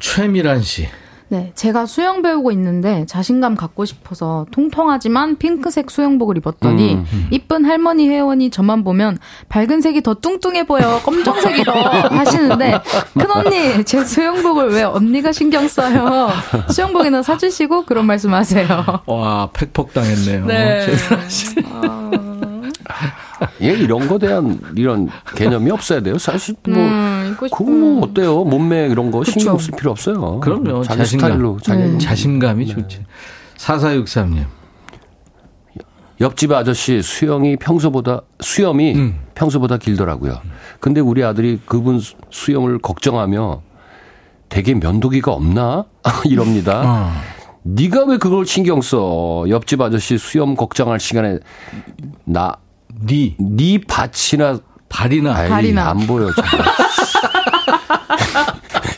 최미란 0.00 0.62
씨. 0.62 0.88
네, 1.28 1.50
제가 1.56 1.86
수영 1.86 2.22
배우고 2.22 2.52
있는데 2.52 3.04
자신감 3.06 3.56
갖고 3.56 3.84
싶어서 3.84 4.46
통통하지만 4.52 5.36
핑크색 5.38 5.90
수영복을 5.90 6.36
입었더니 6.36 6.94
음, 6.94 7.06
음. 7.12 7.26
이쁜 7.32 7.64
할머니 7.64 8.08
회원이 8.08 8.50
저만 8.50 8.84
보면 8.84 9.18
밝은 9.48 9.80
색이 9.80 10.02
더 10.02 10.14
뚱뚱해 10.14 10.66
보여 10.66 11.00
검정색이더 11.02 11.72
하시는데 11.72 12.80
큰 13.14 13.30
언니 13.30 13.84
제 13.84 14.04
수영복을 14.04 14.70
왜 14.70 14.84
언니가 14.84 15.32
신경 15.32 15.66
써요? 15.66 16.28
수영복이나 16.70 17.22
사주시고 17.22 17.86
그런 17.86 18.06
말씀하세요. 18.06 19.02
와 19.06 19.48
팩폭 19.52 19.92
당했네요. 19.92 20.46
네. 20.46 20.86
예, 23.62 23.72
이런 23.72 24.08
거 24.08 24.18
대한 24.18 24.58
이런 24.76 25.08
개념이 25.34 25.70
없어야 25.70 26.00
돼요. 26.00 26.18
사실 26.18 26.54
뭐 26.66 26.74
음, 26.76 27.36
그거 27.38 28.00
어때요? 28.02 28.44
몸매 28.44 28.86
이런 28.88 29.10
거 29.10 29.20
그쵸. 29.20 29.32
신경 29.32 29.58
쓸 29.58 29.74
필요 29.76 29.90
없어요. 29.90 30.40
그럼요. 30.40 30.82
자기 30.82 30.98
자신감. 30.98 31.30
스타일로 31.30 31.58
자기 31.62 31.82
네. 31.82 31.98
자신감이 31.98 32.66
네. 32.66 32.72
좋지. 32.74 33.04
4463님. 33.58 34.44
옆집 36.20 36.50
아저씨 36.52 37.02
수영이 37.02 37.56
평소보다 37.56 38.22
수염이 38.40 38.94
음. 38.94 39.18
평소보다 39.34 39.76
길더라고요. 39.76 40.40
근데 40.80 41.00
우리 41.00 41.22
아들이 41.22 41.60
그분 41.66 42.00
수염을 42.30 42.78
걱정하며 42.78 43.60
되게 44.48 44.74
면도기가 44.74 45.32
없나 45.32 45.84
이럽니다. 46.24 46.82
어. 46.86 47.10
네가 47.64 48.04
왜 48.06 48.16
그걸 48.16 48.46
신경 48.46 48.80
써? 48.80 49.44
옆집 49.48 49.80
아저씨 49.80 50.16
수염 50.16 50.54
걱정할 50.54 51.00
시간에 51.00 51.38
나 52.24 52.54
니. 53.04 53.36
니 53.38 53.78
밭이나 53.80 54.58
발이나. 54.88 55.34
아이, 55.34 55.48
발이나. 55.48 55.90
안 55.90 56.06
보여. 56.06 56.30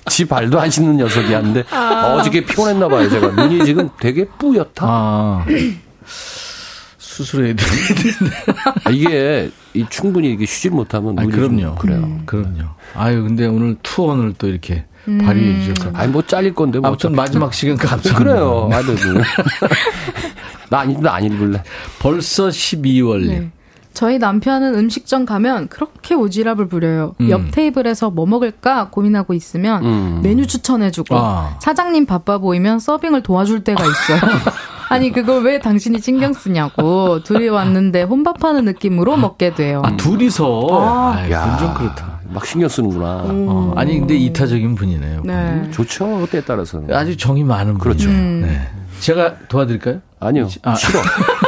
지 0.08 0.24
발도 0.26 0.60
안 0.60 0.70
씻는 0.70 0.96
녀석이었는데 0.96 1.64
아. 1.70 2.14
어저께 2.18 2.44
피곤했나 2.44 2.88
봐요. 2.88 3.08
제가 3.08 3.28
눈이 3.28 3.64
지금 3.64 3.88
되게 4.00 4.24
뿌옇다. 4.26 4.84
아. 4.86 5.44
수술해야 6.98 7.54
되는데. 7.54 8.36
아, 8.84 8.90
이게 8.90 9.50
이 9.74 9.84
충분히 9.90 10.32
이게 10.32 10.46
쉬질 10.46 10.70
못하면 10.72 11.14
눈이 11.16 11.30
그럼요. 11.32 11.74
그래요. 11.76 11.98
음. 11.98 12.22
그럼요. 12.26 12.64
아유 12.94 13.22
근데 13.24 13.46
오늘 13.46 13.76
투혼을 13.82 14.34
또 14.38 14.48
이렇게 14.48 14.84
음. 15.08 15.18
발휘해 15.18 15.64
주셔서. 15.64 15.96
아니 15.96 16.10
뭐 16.12 16.22
잘릴 16.22 16.54
건데 16.54 16.78
뭐. 16.78 16.88
아무튼 16.88 17.14
마지막 17.14 17.52
시간 17.54 17.76
감사. 17.76 18.14
그래요. 18.14 18.68
아들 18.72 18.96
나안 20.70 21.06
안 21.06 21.24
읽을래. 21.24 21.62
벌써 21.98 22.48
12월. 22.48 23.26
네. 23.26 23.50
저희 23.92 24.18
남편은 24.18 24.74
음식점 24.76 25.26
가면 25.26 25.68
그렇게 25.68 26.14
오지랖을 26.14 26.70
부려요. 26.70 27.14
음. 27.20 27.30
옆 27.30 27.50
테이블에서 27.50 28.10
뭐 28.10 28.26
먹을까 28.26 28.90
고민하고 28.90 29.34
있으면 29.34 29.84
음. 29.84 30.20
메뉴 30.22 30.46
추천해주고 30.46 31.16
아. 31.16 31.56
사장님 31.60 32.06
바빠 32.06 32.38
보이면 32.38 32.78
서빙을 32.78 33.22
도와줄 33.22 33.64
때가 33.64 33.82
있어요. 33.82 34.20
아니 34.90 35.12
그걸 35.12 35.42
왜 35.42 35.58
당신이 35.58 36.00
신경 36.00 36.32
쓰냐고 36.32 37.22
둘이 37.22 37.48
왔는데 37.48 38.04
혼밥하는 38.04 38.64
느낌으로 38.64 39.16
먹게 39.16 39.54
돼요. 39.54 39.82
아 39.84 39.96
둘이서 39.96 40.66
아, 40.70 41.30
야, 41.30 41.56
좀 41.58 41.74
그렇다. 41.74 42.20
막 42.30 42.46
신경 42.46 42.68
쓰는구나. 42.68 43.24
음. 43.24 43.46
어, 43.48 43.72
아니 43.76 43.98
근데 43.98 44.16
이타적인 44.16 44.74
분이네요. 44.74 45.22
네. 45.24 45.70
좋죠 45.72 46.26
때에 46.30 46.42
따라서는. 46.42 46.94
아주 46.94 47.16
정이 47.16 47.44
많은 47.44 47.78
그렇죠. 47.78 48.08
음. 48.08 48.42
네. 48.46 48.68
제가 49.00 49.34
도와드릴까요? 49.48 50.00
아니요. 50.20 50.48
아. 50.62 50.74
싫어. 50.74 51.00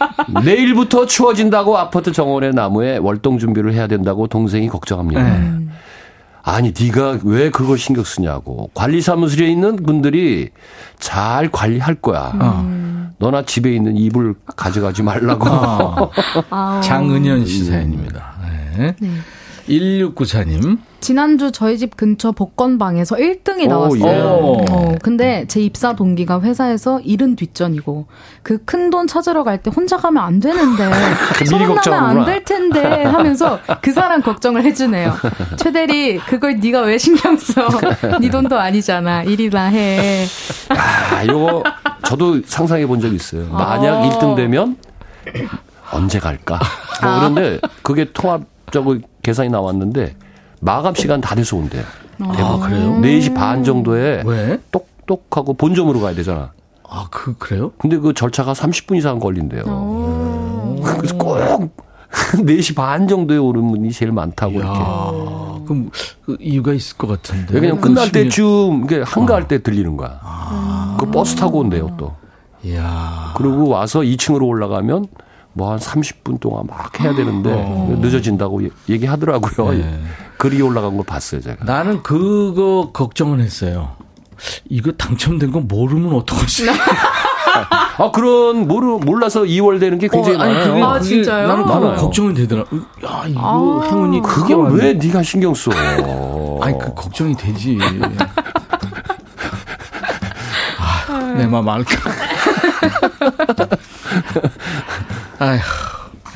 내일부터 0.44 1.06
추워진다고 1.06 1.76
아파트 1.78 2.12
정원의 2.12 2.52
나무에 2.52 2.98
월동 2.98 3.38
준비를 3.38 3.74
해야 3.74 3.86
된다고 3.86 4.26
동생이 4.26 4.68
걱정합니다. 4.68 5.22
네. 5.22 5.58
아니 6.42 6.72
네가 6.78 7.18
왜 7.24 7.50
그걸 7.50 7.76
신경 7.76 8.04
쓰냐고 8.04 8.70
관리사무실에 8.74 9.48
있는 9.50 9.76
분들이 9.76 10.48
잘 10.98 11.50
관리할 11.50 11.96
거야. 11.96 12.32
음. 12.40 13.10
너나 13.18 13.44
집에 13.44 13.74
있는 13.74 13.96
이불 13.96 14.34
가져가지 14.56 15.02
말라고. 15.02 15.46
어. 15.48 16.10
장은현 16.82 17.44
씨 17.44 17.64
사연입니다. 17.64 18.34
네. 18.76 18.94
네. 18.98 19.08
1694님. 19.68 20.78
지난주 21.00 21.52
저희 21.52 21.78
집 21.78 21.96
근처 21.96 22.32
복권방에서 22.32 23.16
1등이 23.16 23.68
나왔어요. 23.68 24.04
예. 24.06 24.64
어, 24.70 24.94
근데 25.02 25.44
제 25.46 25.60
입사 25.60 25.94
동기가 25.94 26.40
회사에서 26.40 27.00
일은 27.00 27.36
뒷전이고 27.36 28.06
그 28.42 28.58
큰 28.66 28.90
돈 28.90 29.06
찾으러 29.06 29.44
갈 29.44 29.58
때 29.62 29.70
혼자 29.74 29.96
가면 29.96 30.22
안 30.22 30.40
되는데 30.40 30.90
소문나면 31.46 31.92
안 32.18 32.24
될 32.24 32.44
텐데 32.44 33.04
하면서 33.04 33.58
그 33.80 33.92
사람 33.92 34.22
걱정을 34.22 34.64
해주네요. 34.64 35.14
최 35.56 35.70
대리 35.72 36.18
그걸 36.18 36.56
네가 36.58 36.80
왜 36.82 36.98
신경 36.98 37.36
써? 37.36 37.68
네 38.20 38.28
돈도 38.30 38.58
아니잖아. 38.58 39.22
일이나 39.22 39.64
해. 39.66 40.24
아, 41.12 41.22
이거 41.22 41.62
저도 42.04 42.40
상상해 42.44 42.86
본 42.86 43.00
적 43.00 43.12
있어요. 43.14 43.46
만약 43.50 44.00
어. 44.00 44.08
1등 44.10 44.34
되면 44.36 44.76
언제 45.92 46.18
갈까? 46.18 46.58
뭐 47.02 47.14
그런데 47.18 47.60
그게 47.82 48.10
통합적으로 48.12 48.98
계산이 49.22 49.48
나왔는데 49.50 50.16
마감 50.60 50.94
시간 50.94 51.20
다 51.20 51.34
돼서 51.34 51.56
온대. 51.56 51.82
아, 52.20 52.58
그래요? 52.66 52.98
4시 53.00 53.34
반 53.34 53.62
정도에 53.62 54.22
왜? 54.24 54.58
똑똑하고 54.70 55.54
본점으로 55.54 56.00
가야 56.00 56.14
되잖아. 56.14 56.52
아, 56.88 57.06
그, 57.10 57.36
그래요? 57.38 57.72
근데 57.78 57.98
그 57.98 58.12
절차가 58.14 58.52
30분 58.54 58.96
이상 58.96 59.18
걸린대요. 59.18 59.62
그래서 60.96 61.16
꼭 61.16 61.36
4시 62.40 62.74
반 62.74 63.06
정도에 63.06 63.36
오는 63.36 63.70
분이 63.70 63.92
제일 63.92 64.12
많다고 64.12 64.54
이야, 64.54 64.60
이렇게. 64.60 65.64
그럼 65.66 65.90
그 66.24 66.36
이유가 66.40 66.72
있을 66.72 66.96
것 66.96 67.06
같은데. 67.06 67.60
그냥 67.60 67.80
끝날 67.80 68.10
때쯤 68.10 68.84
이게 68.84 69.02
한가할 69.04 69.46
때 69.46 69.62
들리는 69.62 69.96
거야. 69.96 70.18
아. 70.22 70.96
그 70.98 71.06
버스 71.10 71.36
타고 71.36 71.58
온대요, 71.58 71.94
또. 71.98 72.14
이야. 72.64 73.34
그리고 73.36 73.68
와서 73.68 74.00
2층으로 74.00 74.46
올라가면 74.48 75.06
뭐 75.58 75.72
한 75.72 75.78
30분 75.78 76.40
동안 76.40 76.64
막 76.66 76.98
해야 77.00 77.14
되는데 77.14 77.52
어. 77.52 77.98
늦어진다고 78.00 78.62
얘기하더라고요. 78.88 79.72
네. 79.72 80.00
글이 80.38 80.62
올라간 80.62 80.96
걸 80.96 81.04
봤어요, 81.04 81.40
제가. 81.42 81.64
나는 81.64 82.02
그거 82.02 82.90
걱정은 82.92 83.40
했어요. 83.40 83.90
이거 84.70 84.92
당첨된 84.92 85.50
거 85.50 85.60
모르면 85.60 86.14
어떡하지? 86.14 86.66
아 87.98 88.10
그런 88.12 88.68
모르 88.68 88.98
몰라서 89.04 89.42
2월 89.42 89.80
되는 89.80 89.98
게 89.98 90.06
굉장히 90.06 90.38
어, 90.38 90.40
아니, 90.42 90.54
많아요. 90.54 90.72
그게, 90.74 90.84
아 90.84 91.00
진짜요? 91.00 91.48
나는 91.48 91.64
그거 91.64 91.94
걱정이 91.96 92.32
되더라. 92.34 92.60
야 92.62 93.24
이거 93.26 93.40
아, 93.82 93.86
행운이 93.88 94.22
그걸 94.22 94.70
왜 94.74 94.92
네가 94.92 95.24
신경 95.24 95.52
써? 95.54 95.72
아니 96.62 96.78
그 96.78 96.94
걱정이 96.94 97.34
되지. 97.36 97.78
아, 101.10 101.18
내맘 101.36 101.68
알까? 101.68 102.10
아휴. 105.38 105.58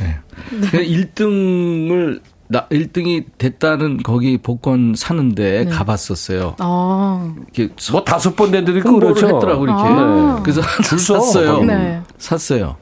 네. 0.01 0.19
네. 0.51 0.87
1등을 0.87 2.21
나 2.49 2.69
1등이 2.69 3.25
됐다는 3.39 4.03
거기 4.03 4.37
복권 4.39 4.95
사는데 4.97 5.65
네. 5.65 5.71
가봤었어요. 5.71 6.57
아. 6.59 7.35
이렇게 7.55 7.75
뭐 7.91 8.05
다섯 8.05 8.37
번 8.37 8.51
된데도 8.51 8.79
있고 8.79 8.99
그렇죠. 8.99 9.27
했더라고 9.27 9.65
이렇게. 9.65 9.83
아. 9.83 10.41
그래서 10.43 10.61
줄 10.83 10.99
샀어요. 10.99 11.65
네. 11.65 12.03
샀어요. 12.19 12.77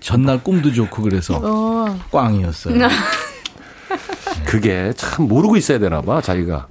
전날 0.00 0.42
꿈도 0.42 0.72
좋고 0.72 1.02
그래서 1.02 1.40
어. 1.42 1.98
꽝이었어요. 2.12 2.78
그게 4.46 4.92
참 4.96 5.26
모르고 5.26 5.56
있어야 5.56 5.78
되나 5.78 6.00
봐 6.02 6.20
자기가 6.20 6.68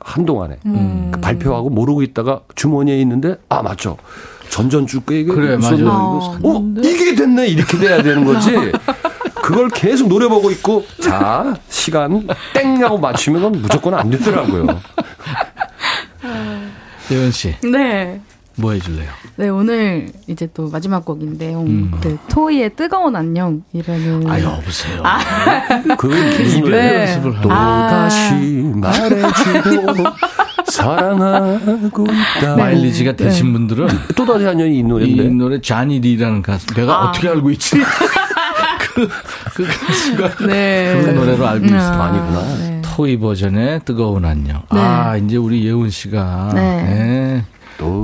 한동안에 0.00 0.58
음. 0.66 1.10
그 1.12 1.20
발표하고 1.20 1.70
모르고 1.70 2.02
있다가 2.02 2.40
주머니에 2.54 3.00
있는데 3.00 3.36
아 3.48 3.62
맞죠. 3.62 3.96
전전주께 4.50 5.20
이게 5.20 5.32
그래 5.32 5.56
맞아. 5.56 5.74
어, 5.74 6.38
어 6.42 6.74
이게 6.82 7.14
됐네 7.14 7.48
이렇게 7.48 7.78
돼야 7.78 8.02
되는 8.02 8.24
거지. 8.24 8.50
그걸 9.42 9.68
계속 9.70 10.08
노려보고 10.08 10.50
있고 10.52 10.84
자 11.00 11.56
시간 11.68 12.26
땡 12.52 12.82
하고 12.82 12.98
맞추면 12.98 13.52
무조건 13.62 13.94
안 13.94 14.10
되더라고요. 14.10 14.66
예은 17.10 17.30
씨. 17.30 17.54
네. 17.62 18.20
뭐 18.56 18.72
해줄래요? 18.72 19.08
네, 19.36 19.48
오늘 19.48 20.10
이제 20.26 20.48
또 20.52 20.68
마지막 20.68 21.04
곡인데요. 21.04 21.60
음. 21.60 21.92
그 22.02 22.18
토이의 22.28 22.74
뜨거운 22.74 23.14
안녕이라는. 23.14 24.28
아, 24.28 24.42
여보세요. 24.42 25.00
아. 25.04 25.18
그 25.96 26.06
무슨 26.06 26.64
네. 26.64 27.02
연습을 27.02 27.36
하고. 27.36 27.42
또 27.42 27.48
다시 27.48 28.34
말해주고. 28.74 30.04
사랑하고 30.70 32.06
있다. 32.38 32.56
마일리지가 32.56 33.12
되신 33.12 33.46
네. 33.46 33.52
분들은 33.52 33.88
또 34.16 34.26
다시 34.26 34.46
안녕이 34.46 34.78
이 34.78 34.82
노래인데. 34.82 35.24
이 35.24 35.28
노래 35.30 35.60
자니리라는 35.60 36.42
가수. 36.42 36.66
내가 36.74 36.92
아. 36.94 37.08
어떻게 37.08 37.28
알고 37.28 37.50
있지? 37.50 37.76
그, 38.94 39.08
그 39.54 39.64
가수가 39.66 40.46
네. 40.46 41.00
그 41.02 41.10
노래로 41.10 41.46
알고 41.46 41.66
있어. 41.66 41.76
아, 41.76 42.04
아니구나. 42.06 42.56
네. 42.58 42.82
토이 42.82 43.18
버전의 43.18 43.80
뜨거운 43.84 44.24
안녕. 44.24 44.62
네. 44.72 44.80
아, 44.80 45.16
이제 45.16 45.36
우리 45.36 45.64
예훈 45.64 45.90
씨가. 45.90 46.50
네. 46.54 46.82
네. 46.82 47.44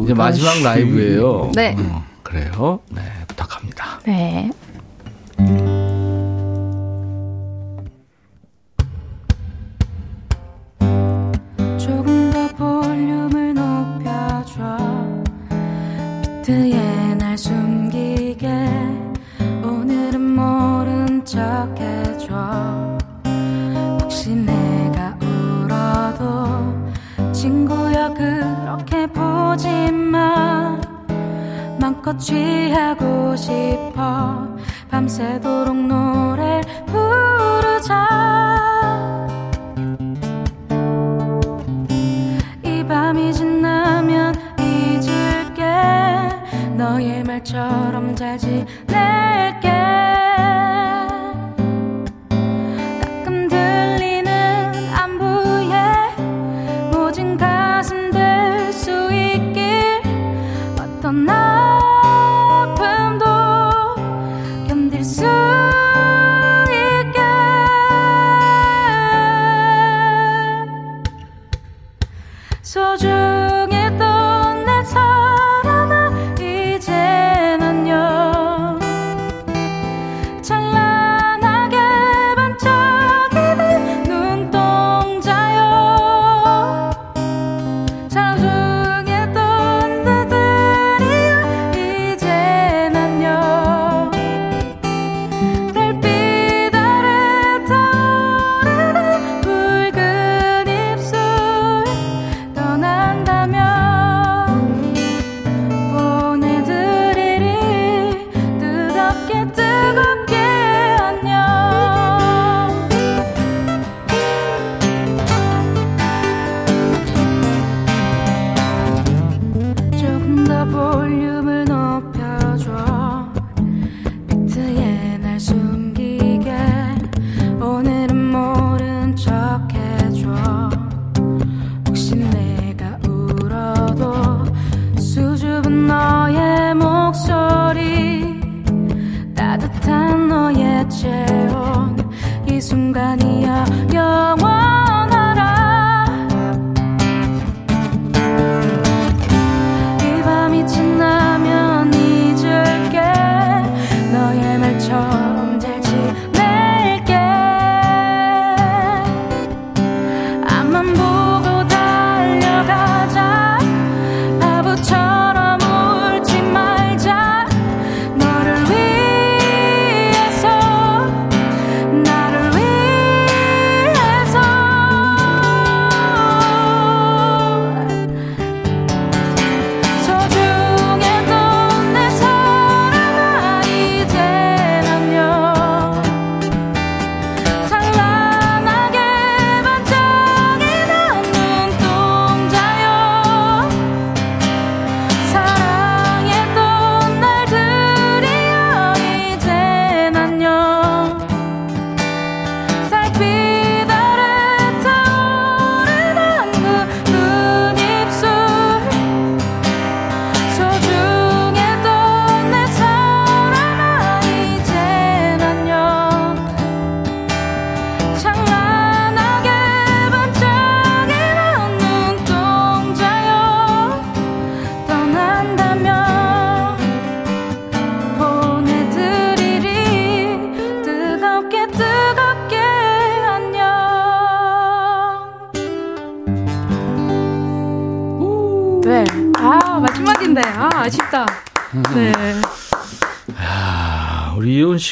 이제 0.05 0.15
마지막 0.15 0.63
라이브예요. 0.63 1.51
네. 1.55 1.75
음, 1.77 1.97
그래요. 2.23 2.79
네, 2.91 3.03
부탁합니다. 3.27 4.01
네. 4.07 4.51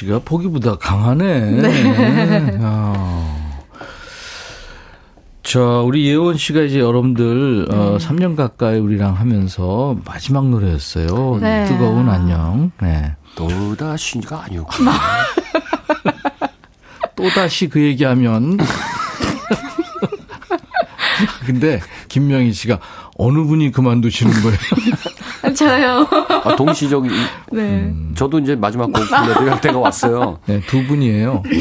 씨가 0.02 0.20
보기보다 0.24 0.76
강하네. 0.76 1.40
네. 1.62 2.58
자, 5.42 5.60
우리 5.60 6.06
예원 6.06 6.36
씨가 6.36 6.62
이제 6.62 6.80
여러분들 6.80 7.66
어, 7.70 7.74
네. 7.74 7.80
어, 7.80 7.96
3년 7.98 8.36
가까이 8.36 8.78
우리랑 8.78 9.14
하면서 9.14 9.96
마지막 10.04 10.48
노래였어요. 10.48 11.38
네. 11.40 11.66
뜨거운 11.66 12.08
안녕. 12.08 12.72
네. 12.80 13.14
또다시가 13.34 14.44
아니었고. 14.44 14.72
또다시 17.16 17.68
그 17.68 17.80
얘기하면. 17.80 18.58
근데 21.46 21.80
김명희 22.08 22.52
씨가 22.52 22.78
어느 23.18 23.44
분이 23.44 23.70
그만두시는 23.72 24.32
거예요? 24.42 24.58
저요. 25.54 26.08
아, 26.44 26.56
동시적인. 26.56 27.10
네. 27.52 27.60
음, 27.62 28.12
저도 28.16 28.38
이제 28.40 28.54
마지막 28.56 28.86
곡 28.92 28.94
불러드릴 29.04 29.60
때가 29.60 29.78
왔어요. 29.78 30.38
네, 30.46 30.60
두 30.66 30.84
분이에요. 30.86 31.42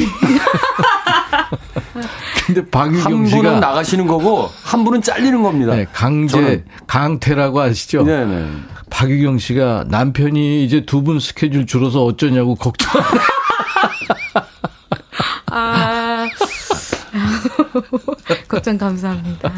근데 2.46 2.68
박유경 2.70 3.26
씨가 3.26 3.36
한 3.36 3.44
분은 3.44 3.60
나가시는 3.60 4.06
거고 4.06 4.48
한 4.64 4.82
분은 4.84 5.02
잘리는 5.02 5.42
겁니다. 5.42 5.74
네, 5.76 5.86
강제 5.92 6.32
저는. 6.32 6.64
강태라고 6.86 7.60
아시죠? 7.60 8.02
네, 8.02 8.24
네. 8.26 8.48
박유경 8.90 9.38
씨가 9.38 9.84
남편이 9.88 10.64
이제 10.64 10.84
두 10.84 11.02
분 11.02 11.18
스케줄 11.20 11.66
줄어서 11.66 12.04
어쩌냐고 12.04 12.54
걱정. 12.56 12.90
아. 15.46 16.26
걱정 18.48 18.76
감사합니다. 18.78 19.52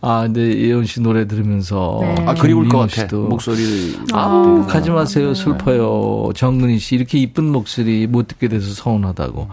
아, 0.00 0.22
근데 0.22 0.56
예원 0.60 0.84
씨 0.84 1.00
노래 1.00 1.26
들으면서 1.26 1.98
네. 2.02 2.14
아 2.26 2.34
그리울 2.34 2.68
것 2.68 2.88
같아. 2.90 3.16
목소리. 3.16 3.98
아, 4.12 4.64
가지 4.68 4.90
마세요. 4.90 5.34
슬퍼요. 5.34 6.30
정근희 6.34 6.78
씨 6.78 6.94
이렇게 6.94 7.18
이쁜 7.18 7.50
목소리 7.50 8.06
못 8.06 8.28
듣게 8.28 8.48
돼서 8.48 8.72
서운하다고. 8.74 9.48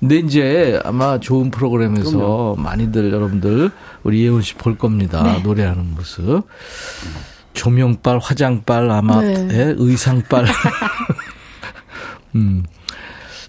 근데 0.00 0.16
이제 0.16 0.80
아마 0.84 1.20
좋은 1.20 1.50
프로그램에서 1.50 2.10
그럼요. 2.16 2.56
많이들 2.56 3.12
여러분들 3.12 3.70
우리 4.02 4.24
예원 4.24 4.40
씨 4.40 4.54
볼 4.54 4.78
겁니다. 4.78 5.22
네. 5.22 5.42
노래하는 5.42 5.94
모습. 5.94 6.44
조명빨, 7.52 8.18
화장빨, 8.18 8.90
아마 8.90 9.20
네. 9.20 9.48
예, 9.52 9.74
의상빨. 9.76 10.46
음. 12.36 12.64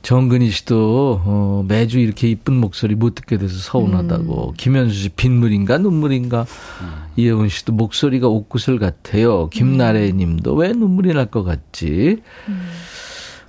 정근희 0.02 0.50
씨도 0.50 1.22
어, 1.24 1.66
매주 1.68 2.00
이렇게 2.00 2.28
이쁜 2.30 2.56
목소리 2.56 2.96
못 2.96 3.14
듣게 3.16 3.38
돼서 3.38 3.56
서운하다고. 3.58 4.50
음. 4.50 4.54
김현수 4.58 4.96
씨 4.96 5.10
빗물인가 5.10 5.78
눈물인가. 5.78 6.46
음. 6.82 6.92
이혜원 7.18 7.50
씨도 7.50 7.74
목소리가 7.74 8.28
옥구슬 8.28 8.80
같아요. 8.80 9.48
김나래 9.50 10.12
님도 10.12 10.56
왜 10.56 10.70
눈물이 10.70 11.14
날 11.14 11.28
것 11.28 11.44
같지? 11.44 12.18
음. 12.48 12.62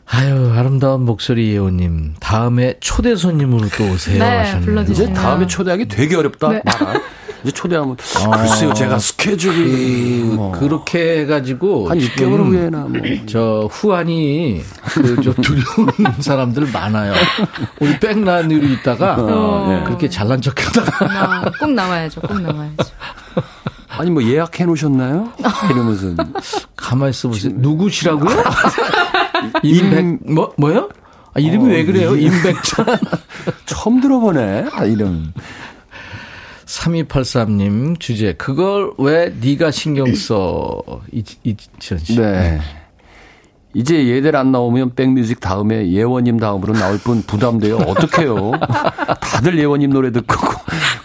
아유, 0.07 0.51
아름다운 0.55 1.05
목소리 1.07 1.49
예원님. 1.53 2.15
다음에 2.21 2.75
초대 2.81 3.17
손님으로 3.17 3.67
또 3.79 3.91
오세요. 3.91 4.19
네, 4.19 4.25
하셨는데. 4.39 4.93
이제 4.93 5.11
다음에 5.15 5.47
초대하기 5.47 5.89
되게 5.89 6.17
어렵다. 6.17 6.49
네. 6.51 6.63
이제 7.43 7.51
초대하면 7.53 7.97
아, 8.27 8.37
글쎄요 8.39 8.73
제가 8.75 8.99
스케줄이 8.99 10.23
그, 10.23 10.35
뭐. 10.35 10.53
그렇게 10.53 11.21
해가지고 11.21 11.89
한 11.91 11.99
6개월 11.99 12.47
후에나 12.47 12.79
뭐. 12.81 13.01
저 13.27 13.69
후안이 13.71 14.63
그좀 14.85 15.35
두려운 15.43 15.89
사람들 16.21 16.71
많아요. 16.73 17.13
우리 17.81 17.99
백란으로 17.99 18.67
있다가 18.67 19.17
어, 19.19 19.67
네. 19.69 19.85
그렇게 19.85 20.09
잘난 20.09 20.41
척하다가 20.41 21.07
아, 21.07 21.51
꼭 21.59 21.73
나와야죠. 21.73 22.21
꼭 22.23 22.41
나와야죠. 22.41 22.85
아니 23.89 24.11
뭐 24.11 24.23
예약해 24.23 24.65
놓으셨나요? 24.65 25.33
이러면서 25.71 26.15
가만 26.77 27.11
있어 27.11 27.29
보세요. 27.29 27.53
누구시라고요? 27.57 28.43
임백 29.63 30.33
뭐 30.33 30.53
뭐요? 30.57 30.89
아, 31.35 31.41
이름이 31.41 31.65
어, 31.65 31.69
왜 31.75 31.85
그래요? 31.85 32.15
임백천. 32.15 32.87
처음 33.65 34.01
들어보네. 34.01 34.67
아, 34.73 34.85
이름. 34.85 35.33
3283님 36.73 38.01
주제 38.01 38.33
그걸 38.33 38.93
왜 38.99 39.35
네가 39.41 39.71
신경 39.71 40.15
써 40.15 40.83
이지현 41.13 41.99
씨. 41.99 42.17
네. 42.19 42.61
이제 43.75 44.09
얘들 44.09 44.37
안 44.37 44.53
나오면 44.53 44.95
백뮤직 44.95 45.41
다음에 45.41 45.91
예원님 45.91 46.39
다음으로 46.39 46.75
나올 46.75 46.99
분 46.99 47.23
부담돼요. 47.23 47.77
어떡해요. 47.77 48.53
다들 49.21 49.59
예원님 49.59 49.91
노래 49.91 50.13
듣고 50.13 50.35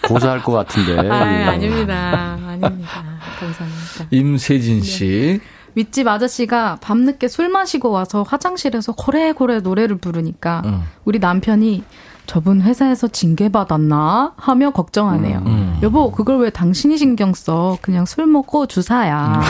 고사할 0.08 0.44
것 0.44 0.52
같은데. 0.54 0.98
아, 1.10 1.50
아닙니다. 1.52 2.38
아닙니다. 2.46 3.04
감사합니다. 3.40 4.08
임세진 4.12 4.84
씨. 4.84 5.40
네. 5.42 5.58
윗집 5.76 6.08
아저씨가 6.08 6.80
밤늦게 6.82 7.28
술 7.28 7.50
마시고 7.50 7.92
와서 7.92 8.24
화장실에서 8.24 8.94
고래고래 8.94 9.60
노래를 9.60 9.98
부르니까 9.98 10.64
음. 10.66 10.82
우리 11.06 11.20
남편이 11.20 11.84
저분 12.28 12.62
회사에서 12.62 13.08
징계받았나? 13.08 14.34
하며 14.36 14.72
걱정하네요. 14.72 15.40
음, 15.40 15.48
음. 15.48 15.80
여보, 15.82 16.12
그걸 16.12 16.40
왜 16.40 16.50
당신이 16.50 16.98
신경 16.98 17.34
써? 17.34 17.78
그냥 17.82 18.06
술 18.06 18.28
먹고 18.28 18.68
주사야. 18.68 19.42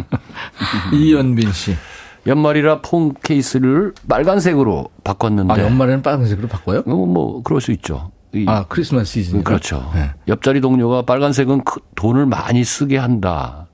이연빈 0.92 1.52
씨. 1.52 1.76
연말이라 2.26 2.80
폰 2.80 3.14
케이스를 3.22 3.92
빨간색으로 4.08 4.88
바꿨는데. 5.04 5.52
아, 5.52 5.58
연말에는 5.64 6.02
빨간색으로 6.02 6.48
바꿔요? 6.48 6.80
어, 6.86 6.90
뭐, 6.90 7.42
그럴 7.42 7.60
수 7.60 7.70
있죠. 7.72 8.10
아, 8.46 8.64
크리스마스 8.68 9.12
시즌. 9.12 9.44
그렇죠. 9.44 9.90
네. 9.94 10.10
옆자리 10.28 10.60
동료가 10.60 11.02
빨간색은 11.02 11.62
돈을 11.94 12.26
많이 12.26 12.64
쓰게 12.64 12.96
한다. 12.96 13.66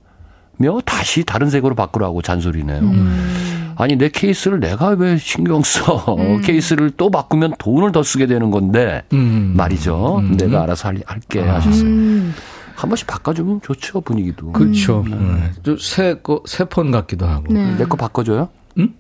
며 0.59 0.81
다시 0.85 1.25
다른 1.25 1.49
색으로 1.49 1.75
바꾸라고 1.75 2.23
잔소리네요. 2.23 2.81
음. 2.81 3.62
아니 3.83 3.97
내 3.97 4.09
케이스를 4.09 4.61
내가 4.61 4.91
왜 4.91 5.19
신경 5.19 5.65
써? 5.65 6.05
음. 6.15 6.41
케이스를 6.41 6.93
또 6.97 7.11
바꾸면 7.11 7.55
돈을 7.59 7.91
더 7.91 8.05
쓰게 8.05 8.27
되는 8.27 8.53
건데 8.53 9.03
음. 9.13 9.55
말이죠. 9.57 10.19
음. 10.19 10.37
내가 10.37 10.63
알아서 10.63 10.89
할, 10.89 11.21
게 11.29 11.41
아. 11.41 11.57
하셨어요. 11.57 11.85
음. 11.85 12.33
한 12.77 12.89
번씩 12.89 13.09
바꿔주면 13.09 13.61
좋죠 13.61 14.01
분위기도. 14.01 14.53
그렇죠. 14.53 15.03
음. 15.09 15.53
네. 15.65 15.77
새거새폰 15.81 16.93
같기도 16.93 17.27
하고. 17.27 17.53
네. 17.53 17.75
내거 17.75 17.97
바꿔줘요? 17.97 18.51
응? 18.79 18.95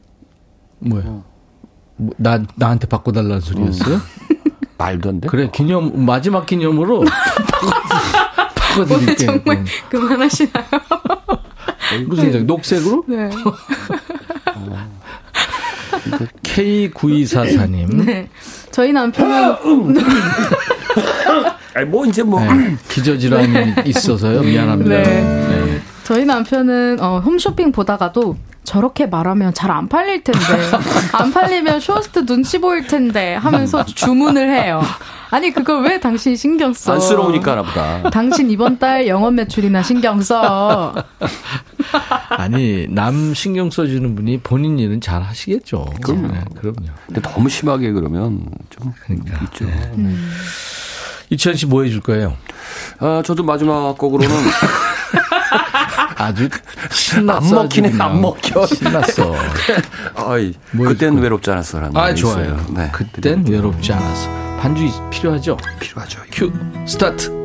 뭐야? 0.80 1.04
어. 1.06 1.24
뭐, 1.96 2.14
나 2.16 2.42
나한테 2.56 2.88
바꿔달라는 2.88 3.40
소리였어요? 3.40 4.00
말도 4.78 5.08
안 5.10 5.20
돼. 5.20 5.28
그래 5.28 5.48
기념 5.52 6.04
마지막 6.04 6.44
기념으로 6.44 7.04
바꿔드릴게요. 8.58 9.44
정말 9.44 9.64
그만하시나요? 9.90 10.64
무슨 12.08 12.32
색? 12.32 12.44
녹색으로? 12.46 13.04
네. 13.06 13.30
K9244님. 16.42 17.94
네. 18.04 18.28
저희 18.70 18.92
남편은. 18.92 19.56
아니, 21.74 21.86
뭐, 21.86 22.04
이제 22.06 22.22
뭐. 22.22 22.40
네. 22.44 22.76
기저질환이 22.88 23.74
있어서요. 23.88 24.42
미안합니다. 24.42 24.90
네. 24.90 25.02
네. 25.02 25.80
저희 26.04 26.24
남편은, 26.24 26.98
어, 27.00 27.20
홈쇼핑 27.24 27.72
보다가도 27.72 28.36
저렇게 28.64 29.06
말하면 29.06 29.54
잘 29.54 29.70
안 29.70 29.88
팔릴 29.88 30.22
텐데, 30.22 30.40
안 31.12 31.32
팔리면 31.32 31.80
쇼호스트 31.80 32.26
눈치 32.26 32.58
보일 32.58 32.86
텐데 32.86 33.34
하면서 33.34 33.84
주문을 33.84 34.50
해요. 34.50 34.82
아니 35.32 35.50
그걸 35.50 35.82
왜 35.82 35.98
당신이 35.98 36.36
신경 36.36 36.74
써? 36.74 36.92
안쓰러우니까 36.92 37.54
나보다. 37.54 38.10
당신 38.10 38.50
이번 38.50 38.78
달 38.78 39.06
영업 39.08 39.32
매출이나 39.32 39.82
신경 39.82 40.20
써. 40.20 40.94
아니 42.28 42.86
남 42.90 43.32
신경 43.32 43.70
써주는 43.70 44.14
분이 44.14 44.40
본인 44.40 44.78
일은 44.78 45.00
잘 45.00 45.22
하시겠죠. 45.22 45.86
그럼요. 46.02 46.28
네, 46.28 46.40
그럼요. 46.60 46.86
근데 47.06 47.22
너무 47.22 47.48
심하게 47.48 47.92
그러면 47.92 48.44
좀 48.68 48.92
그러니까. 49.06 49.40
있죠. 49.44 49.64
네. 49.64 49.90
음. 49.96 50.30
이치현 51.30 51.56
씨 51.56 51.68
뭐 51.68 51.84
해줄 51.84 52.02
거예요? 52.02 52.36
아 52.98 53.22
저도 53.24 53.42
마지막 53.42 53.96
곡으로는 53.96 54.36
아주 56.22 56.48
신났어. 56.90 57.36
안 57.36 57.54
먹히네, 57.62 57.92
안 57.98 58.20
먹혀. 58.20 58.66
신났어. 58.66 59.34
아이, 60.14 60.54
뭐 60.70 60.86
그땐 60.86 61.18
외롭지 61.18 61.50
않았어 61.50 61.80
라는 61.80 61.96
아, 61.96 62.14
좋아요. 62.14 62.64
네. 62.70 62.90
그땐 62.92 63.44
외롭지 63.46 63.92
않았어. 63.92 64.28
반주 64.60 64.88
필요하죠? 65.10 65.56
필요하죠. 65.80 66.20
큐 66.30 66.52
스타트. 66.86 67.41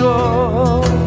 않 0.00 0.97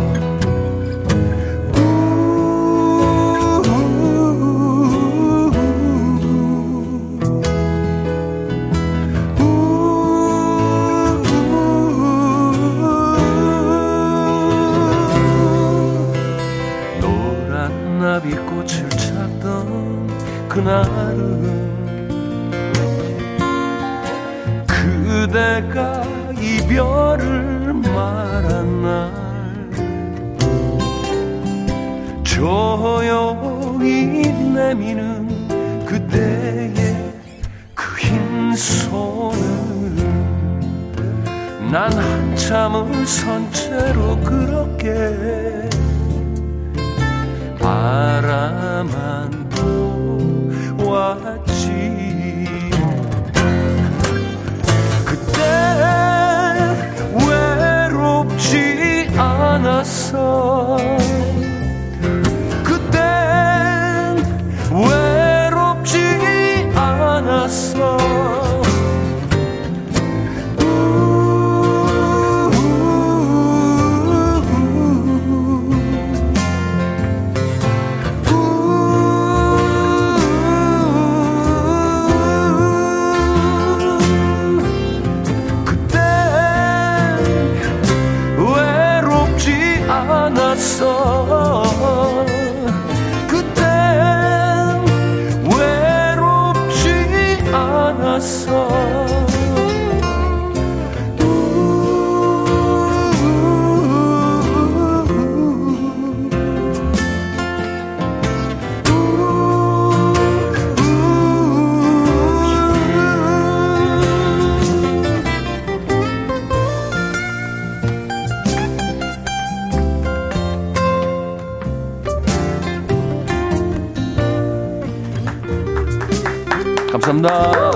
감사합니다. 127.02 127.72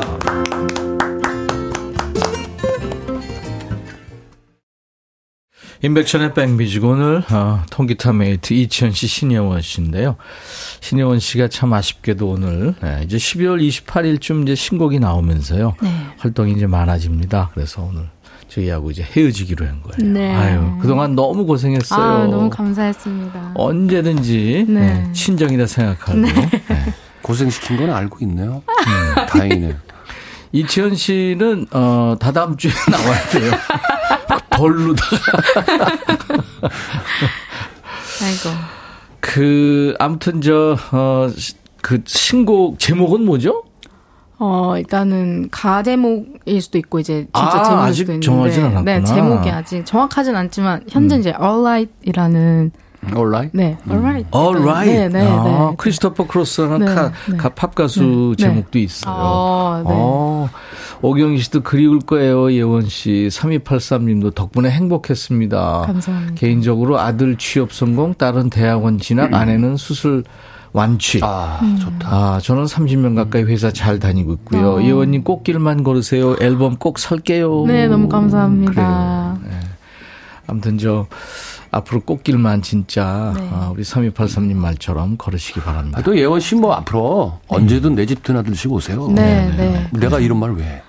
임백천의 5.81 6.33
백뮤직 6.33 6.83
오늘 6.83 7.23
어, 7.31 7.61
통기타 7.69 8.13
mate 8.13 8.53
이치현 8.53 8.91
씨, 8.91 9.07
신예원 9.07 9.61
씨인데요. 9.61 10.15
신예원 10.81 11.19
씨가 11.19 11.47
참 11.47 11.73
아쉽게도 11.73 12.27
오늘 12.27 12.73
네, 12.81 13.01
이제 13.03 13.17
12월 13.17 13.61
28일쯤 13.61 14.43
이제 14.43 14.55
신곡이 14.55 14.99
나오면서요. 14.99 15.75
네. 15.81 15.89
활동이 16.17 16.53
이제 16.53 16.65
많아집니다. 16.65 17.51
그래서 17.53 17.83
오늘 17.83 18.09
저희하고 18.47 18.89
이제 18.91 19.03
헤어지기로 19.03 19.65
한 19.65 19.81
거예요. 19.83 20.11
네. 20.13 20.33
아유, 20.33 20.77
그동안 20.81 21.15
너무 21.15 21.45
고생했어요. 21.45 22.01
아, 22.01 22.25
너무 22.25 22.49
감사했습니다. 22.49 23.51
언제든지 23.55 24.65
네. 24.67 24.79
네, 24.79 25.11
친정이다 25.13 25.67
생각하고. 25.67 26.17
네. 26.19 26.31
고생시킨 27.25 27.77
건 27.77 27.89
알고 27.89 28.19
있네요. 28.21 28.61
음, 28.67 29.25
다행이네요. 29.27 29.73
이치현 30.53 30.93
씨는 30.93 31.65
어 31.71 32.15
다다음 32.19 32.55
주에 32.55 32.71
나와야 32.91 33.29
돼요. 33.29 33.51
벌루다가. 34.51 35.41
아이고. 38.21 38.49
그 39.19 39.95
아무튼 39.97 40.39
저어그 40.39 42.03
신곡 42.05 42.77
제목은 42.77 43.25
뭐죠? 43.25 43.63
어, 44.37 44.77
일단은 44.77 45.49
가 45.49 45.81
제목일 45.81 46.61
수도 46.61 46.77
있고 46.77 46.99
이제 46.99 47.25
진짜 47.33 47.39
아, 47.41 47.63
제목일 47.63 47.93
수도 47.95 48.11
있는데 48.13 48.25
정하진 48.25 48.63
않았구나. 48.65 48.81
네, 48.83 49.03
제목이 49.03 49.49
아직 49.49 49.83
정확하진 49.83 50.35
않지만 50.35 50.83
현재 50.89 51.15
음. 51.15 51.19
이제 51.21 51.29
Alright이라는 51.41 52.71
Alright? 53.13 53.51
네, 53.53 53.77
Alright. 53.89 54.27
Alright. 54.33 54.91
네, 54.91 55.09
네, 55.09 55.27
아, 55.27 55.43
네. 55.43 55.75
크리스토퍼 55.77 56.27
크로스라는 56.27 56.79
네, 56.79 56.95
카, 56.95 57.11
네. 57.29 57.37
가, 57.37 57.49
팝 57.49 57.75
가수 57.75 58.35
네, 58.37 58.43
제목도 58.43 58.71
네. 58.71 58.79
있어요. 58.81 59.13
아, 59.15 59.83
네. 59.85 59.89
어, 59.93 60.49
오경희 61.01 61.37
씨도 61.39 61.61
그리울 61.61 61.99
거예요, 61.99 62.51
예원 62.51 62.87
씨. 62.87 63.27
3283님도 63.31 64.33
덕분에 64.33 64.69
행복했습니다. 64.69 65.83
감사합니다. 65.85 66.35
개인적으로 66.35 66.99
아들 66.99 67.35
취업 67.37 67.73
성공, 67.73 68.13
딸은 68.13 68.49
대학원 68.49 68.97
진학, 68.97 69.33
아내는 69.33 69.77
수술 69.77 70.23
완취. 70.75 71.21
아, 71.23 71.59
좋다. 71.79 72.09
아, 72.09 72.39
저는 72.41 72.65
30년 72.65 73.15
가까이 73.15 73.43
회사 73.43 73.71
잘 73.71 73.97
다니고 73.97 74.33
있고요. 74.33 74.73
어. 74.73 74.83
예원님 74.83 75.23
꽃길만 75.23 75.83
걸으세요. 75.83 76.35
앨범 76.41 76.75
꼭 76.75 76.99
살게요. 76.99 77.65
네, 77.65 77.87
너무 77.87 78.09
감사합니다. 78.09 79.39
네. 79.41 79.51
아무튼 80.47 80.77
저 80.77 81.07
앞으로 81.75 81.99
꽃길만 82.01 82.61
진짜 82.61 83.33
네. 83.35 83.49
아, 83.51 83.69
우리 83.73 83.83
3283님 83.83 84.53
말처럼 84.55 85.17
걸으시기 85.17 85.59
바랍니다. 85.59 85.99
아, 85.99 86.01
또 86.03 86.17
예원 86.17 86.39
씨 86.39 86.55
뭐 86.55 86.73
앞으로 86.73 87.39
네. 87.41 87.57
언제든 87.57 87.95
내 87.95 88.05
집 88.05 88.23
드나들시고 88.23 88.75
오세요. 88.75 89.07
네, 89.09 89.51
네. 89.57 89.87
네. 89.91 89.99
내가 89.99 90.19
이런 90.19 90.39
말 90.39 90.51
왜? 90.51 90.63
해? 90.63 90.81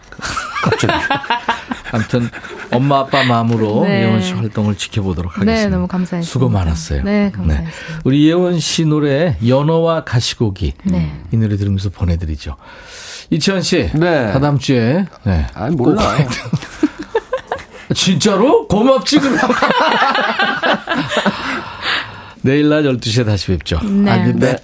갑자기. 0.63 0.93
아무튼 1.93 2.29
엄마 2.73 3.01
아빠 3.01 3.25
마음으로 3.25 3.85
네. 3.85 4.03
예원 4.03 4.21
씨 4.23 4.33
활동을 4.35 4.77
지켜보도록 4.77 5.33
네, 5.35 5.39
하겠습니다. 5.41 5.69
네, 5.69 5.75
너무 5.75 5.87
감사했습니다. 5.89 6.31
수고 6.31 6.49
많았어요. 6.49 7.03
네, 7.03 7.31
감사했습니다. 7.35 7.93
네. 7.95 8.01
우리 8.05 8.27
예원 8.29 8.59
씨 8.61 8.85
노래 8.85 9.37
연어와 9.47 10.05
가시고기 10.05 10.75
네. 10.85 11.13
이 11.33 11.37
노래 11.37 11.57
들으면서 11.57 11.91
보내드리죠. 11.91 12.57
이치현 13.31 13.63
씨, 13.63 13.91
네. 13.95 14.33
다다음 14.33 14.59
주에 14.59 15.05
네. 15.25 15.47
아 15.55 15.69
몰라. 15.71 16.01
진짜로? 17.97 18.69
고맙지 18.69 19.19
그럼. 19.19 19.39
내일 22.43 22.69
낮 22.69 22.83
12시에 22.83 23.25
다시 23.25 23.47
뵙죠. 23.49 23.81
네. 23.83 24.11
아, 24.11 24.33
네. 24.33 24.59